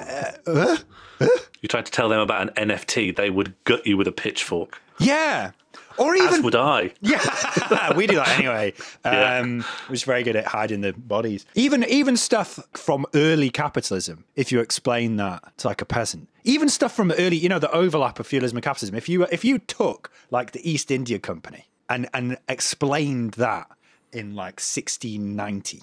uh, 0.46 0.76
you 1.60 1.68
tried 1.68 1.86
to 1.86 1.92
tell 1.92 2.08
them 2.08 2.20
about 2.20 2.48
an 2.56 2.68
NFT, 2.68 3.14
they 3.16 3.30
would 3.30 3.54
gut 3.64 3.86
you 3.86 3.96
with 3.96 4.06
a 4.08 4.12
pitchfork. 4.12 4.80
yeah. 4.98 5.52
Or 5.98 6.14
As 6.14 6.20
even 6.30 6.42
would 6.42 6.54
I. 6.54 6.92
Yeah, 7.00 7.96
we 7.96 8.06
do 8.06 8.16
that 8.16 8.38
anyway. 8.38 8.74
Yeah. 9.04 9.38
Um, 9.38 9.64
We're 9.88 9.94
just 9.94 10.04
very 10.04 10.22
good 10.24 10.36
at 10.36 10.44
hiding 10.44 10.82
the 10.82 10.92
bodies. 10.92 11.46
Even 11.54 11.84
even 11.84 12.18
stuff 12.18 12.58
from 12.74 13.06
early 13.14 13.48
capitalism. 13.48 14.24
If 14.34 14.52
you 14.52 14.60
explain 14.60 15.16
that 15.16 15.56
to 15.58 15.68
like 15.68 15.80
a 15.80 15.86
peasant, 15.86 16.28
even 16.44 16.68
stuff 16.68 16.92
from 16.94 17.12
early, 17.12 17.36
you 17.38 17.48
know, 17.48 17.58
the 17.58 17.70
overlap 17.72 18.20
of 18.20 18.26
feudalism 18.26 18.58
and 18.58 18.64
capitalism. 18.64 18.94
If 18.94 19.08
you 19.08 19.24
if 19.32 19.42
you 19.42 19.58
took 19.58 20.10
like 20.30 20.52
the 20.52 20.70
East 20.70 20.90
India 20.90 21.18
Company 21.18 21.64
and 21.88 22.10
and 22.12 22.36
explained 22.46 23.32
that 23.34 23.66
in 24.12 24.34
like 24.34 24.60
1690 24.60 25.82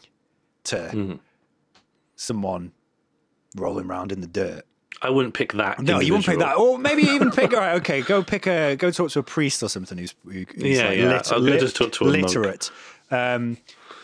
to 0.66 0.76
Mm-hmm. 0.76 1.16
someone 2.16 2.72
rolling 3.56 3.88
around 3.88 4.12
in 4.12 4.22
the 4.22 4.28
dirt. 4.28 4.64
I 5.02 5.10
wouldn't 5.10 5.34
pick 5.34 5.54
that. 5.54 5.80
No, 5.80 6.00
you 6.00 6.14
wouldn't 6.14 6.26
pick 6.26 6.40
that. 6.40 6.58
Or 6.58 6.78
maybe 6.78 7.04
even 7.04 7.32
pick. 7.32 7.54
All 7.54 7.60
right, 7.60 7.76
okay, 7.78 8.02
go 8.02 8.24
pick 8.24 8.48
a 8.48 8.76
go 8.76 8.90
talk 8.92 9.12
to 9.12 9.20
a 9.20 9.24
priest 9.24 9.62
or 9.64 9.70
something 9.70 9.98
who's, 9.98 10.16
who- 10.24 10.32
who's 10.32 10.78
Yeah, 10.78 10.88
like 10.90 10.98
yeah, 10.98 11.08
lit- 11.10 11.32
I'll 11.32 11.60
just 11.60 11.76
talk 11.76 11.92
to 11.94 12.06
a 12.06 12.08
literate. 12.08 12.72
Um, 13.12 13.58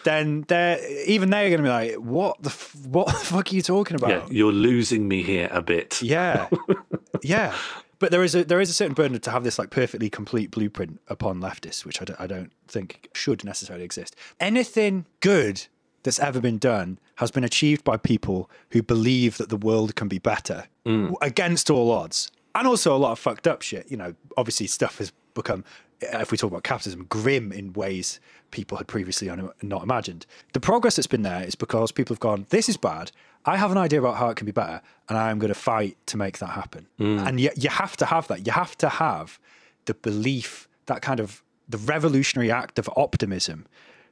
then 0.03 0.45
they're 0.47 0.79
even 1.05 1.29
they're 1.29 1.49
going 1.49 1.57
to 1.59 1.63
be 1.63 1.69
like, 1.69 1.95
what 1.95 2.41
the 2.41 2.49
f- 2.49 2.75
what 2.85 3.07
the 3.07 3.13
fuck 3.13 3.51
are 3.51 3.55
you 3.55 3.61
talking 3.61 3.95
about? 3.95 4.09
Yeah, 4.09 4.25
you're 4.29 4.51
losing 4.53 5.07
me 5.07 5.23
here 5.23 5.49
a 5.51 5.61
bit. 5.61 6.01
Yeah, 6.01 6.47
yeah. 7.21 7.53
But 7.99 8.11
there 8.11 8.23
is 8.23 8.33
a 8.33 8.43
there 8.45 8.61
is 8.61 8.69
a 8.69 8.73
certain 8.73 8.93
burden 8.93 9.19
to 9.19 9.31
have 9.31 9.43
this 9.43 9.59
like 9.59 9.71
perfectly 9.71 10.09
complete 10.09 10.51
blueprint 10.51 11.01
upon 11.09 11.41
leftists, 11.41 11.85
which 11.85 12.01
I 12.01 12.05
don't, 12.05 12.19
I 12.21 12.27
don't 12.27 12.51
think 12.67 13.09
should 13.13 13.43
necessarily 13.43 13.83
exist. 13.83 14.15
Anything 14.39 15.05
good 15.19 15.65
that's 16.03 16.19
ever 16.19 16.39
been 16.39 16.57
done 16.57 16.99
has 17.15 17.31
been 17.31 17.43
achieved 17.43 17.83
by 17.83 17.97
people 17.97 18.49
who 18.71 18.81
believe 18.81 19.37
that 19.37 19.49
the 19.49 19.57
world 19.57 19.95
can 19.95 20.07
be 20.07 20.19
better 20.19 20.65
mm. 20.85 21.13
against 21.21 21.69
all 21.69 21.91
odds, 21.91 22.31
and 22.55 22.67
also 22.67 22.95
a 22.95 22.97
lot 22.97 23.11
of 23.11 23.19
fucked 23.19 23.47
up 23.47 23.61
shit. 23.61 23.89
You 23.91 23.97
know, 23.97 24.15
obviously 24.37 24.67
stuff 24.67 24.97
has 24.99 25.11
become, 25.33 25.63
if 26.01 26.31
we 26.31 26.37
talk 26.37 26.51
about 26.51 26.63
capitalism, 26.63 27.05
grim 27.09 27.51
in 27.51 27.73
ways 27.73 28.19
people 28.51 28.77
had 28.77 28.87
previously 28.87 29.29
not 29.61 29.83
imagined. 29.83 30.25
The 30.53 30.59
progress 30.59 30.95
that's 30.95 31.07
been 31.07 31.21
there 31.21 31.43
is 31.43 31.55
because 31.55 31.91
people 31.91 32.15
have 32.15 32.19
gone, 32.19 32.45
this 32.49 32.69
is 32.69 32.77
bad. 32.77 33.11
I 33.45 33.57
have 33.57 33.71
an 33.71 33.77
idea 33.77 33.99
about 33.99 34.17
how 34.17 34.29
it 34.29 34.35
can 34.35 34.45
be 34.45 34.51
better, 34.51 34.81
and 35.07 35.17
I 35.17 35.29
am 35.31 35.39
going 35.39 35.53
to 35.53 35.59
fight 35.59 35.97
to 36.07 36.17
make 36.17 36.39
that 36.39 36.49
happen. 36.49 36.87
Mm. 36.99 37.27
And 37.27 37.39
you, 37.39 37.49
you 37.55 37.69
have 37.69 37.95
to 37.97 38.05
have 38.05 38.27
that. 38.27 38.45
You 38.45 38.51
have 38.51 38.77
to 38.79 38.89
have 38.89 39.39
the 39.85 39.93
belief, 39.93 40.67
that 40.87 41.01
kind 41.01 41.19
of 41.19 41.43
the 41.67 41.77
revolutionary 41.77 42.51
act 42.51 42.79
of 42.79 42.89
optimism 42.95 43.65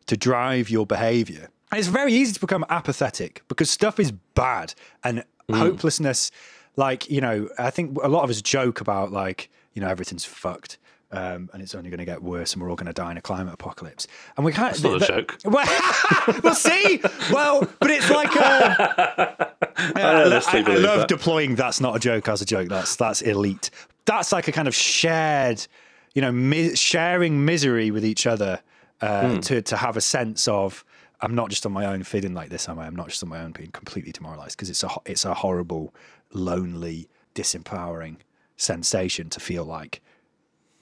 to 0.05 0.15
drive 0.15 0.69
your 0.69 0.85
behavior. 0.85 1.49
And 1.71 1.79
it's 1.79 1.87
very 1.89 2.13
easy 2.13 2.33
to 2.33 2.39
become 2.39 2.65
apathetic 2.69 3.43
because 3.47 3.69
stuff 3.69 3.99
is 3.99 4.11
bad 4.35 4.73
and 5.03 5.23
hopelessness. 5.51 6.31
Like, 6.75 7.09
you 7.09 7.21
know, 7.21 7.49
I 7.57 7.69
think 7.71 7.97
a 8.03 8.07
lot 8.07 8.23
of 8.23 8.29
us 8.29 8.41
joke 8.41 8.79
about, 8.81 9.11
like, 9.11 9.49
you 9.73 9.81
know, 9.81 9.87
everything's 9.89 10.25
fucked. 10.25 10.77
Um, 11.11 11.49
and 11.53 11.61
it's 11.61 11.73
only 11.73 11.89
going 11.89 11.99
to 11.99 12.05
get 12.05 12.21
worse, 12.21 12.51
and 12.53 12.61
we're 12.61 12.69
all 12.69 12.75
going 12.75 12.87
to 12.87 12.93
die 12.93 13.11
in 13.11 13.17
a 13.17 13.21
climate 13.21 13.53
apocalypse. 13.53 14.07
And 14.35 14.45
we 14.45 14.51
can't. 14.51 14.73
It's 14.75 14.83
not 14.83 15.01
a 15.01 15.05
joke. 15.07 15.37
Well, 15.45 16.41
well, 16.43 16.53
see, 16.53 16.99
well, 17.31 17.65
but 17.79 17.89
it's 17.91 18.09
like 18.09 18.35
a, 18.35 19.55
I 19.95 20.23
honestly 20.25 20.63
I, 20.65 20.71
I 20.73 20.75
love 20.75 20.99
that. 20.99 21.07
deploying 21.07 21.55
that's 21.55 21.79
not 21.79 21.95
a 21.95 21.99
joke 21.99 22.27
as 22.27 22.41
a 22.41 22.45
joke. 22.45 22.67
That's 22.67 22.97
that's 22.97 23.21
elite. 23.21 23.69
That's 24.05 24.31
like 24.33 24.49
a 24.49 24.51
kind 24.51 24.67
of 24.67 24.75
shared, 24.75 25.65
you 26.13 26.21
know, 26.21 26.31
mi- 26.33 26.75
sharing 26.75 27.45
misery 27.45 27.89
with 27.89 28.03
each 28.05 28.27
other 28.27 28.59
uh, 29.01 29.29
Hmm. 29.35 29.39
to 29.41 29.61
to 29.61 29.77
have 29.77 29.95
a 29.95 30.01
sense 30.01 30.45
of 30.49 30.83
I'm 31.21 31.35
not 31.35 31.49
just 31.49 31.65
on 31.65 31.71
my 31.71 31.85
own 31.85 32.03
feeling 32.03 32.33
like 32.33 32.49
this. 32.49 32.69
Am 32.69 32.79
I? 32.79 32.85
I'm 32.85 32.95
not 32.95 33.09
just 33.09 33.23
on 33.23 33.29
my 33.29 33.41
own 33.41 33.51
being 33.51 33.71
completely 33.71 34.11
demoralized 34.11 34.55
because 34.55 34.69
it's 34.69 34.83
a 34.83 34.89
it's 35.05 35.25
a 35.25 35.33
horrible, 35.33 35.93
lonely, 36.31 37.09
disempowering 37.33 38.17
sensation 38.55 39.29
to 39.29 39.39
feel 39.39 39.63
like 39.63 40.01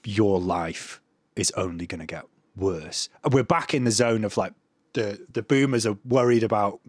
your 0.03 0.39
life 0.39 1.01
is 1.35 1.51
only 1.51 1.85
going 1.85 1.99
to 1.99 2.05
get 2.05 2.25
worse. 2.55 3.09
And 3.23 3.33
We're 3.33 3.43
back 3.43 3.73
in 3.73 3.83
the 3.83 3.91
zone 3.91 4.23
of 4.23 4.37
like 4.37 4.53
the 4.93 5.25
the 5.31 5.41
boomers 5.41 5.85
are 5.85 5.97
worried 6.05 6.43
about 6.43 6.79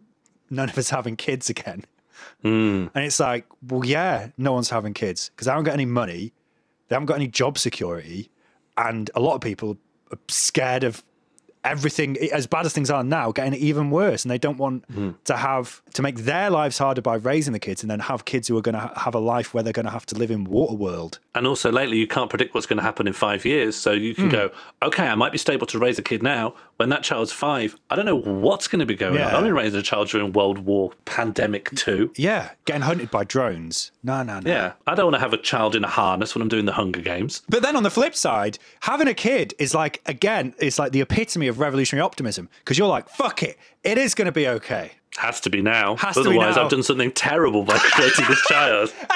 none 0.51 0.69
of 0.69 0.79
us 0.79 0.91
having 0.91 1.17
kids 1.17 1.51
again. 1.51 1.85
Hmm. 2.43 2.87
And 2.95 3.05
it's 3.05 3.21
like, 3.21 3.47
well, 3.63 3.85
yeah, 3.85 4.29
no 4.39 4.53
one's 4.53 4.71
having 4.71 4.95
kids 4.95 5.31
because 5.31 5.47
they 5.47 5.51
haven't 5.51 5.65
got 5.65 5.75
any 5.75 5.85
money, 5.85 6.33
they 6.89 6.95
haven't 6.95 7.07
got 7.07 7.17
any 7.17 7.29
job 7.29 7.59
security, 7.59 8.31
and 8.77 9.11
a 9.15 9.21
lot 9.21 9.35
of 9.35 9.41
people 9.41 9.77
are 10.11 10.19
scared 10.29 10.85
of 10.85 11.05
everything 11.67 12.17
as 12.33 12.47
bad 12.47 12.65
as 12.65 12.73
things 12.73 12.91
are 12.91 13.05
now 13.05 13.33
getting 13.33 13.55
even 13.55 13.91
worse 13.91 14.25
and 14.25 14.31
they 14.31 14.39
don't 14.39 14.59
want 14.59 14.85
hmm. 14.87 15.11
to 15.25 15.37
have 15.37 15.83
to 15.93 16.03
make 16.03 16.19
their 16.19 16.49
lives 16.51 16.79
harder 16.79 17.03
by 17.03 17.17
raising 17.17 17.53
the 17.53 17.59
kids 17.59 17.83
and 17.83 17.91
then 17.91 18.01
have 18.01 18.25
kids 18.25 18.49
who 18.49 18.57
are 18.57 18.63
going 18.63 18.75
to 18.75 18.81
ha- 18.81 18.95
have 18.97 19.15
a 19.15 19.19
life 19.19 19.53
where 19.53 19.63
they're 19.63 19.73
going 19.73 19.87
to 19.87 19.93
have 19.93 20.07
to 20.07 20.15
live 20.15 20.31
in 20.31 20.45
water 20.45 20.75
world 20.75 21.19
And 21.35 21.47
also, 21.47 21.71
lately, 21.71 21.99
you 21.99 22.07
can't 22.07 22.31
predict 22.31 22.55
what's 22.55 22.67
going 22.67 22.79
to 22.79 22.83
happen 22.83 23.07
in 23.07 23.13
five 23.13 23.45
years. 23.45 23.77
So 23.77 23.93
you 23.93 24.15
can 24.15 24.25
hmm. 24.25 24.31
go, 24.31 24.51
okay, 24.83 25.07
I 25.07 25.15
might 25.15 25.33
be 25.33 25.39
stable 25.39 25.67
to 25.67 25.79
raise 25.79 25.99
a 25.99 26.03
kid 26.03 26.23
now. 26.23 26.55
When 26.77 26.89
that 26.91 27.03
child's 27.03 27.33
five, 27.33 27.77
I 27.91 27.97
don't 27.97 28.05
know 28.05 28.17
what's 28.17 28.69
going 28.69 28.81
to 28.81 28.87
be 28.87 28.95
going 28.95 29.15
on. 29.15 29.21
Yeah. 29.21 29.37
I've 29.37 29.43
been 29.43 29.55
raising 29.55 29.81
a 29.81 29.83
child 29.83 30.09
during 30.09 30.33
World 30.33 30.59
War 30.61 30.93
Pandemic 31.05 31.71
2. 31.75 32.13
yeah 32.17 32.51
getting 32.65 32.83
hunted 32.83 33.11
by 33.11 33.25
drones 33.25 33.93
no 34.03 34.23
no 34.23 34.41
no 34.41 34.51
Yeah. 34.51 34.73
I 34.87 34.95
don't 34.95 35.07
want 35.07 35.17
to 35.17 35.21
have 35.21 35.33
a 35.33 35.39
child 35.39 35.75
in 35.75 35.85
a 35.85 35.89
harness 35.89 36.35
when 36.35 36.43
I'm 36.43 36.49
doing 36.49 36.65
the 36.65 36.73
Hunger 36.73 37.01
Games. 37.01 37.43
But 37.49 37.63
then 37.63 37.77
on 37.77 37.83
the 37.83 37.91
flip 37.91 38.15
side, 38.15 38.59
having 38.81 39.09
a 39.09 39.15
kid 39.15 39.55
is 39.59 39.75
like, 39.75 40.01
again, 40.07 40.55
it's 40.59 40.79
like 40.79 40.93
the 40.93 41.01
epitome 41.01 41.49
of 41.49 41.56
revolutionary 41.57 42.05
optimism 42.05 42.49
because 42.61 42.79
you're 42.79 42.89
like, 42.89 43.09
fuck 43.09 43.43
it, 43.43 43.59
it 43.83 43.99
is 43.99 44.15
going 44.15 44.27
to 44.27 44.33
be 44.33 44.49
okay. 44.49 44.93
Has 45.17 45.41
to 45.43 45.51
be 45.51 45.63
now. 45.63 45.97
Has 45.97 46.17
Otherwise, 46.17 46.57
now. 46.57 46.65
I've 46.65 46.71
done 46.71 46.83
something 46.83 47.11
terrible 47.13 47.63
by 47.63 47.79
creating 47.79 48.27
this 48.29 48.43
child. 48.47 48.93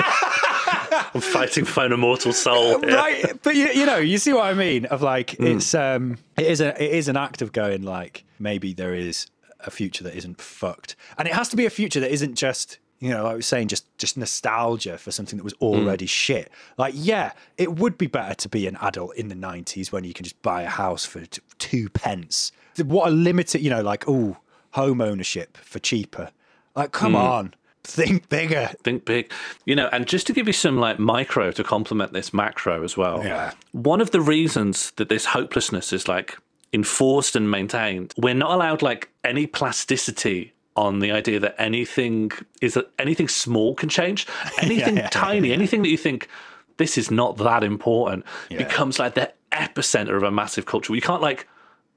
I'm 1.14 1.20
fighting 1.20 1.64
for 1.64 1.84
an 1.84 1.93
immortal 1.93 2.32
soul. 2.32 2.80
here. 2.80 2.97
Right. 2.97 3.43
But 3.43 3.55
you, 3.55 3.68
you 3.68 3.86
know, 3.86 3.99
you 3.99 4.18
see 4.18 4.32
what 4.32 4.45
I 4.45 4.55
mean? 4.55 4.86
Of 4.86 5.03
like, 5.03 5.38
it's, 5.38 5.74
um, 5.74 6.16
it 6.38 6.47
is 6.47 6.61
a, 6.61 6.82
it 6.82 6.93
is 6.93 7.09
an 7.09 7.16
act 7.16 7.43
of 7.43 7.53
going 7.53 7.82
like, 7.82 8.24
maybe 8.38 8.72
there 8.72 8.95
is 8.95 9.26
a 9.61 9.70
future 9.70 10.03
that 10.05 10.14
isn't 10.14 10.41
fucked. 10.41 10.97
And 11.18 11.28
it 11.28 11.34
has 11.34 11.49
to 11.51 11.57
be 11.57 11.66
a 11.66 11.70
future 11.70 12.01
that 12.01 12.11
isn't 12.11 12.34
just, 12.34 12.78
you 12.99 13.11
know, 13.11 13.24
like 13.24 13.32
I 13.32 13.36
was 13.36 13.47
saying, 13.47 13.68
just, 13.68 13.86
just 13.99 14.16
nostalgia 14.16 14.97
for 14.99 15.11
something 15.11 15.36
that 15.36 15.45
was 15.45 15.55
already 15.55 16.07
shit. 16.07 16.51
Like, 16.78 16.95
yeah, 16.97 17.32
it 17.59 17.76
would 17.76 17.99
be 17.99 18.07
better 18.07 18.34
to 18.34 18.49
be 18.49 18.66
an 18.66 18.76
adult 18.80 19.16
in 19.16 19.28
the 19.28 19.34
90s 19.34 19.93
when 19.93 20.05
you 20.05 20.14
can 20.14 20.24
just 20.24 20.41
buy 20.43 20.62
a 20.62 20.68
house 20.68 21.05
for 21.05 21.22
two 21.61 21.89
pence. 21.91 22.51
What 22.83 23.09
a 23.09 23.11
limited, 23.13 23.61
you 23.61 23.71
know, 23.71 23.83
like, 23.83 24.05
oh, 24.09 24.39
home 24.73 25.01
ownership 25.01 25.57
for 25.59 25.79
cheaper. 25.79 26.31
Like, 26.75 26.93
come 26.93 27.13
hmm. 27.13 27.19
on, 27.19 27.55
think 27.85 28.29
bigger. 28.29 28.71
think 28.83 29.05
big 29.05 29.33
you 29.65 29.75
know 29.75 29.89
and 29.93 30.07
just 30.07 30.27
to 30.27 30.33
give 30.33 30.47
you 30.47 30.53
some 30.53 30.79
like 30.79 30.99
micro 30.99 31.51
to 31.51 31.65
complement 31.65 32.13
this 32.13 32.33
macro 32.33 32.85
as 32.85 32.97
well 32.97 33.25
Yeah. 33.25 33.53
one 33.73 34.01
of 34.01 34.11
the 34.11 34.21
reasons 34.21 34.91
that 34.93 35.09
this 35.09 35.27
hopelessness 35.27 35.93
is 35.93 36.07
like 36.07 36.37
enforced 36.73 37.35
and 37.37 37.51
maintained 37.51 38.13
we're 38.17 38.35
not 38.35 38.53
allowed 38.53 38.83
like 38.83 39.09
any 39.25 39.47
plasticity 39.47 40.53
on 40.77 41.01
the 41.01 41.11
idea 41.11 41.41
that 41.41 41.55
anything 41.59 42.31
is 42.61 42.75
that 42.75 42.91
anything 42.99 43.29
small 43.29 43.75
can 43.75 43.89
change 43.89 44.27
anything 44.63 44.99
yeah, 44.99 45.09
tiny 45.09 45.53
anything 45.53 45.83
that 45.83 45.89
you 45.89 45.97
think 45.97 46.29
this 46.77 46.97
is 46.97 47.11
not 47.11 47.39
that 47.39 47.65
important 47.65 48.25
becomes 48.51 48.99
like 48.99 49.15
the 49.15 49.33
epicenter 49.61 50.17
of 50.17 50.23
a 50.23 50.31
massive 50.31 50.67
culture 50.67 50.95
you 50.95 51.01
can't 51.01 51.23
like 51.23 51.47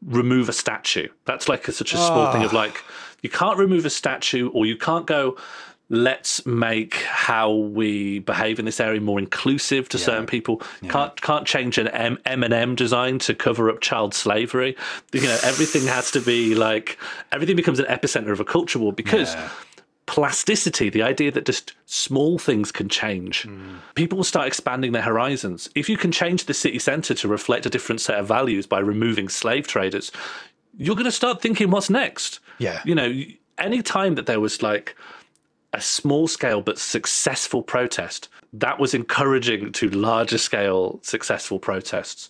remove 0.06 0.50
a 0.50 0.54
statue. 0.54 1.08
That's 1.26 1.48
like 1.50 1.68
a, 1.68 1.72
such 1.72 1.94
a 1.94 1.98
small 1.98 2.32
thing 2.32 2.44
of 2.44 2.54
ah. 2.54 2.58
like 2.58 2.84
you 3.22 3.30
can't 3.30 3.58
remove 3.58 3.86
a 3.86 3.90
statue, 3.90 4.50
or 4.50 4.66
you 4.66 4.78
can't 4.78 5.06
go. 5.06 5.38
Let's 5.90 6.46
make 6.46 6.96
how 6.96 7.54
we 7.54 8.20
behave 8.20 8.58
in 8.58 8.66
this 8.66 8.80
area 8.80 9.00
more 9.00 9.20
inclusive 9.20 9.90
to 9.90 9.98
certain 10.00 10.26
people. 10.26 10.62
Can't 10.88 11.22
can't 11.22 11.46
change 11.46 11.78
an 11.78 11.88
M 11.90 12.18
and 12.26 12.54
M 12.54 12.74
design 12.76 13.20
to 13.20 13.36
cover 13.36 13.70
up 13.70 13.80
child 13.82 14.14
slavery. 14.14 14.76
You 15.12 15.22
know, 15.22 15.38
everything 15.44 15.86
has 15.88 16.10
to 16.12 16.22
be 16.22 16.56
like 16.56 16.98
everything 17.32 17.56
becomes 17.56 17.80
an 17.80 17.86
epicenter 17.86 18.32
of 18.32 18.40
a 18.40 18.46
culture 18.46 18.80
war 18.80 18.94
because 18.94 19.36
Yeah. 19.36 19.50
Plasticity, 20.06 20.90
the 20.90 21.02
idea 21.02 21.32
that 21.32 21.46
just 21.46 21.74
small 21.86 22.38
things 22.38 22.72
can 22.72 22.90
change. 22.90 23.44
Hmm. 23.44 23.76
People 23.96 24.18
will 24.18 24.24
start 24.24 24.48
expanding 24.48 24.92
their 24.92 25.02
horizons. 25.02 25.70
If 25.76 25.90
you 25.90 25.98
can 25.98 26.12
change 26.12 26.46
the 26.46 26.54
city 26.54 26.80
centre 26.80 27.14
to 27.14 27.28
reflect 27.28 27.66
a 27.66 27.70
different 27.70 28.02
set 28.02 28.20
of 28.20 28.28
values 28.28 28.68
by 28.68 28.80
removing 28.80 29.30
slave 29.30 29.68
traders, 29.68 30.12
you're 30.78 30.96
going 30.96 31.06
to 31.06 31.12
start 31.12 31.42
thinking 31.42 31.72
what's 31.72 31.90
next. 31.90 32.40
Yeah. 32.58 32.82
You 32.86 32.96
know, 32.96 33.24
any 33.58 33.82
time 33.82 34.16
that 34.16 34.26
there 34.26 34.40
was 34.40 34.62
like 34.62 34.96
a 35.72 35.82
small 35.82 36.28
scale 36.28 36.62
but 36.62 36.78
successful 36.78 37.64
protest, 37.64 38.30
that 38.54 38.80
was 38.80 38.94
encouraging 38.94 39.72
to 39.72 39.90
larger 39.90 40.38
scale 40.38 41.00
successful 41.02 41.60
protests. 41.60 42.30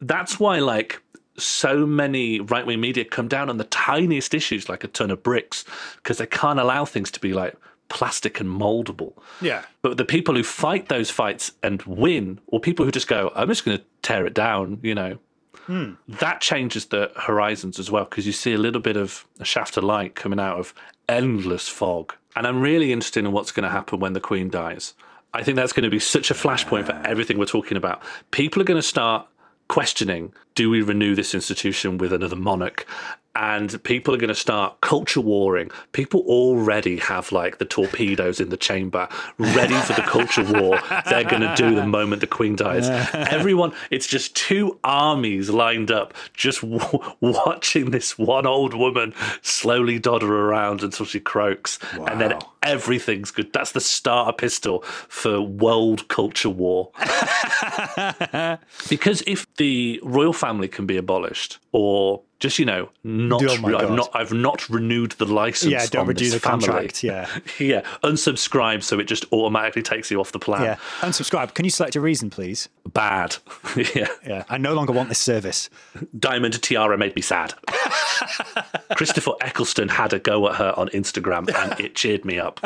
That's 0.00 0.38
why, 0.38 0.60
like, 0.60 1.02
so 1.38 1.86
many 1.86 2.40
right 2.40 2.66
wing 2.66 2.80
media 2.80 3.04
come 3.04 3.28
down 3.28 3.48
on 3.50 3.58
the 3.58 3.64
tiniest 3.64 4.34
issues, 4.34 4.68
like 4.68 4.84
a 4.84 4.88
ton 4.88 5.10
of 5.10 5.22
bricks, 5.22 5.64
because 5.96 6.18
they 6.18 6.26
can't 6.26 6.58
allow 6.58 6.84
things 6.84 7.10
to 7.12 7.20
be 7.20 7.32
like 7.32 7.56
plastic 7.88 8.40
and 8.40 8.48
moldable. 8.48 9.12
Yeah. 9.40 9.62
But 9.82 9.96
the 9.96 10.04
people 10.04 10.34
who 10.34 10.42
fight 10.42 10.88
those 10.88 11.10
fights 11.10 11.52
and 11.62 11.82
win, 11.82 12.40
or 12.46 12.60
people 12.60 12.84
who 12.84 12.90
just 12.90 13.08
go, 13.08 13.32
I'm 13.34 13.48
just 13.48 13.64
going 13.64 13.78
to 13.78 13.84
tear 14.02 14.26
it 14.26 14.34
down, 14.34 14.80
you 14.82 14.94
know, 14.94 15.18
hmm. 15.66 15.92
that 16.08 16.40
changes 16.40 16.86
the 16.86 17.12
horizons 17.16 17.78
as 17.78 17.90
well 17.90 18.04
because 18.04 18.26
you 18.26 18.32
see 18.32 18.54
a 18.54 18.58
little 18.58 18.80
bit 18.80 18.96
of 18.96 19.26
a 19.40 19.44
shaft 19.44 19.76
of 19.76 19.84
light 19.84 20.14
coming 20.14 20.40
out 20.40 20.58
of 20.58 20.74
endless 21.08 21.68
fog. 21.68 22.14
And 22.34 22.46
I'm 22.46 22.60
really 22.60 22.92
interested 22.92 23.24
in 23.24 23.32
what's 23.32 23.52
going 23.52 23.64
to 23.64 23.70
happen 23.70 24.00
when 24.00 24.12
the 24.12 24.20
Queen 24.20 24.50
dies. 24.50 24.94
I 25.32 25.42
think 25.42 25.56
that's 25.56 25.72
going 25.72 25.84
to 25.84 25.90
be 25.90 25.98
such 25.98 26.30
a 26.30 26.34
flashpoint 26.34 26.86
for 26.86 27.00
everything 27.04 27.38
we're 27.38 27.46
talking 27.46 27.76
about. 27.76 28.02
People 28.30 28.62
are 28.62 28.64
going 28.64 28.80
to 28.80 28.86
start 28.86 29.26
questioning 29.68 30.32
do 30.54 30.70
we 30.70 30.80
renew 30.82 31.14
this 31.14 31.34
institution 31.34 31.98
with 31.98 32.12
another 32.12 32.36
monarch? 32.36 32.86
And 33.38 33.82
people 33.84 34.14
are 34.14 34.18
going 34.18 34.28
to 34.28 34.34
start 34.34 34.80
culture 34.80 35.20
warring. 35.20 35.70
People 35.92 36.20
already 36.20 36.96
have 36.96 37.32
like 37.32 37.58
the 37.58 37.66
torpedoes 37.66 38.40
in 38.40 38.48
the 38.48 38.56
chamber 38.56 39.08
ready 39.38 39.74
for 39.74 39.92
the 39.92 40.02
culture 40.02 40.42
war 40.42 40.80
they're 41.08 41.24
going 41.24 41.42
to 41.42 41.54
do 41.56 41.74
the 41.74 41.86
moment 41.86 42.20
the 42.20 42.26
Queen 42.26 42.56
dies. 42.56 42.88
Everyone, 43.14 43.72
it's 43.90 44.06
just 44.06 44.34
two 44.34 44.78
armies 44.84 45.50
lined 45.50 45.90
up, 45.90 46.14
just 46.34 46.60
w- 46.68 47.14
watching 47.20 47.90
this 47.90 48.18
one 48.18 48.46
old 48.46 48.74
woman 48.74 49.14
slowly 49.42 49.98
dodder 49.98 50.34
around 50.34 50.82
until 50.82 51.06
she 51.06 51.20
croaks. 51.20 51.78
And 51.92 52.20
then 52.20 52.38
everything's 52.62 53.30
good. 53.30 53.52
That's 53.52 53.72
the 53.72 53.80
starter 53.80 54.32
pistol 54.32 54.82
for 55.08 55.40
world 55.40 56.08
culture 56.08 56.50
war. 56.50 56.90
because 58.88 59.22
if 59.26 59.46
the 59.56 60.00
royal 60.02 60.32
family 60.32 60.68
can 60.68 60.86
be 60.86 60.96
abolished, 60.96 61.58
or 61.72 62.22
just 62.38 62.58
you 62.58 62.64
know, 62.66 62.90
mm. 63.04 63.28
not, 63.28 63.42
Oh 63.46 63.56
my 63.58 63.74
I've 63.74 63.90
not, 63.90 64.10
I've 64.14 64.32
not 64.32 64.68
renewed 64.68 65.12
the 65.12 65.24
license. 65.24 65.72
Yeah, 65.72 65.86
don't 65.86 66.02
on 66.02 66.08
renew 66.08 66.30
the 66.30 66.40
family. 66.40 66.66
contract. 66.66 67.02
Yeah. 67.02 67.28
yeah, 67.58 67.80
unsubscribe 68.04 68.82
so 68.82 68.98
it 68.98 69.04
just 69.04 69.24
automatically 69.32 69.82
takes 69.82 70.10
you 70.10 70.20
off 70.20 70.32
the 70.32 70.38
plan. 70.38 70.62
Yeah. 70.62 70.76
Unsubscribe. 71.00 71.54
Can 71.54 71.64
you 71.64 71.70
select 71.70 71.96
a 71.96 72.00
reason, 72.00 72.28
please? 72.30 72.68
Bad. 72.92 73.36
yeah, 73.94 74.08
Yeah. 74.26 74.44
I 74.48 74.58
no 74.58 74.74
longer 74.74 74.92
want 74.92 75.08
this 75.08 75.18
service. 75.18 75.70
Diamond 76.18 76.60
Tiara 76.62 76.98
made 76.98 77.16
me 77.16 77.22
sad. 77.22 77.54
Christopher 78.96 79.32
Eccleston 79.40 79.88
had 79.88 80.12
a 80.12 80.18
go 80.18 80.48
at 80.48 80.56
her 80.56 80.72
on 80.76 80.88
Instagram 80.90 81.52
and 81.54 81.78
it 81.80 81.94
cheered 81.94 82.24
me 82.24 82.38
up. 82.38 82.60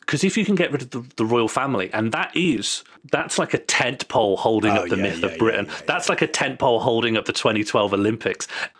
Because 0.00 0.24
if 0.24 0.36
you 0.36 0.44
can 0.44 0.54
get 0.54 0.72
rid 0.72 0.82
of 0.82 0.90
the, 0.90 1.04
the 1.16 1.24
royal 1.24 1.48
family, 1.48 1.90
and 1.92 2.12
that 2.12 2.30
is, 2.34 2.84
that's 3.10 3.38
like 3.38 3.54
a 3.54 3.58
tent 3.58 4.08
pole 4.08 4.36
holding 4.36 4.72
Oh, 4.72 4.82
up 4.82 4.88
the 4.88 4.96
yeah, 4.96 5.02
myth 5.02 5.20
yeah, 5.20 5.26
of 5.26 5.38
Britain. 5.38 5.66
yeah, 5.66 5.74
That's 5.86 6.08
like 6.08 6.22
a 6.22 6.26
tent 6.26 6.58
pole 6.58 6.80
holding 6.80 7.16
up 7.16 7.24
the 7.24 7.32
2012 7.32 7.94
Olympics. 7.94 8.08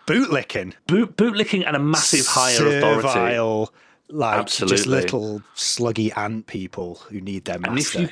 Bootlicking. 0.07 0.73
Boot, 0.87 1.15
bootlicking 1.15 1.65
and 1.65 1.75
a 1.75 1.79
massive 1.79 2.25
higher 2.27 2.55
authority. 2.77 3.07
Servile, 3.07 3.73
like 4.09 4.47
just 4.47 4.87
little 4.87 5.41
sluggy 5.55 6.15
ant 6.17 6.47
people 6.47 6.95
who 7.09 7.21
need 7.21 7.45
their 7.45 7.57
And 7.63 7.77
if 7.77 7.95
you 7.95 8.09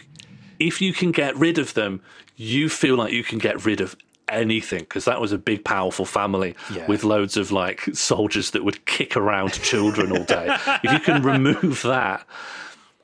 if 0.59 0.81
you 0.81 0.93
can 0.93 1.11
get 1.11 1.35
rid 1.35 1.57
of 1.57 1.73
them, 1.73 2.01
you 2.35 2.69
feel 2.69 2.95
like 2.95 3.13
you 3.13 3.23
can 3.23 3.39
get 3.39 3.65
rid 3.65 3.81
of 3.81 3.95
anything 4.29 4.79
because 4.79 5.05
that 5.05 5.21
was 5.21 5.31
a 5.31 5.37
big 5.37 5.63
powerful 5.63 6.05
family 6.05 6.55
Yeah. 6.73 6.85
with 6.87 7.03
loads 7.03 7.37
of 7.37 7.51
like 7.51 7.81
soldiers 7.93 8.51
that 8.51 8.63
would 8.63 8.85
kick 8.85 9.15
around 9.15 9.53
children 9.53 10.11
all 10.11 10.23
day. 10.25 10.47
if 10.83 10.91
you 10.91 10.99
can 10.99 11.23
remove 11.23 11.81
that, 11.83 12.25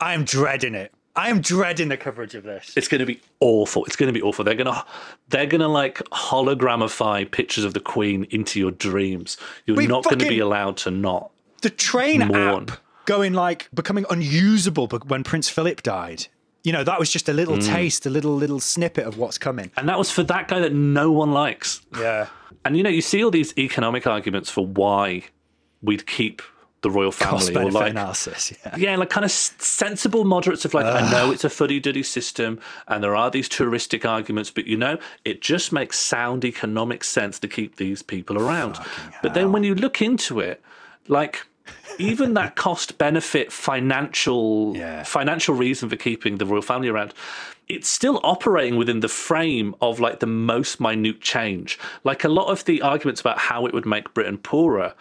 I 0.02 0.14
am 0.14 0.26
dreading 0.26 0.76
it. 0.76 0.94
I 1.16 1.30
am 1.30 1.42
dreading 1.42 1.90
the 1.90 1.98
coverage 1.98 2.34
of 2.34 2.44
this. 2.44 2.74
it's 2.76 2.88
going 2.88 3.00
to 3.00 3.06
be 3.06 3.22
awful. 3.40 3.86
It's 3.86 3.96
going 3.96 4.08
to 4.12 4.20
be 4.20 4.22
awful. 4.22 4.44
They're 4.44 4.56
going 4.56 4.74
to 4.74 4.84
they're 5.30 5.46
going 5.46 5.62
to 5.62 5.68
like 5.68 6.00
hologramify 6.12 7.30
pictures 7.32 7.64
of 7.64 7.74
the 7.74 7.80
queen 7.80 8.26
into 8.32 8.60
your 8.60 8.72
dreams. 8.72 9.38
You're 9.66 9.78
We 9.78 9.88
not 9.88 10.04
going 10.04 10.20
to 10.20 10.28
be 10.28 10.40
allowed 10.40 10.78
to 10.78 10.92
not. 10.92 11.32
The 11.62 11.70
train 11.70 12.20
Mourn. 12.28 12.70
app 12.70 12.80
going 13.06 13.34
like 13.34 13.70
becoming 13.74 14.06
unusable 14.10 14.88
when 15.08 15.24
Prince 15.24 15.50
Philip 15.50 15.84
died. 15.84 16.28
You 16.64 16.72
know, 16.72 16.84
that 16.84 16.98
was 16.98 17.10
just 17.12 17.28
a 17.30 17.34
little 17.34 17.58
Mm. 17.58 17.68
taste, 17.74 18.06
a 18.06 18.10
little 18.10 18.34
little 18.36 18.60
snippet 18.60 19.06
of 19.06 19.18
what's 19.18 19.38
coming. 19.38 19.70
And 19.78 19.88
that 19.90 19.98
was 19.98 20.10
for 20.10 20.24
that 20.24 20.48
guy 20.48 20.60
that 20.62 20.74
no 20.74 21.12
one 21.12 21.32
likes. 21.32 21.82
Yeah. 22.00 22.28
And 22.66 22.76
you 22.78 22.84
know, 22.84 22.90
you 22.90 23.02
see 23.02 23.24
all 23.24 23.32
these 23.32 23.54
economic 23.58 24.08
arguments 24.08 24.50
for 24.50 24.66
why 24.66 25.24
we'd 25.82 26.08
keep 26.08 26.42
the 26.84 26.92
royal 26.92 27.12
family, 27.12 27.56
or 27.56 27.72
like 27.72 27.92
analysis. 27.92 28.54
Yeah. 28.66 28.76
yeah, 28.78 28.96
like 28.98 29.10
kind 29.10 29.26
of 29.26 29.32
sensible 29.32 30.26
moderates 30.26 30.66
of 30.66 30.74
like, 30.74 30.86
I 30.86 31.10
know 31.12 31.32
it's 31.32 31.44
a 31.44 31.50
fuddy 31.50 31.80
duddy 31.80 32.04
system 32.04 32.60
and 32.88 33.04
there 33.04 33.16
are 33.16 33.32
these 33.32 33.50
touristic 33.50 34.08
arguments, 34.08 34.52
but 34.52 34.68
you 34.68 34.78
know, 34.78 35.00
it 35.26 35.42
just 35.42 35.72
makes 35.72 35.98
sound 35.98 36.46
economic 36.46 37.04
sense 37.04 37.40
to 37.40 37.48
keep 37.48 37.78
these 37.78 38.04
people 38.04 38.38
around. 38.38 38.78
But 39.24 39.34
then 39.34 39.52
when 39.52 39.64
you 39.64 39.74
look 39.74 40.02
into 40.02 40.40
it, 40.40 40.62
like 41.08 41.48
even 41.98 42.34
that 42.36 42.56
cost 42.68 42.98
benefit 42.98 43.52
financial 43.52 44.76
Yeah. 44.76 45.04
financial 45.04 45.56
reason 45.56 45.90
for 45.90 45.96
keeping 45.96 46.38
the 46.38 46.46
royal 46.46 46.62
family 46.62 46.90
around 46.90 47.14
it's 47.70 47.88
still 47.88 48.20
operating 48.24 48.76
within 48.76 49.00
the 49.00 49.08
frame 49.08 49.74
of 49.82 49.98
like 50.02 50.20
the 50.20 50.28
most 50.28 50.82
minute 50.82 51.22
change 51.22 51.80
like 52.04 52.24
a 52.26 52.28
lot 52.28 52.48
of 52.48 52.66
the 52.66 52.82
arguments 52.82 53.22
about 53.22 53.38
how 53.38 53.66
it 53.66 53.74
would 53.74 53.86
make 53.86 54.14
britain 54.14 54.38
poorer 54.38 54.94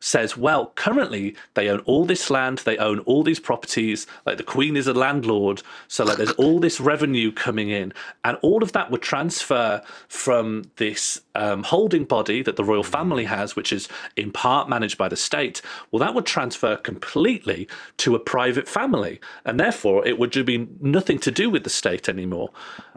says 0.00 0.36
well 0.36 0.72
currently 0.74 1.34
they 1.54 1.68
own 1.68 1.80
all 1.80 2.04
this 2.04 2.30
land 2.30 2.58
they 2.58 2.76
own 2.78 3.00
all 3.00 3.22
these 3.22 3.40
properties 3.40 4.06
like 4.26 4.36
the 4.36 4.42
queen 4.42 4.76
is 4.76 4.86
a 4.86 4.94
landlord 4.94 5.62
so 5.88 6.04
like 6.04 6.16
there's 6.16 6.32
all 6.32 6.58
this 6.58 6.80
revenue 6.80 7.32
coming 7.32 7.68
in. 7.70 7.92
And 8.24 8.36
all 8.42 8.62
of 8.62 8.72
that 8.72 8.90
would 8.90 9.02
transfer 9.02 9.82
from 10.08 10.64
this 10.76 11.20
um, 11.34 11.62
holding 11.62 12.04
body 12.04 12.42
that 12.42 12.56
the 12.56 12.64
royal 12.64 12.82
family 12.82 13.24
has 13.24 13.56
which 13.56 13.72
is 13.72 13.88
in 14.16 14.30
part 14.32 14.68
managed 14.68 14.98
by 14.98 15.08
the 15.08 15.16
state. 15.16 15.62
Well 15.90 16.00
that 16.00 16.14
would 16.14 16.26
transfer 16.26 16.76
completely 16.76 17.68
to 17.98 18.14
a 18.14 18.18
private 18.18 18.68
family 18.68 19.20
and 19.44 19.58
therefore 19.58 20.06
it 20.06 20.18
would 20.18 20.32
be 20.44 20.68
nothing 20.80 21.18
to 21.20 21.30
do 21.30 21.50
with 21.50 21.64
the 21.64 21.70
state 21.70 22.08
anymore. 22.08 22.50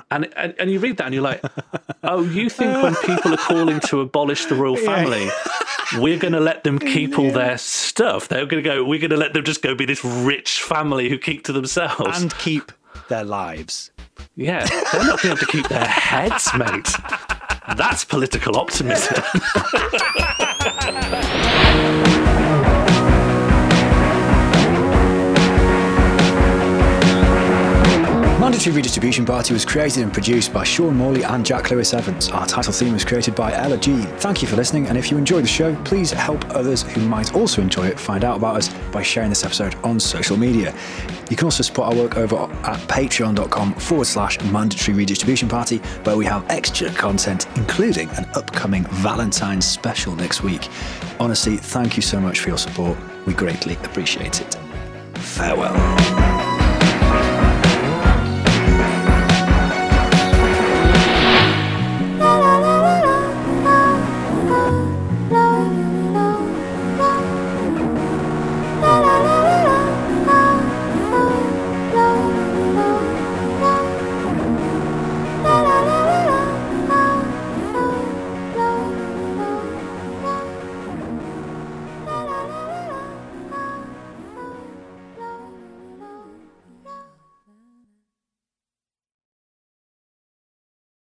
And 0.10 0.32
and, 0.36 0.54
and 0.60 0.72
you 0.72 0.80
read 0.80 0.98
that 0.98 1.06
and 1.06 1.14
you're 1.14 1.24
like 1.24 1.44
oh 2.04 2.24
you 2.24 2.50
think 2.50 2.82
when 2.84 2.96
people 2.96 3.34
are 3.34 3.38
calling 3.38 3.80
to 3.82 4.02
abolish 4.02 4.46
the 4.46 4.56
royal 4.56 4.78
family 4.78 5.30
we're 5.98 6.20
going 6.20 6.34
to 6.34 6.40
let 6.40 6.64
them 6.64 6.80
oh, 6.82 6.86
keep 6.86 7.18
all 7.18 7.32
their 7.32 7.58
stuff. 7.58 8.28
They're 8.28 8.46
going 8.46 8.64
to 8.64 8.70
go 8.70 8.84
we're 8.84 9.00
going 9.00 9.12
to 9.12 9.18
let 9.18 9.34
them 9.34 9.44
just 9.44 9.62
go 9.62 9.76
be 9.76 9.86
this 9.86 10.04
rich 10.04 10.62
family 10.62 11.10
who 11.10 11.18
keep 11.18 11.44
to 11.46 11.54
themselves. 11.54 12.22
And 12.22 12.34
keep 12.38 12.72
their 13.10 13.24
lives. 13.24 13.92
yeah 14.36 14.66
they're 14.92 15.06
not 15.06 15.22
going 15.22 15.38
to 15.38 15.46
keep 15.48 15.68
their 15.68 15.86
heads 15.86 16.50
mate. 16.58 16.90
That's 17.78 18.06
political 18.06 18.58
optimism 18.58 19.22
Mandatory 28.52 28.76
Redistribution 28.76 29.26
Party 29.26 29.54
was 29.54 29.64
created 29.64 30.04
and 30.04 30.12
produced 30.12 30.52
by 30.52 30.66
Sean 30.66 30.98
Morley 30.98 31.24
and 31.24 31.46
Jack 31.46 31.72
Lewis 31.72 31.94
Evans. 31.94 32.28
Our 32.28 32.46
title 32.46 32.74
theme 32.74 32.92
was 32.92 33.06
created 33.06 33.34
by 33.34 33.54
Ella 33.54 33.78
G. 33.78 34.02
Thank 34.18 34.42
you 34.42 34.48
for 34.50 34.58
listening, 34.58 34.88
and 34.88 34.98
if 34.98 35.10
you 35.10 35.18
enjoy 35.18 35.40
the 35.40 35.48
show, 35.48 35.74
please 35.84 36.12
help 36.12 36.44
others 36.50 36.82
who 36.82 37.00
might 37.08 37.34
also 37.34 37.62
enjoy 37.62 37.88
it 37.88 37.98
find 37.98 38.26
out 38.26 38.36
about 38.36 38.58
us 38.58 38.68
by 38.92 39.04
sharing 39.04 39.30
this 39.30 39.46
episode 39.46 39.76
on 39.86 40.02
social 40.02 40.36
media. 40.36 40.76
You 41.30 41.38
can 41.38 41.46
also 41.46 41.64
support 41.64 41.94
our 41.94 41.96
work 41.96 42.18
over 42.18 42.36
at 42.36 42.78
patreon.com 42.90 43.76
forward 43.76 44.04
slash 44.04 44.38
mandatory 44.42 44.98
redistribution 44.98 45.48
party, 45.48 45.78
where 46.04 46.18
we 46.18 46.26
have 46.26 46.46
extra 46.50 46.90
content, 46.90 47.48
including 47.56 48.10
an 48.10 48.26
upcoming 48.36 48.84
Valentine's 48.96 49.66
special 49.66 50.14
next 50.14 50.44
week. 50.44 50.68
Honestly, 51.22 51.56
thank 51.56 51.96
you 51.96 52.02
so 52.02 52.20
much 52.20 52.42
for 52.42 52.50
your 52.50 52.58
support. 52.58 52.98
We 53.26 53.34
greatly 53.34 53.76
appreciate 53.76 54.42
it. 54.42 54.58
Farewell. 55.20 56.31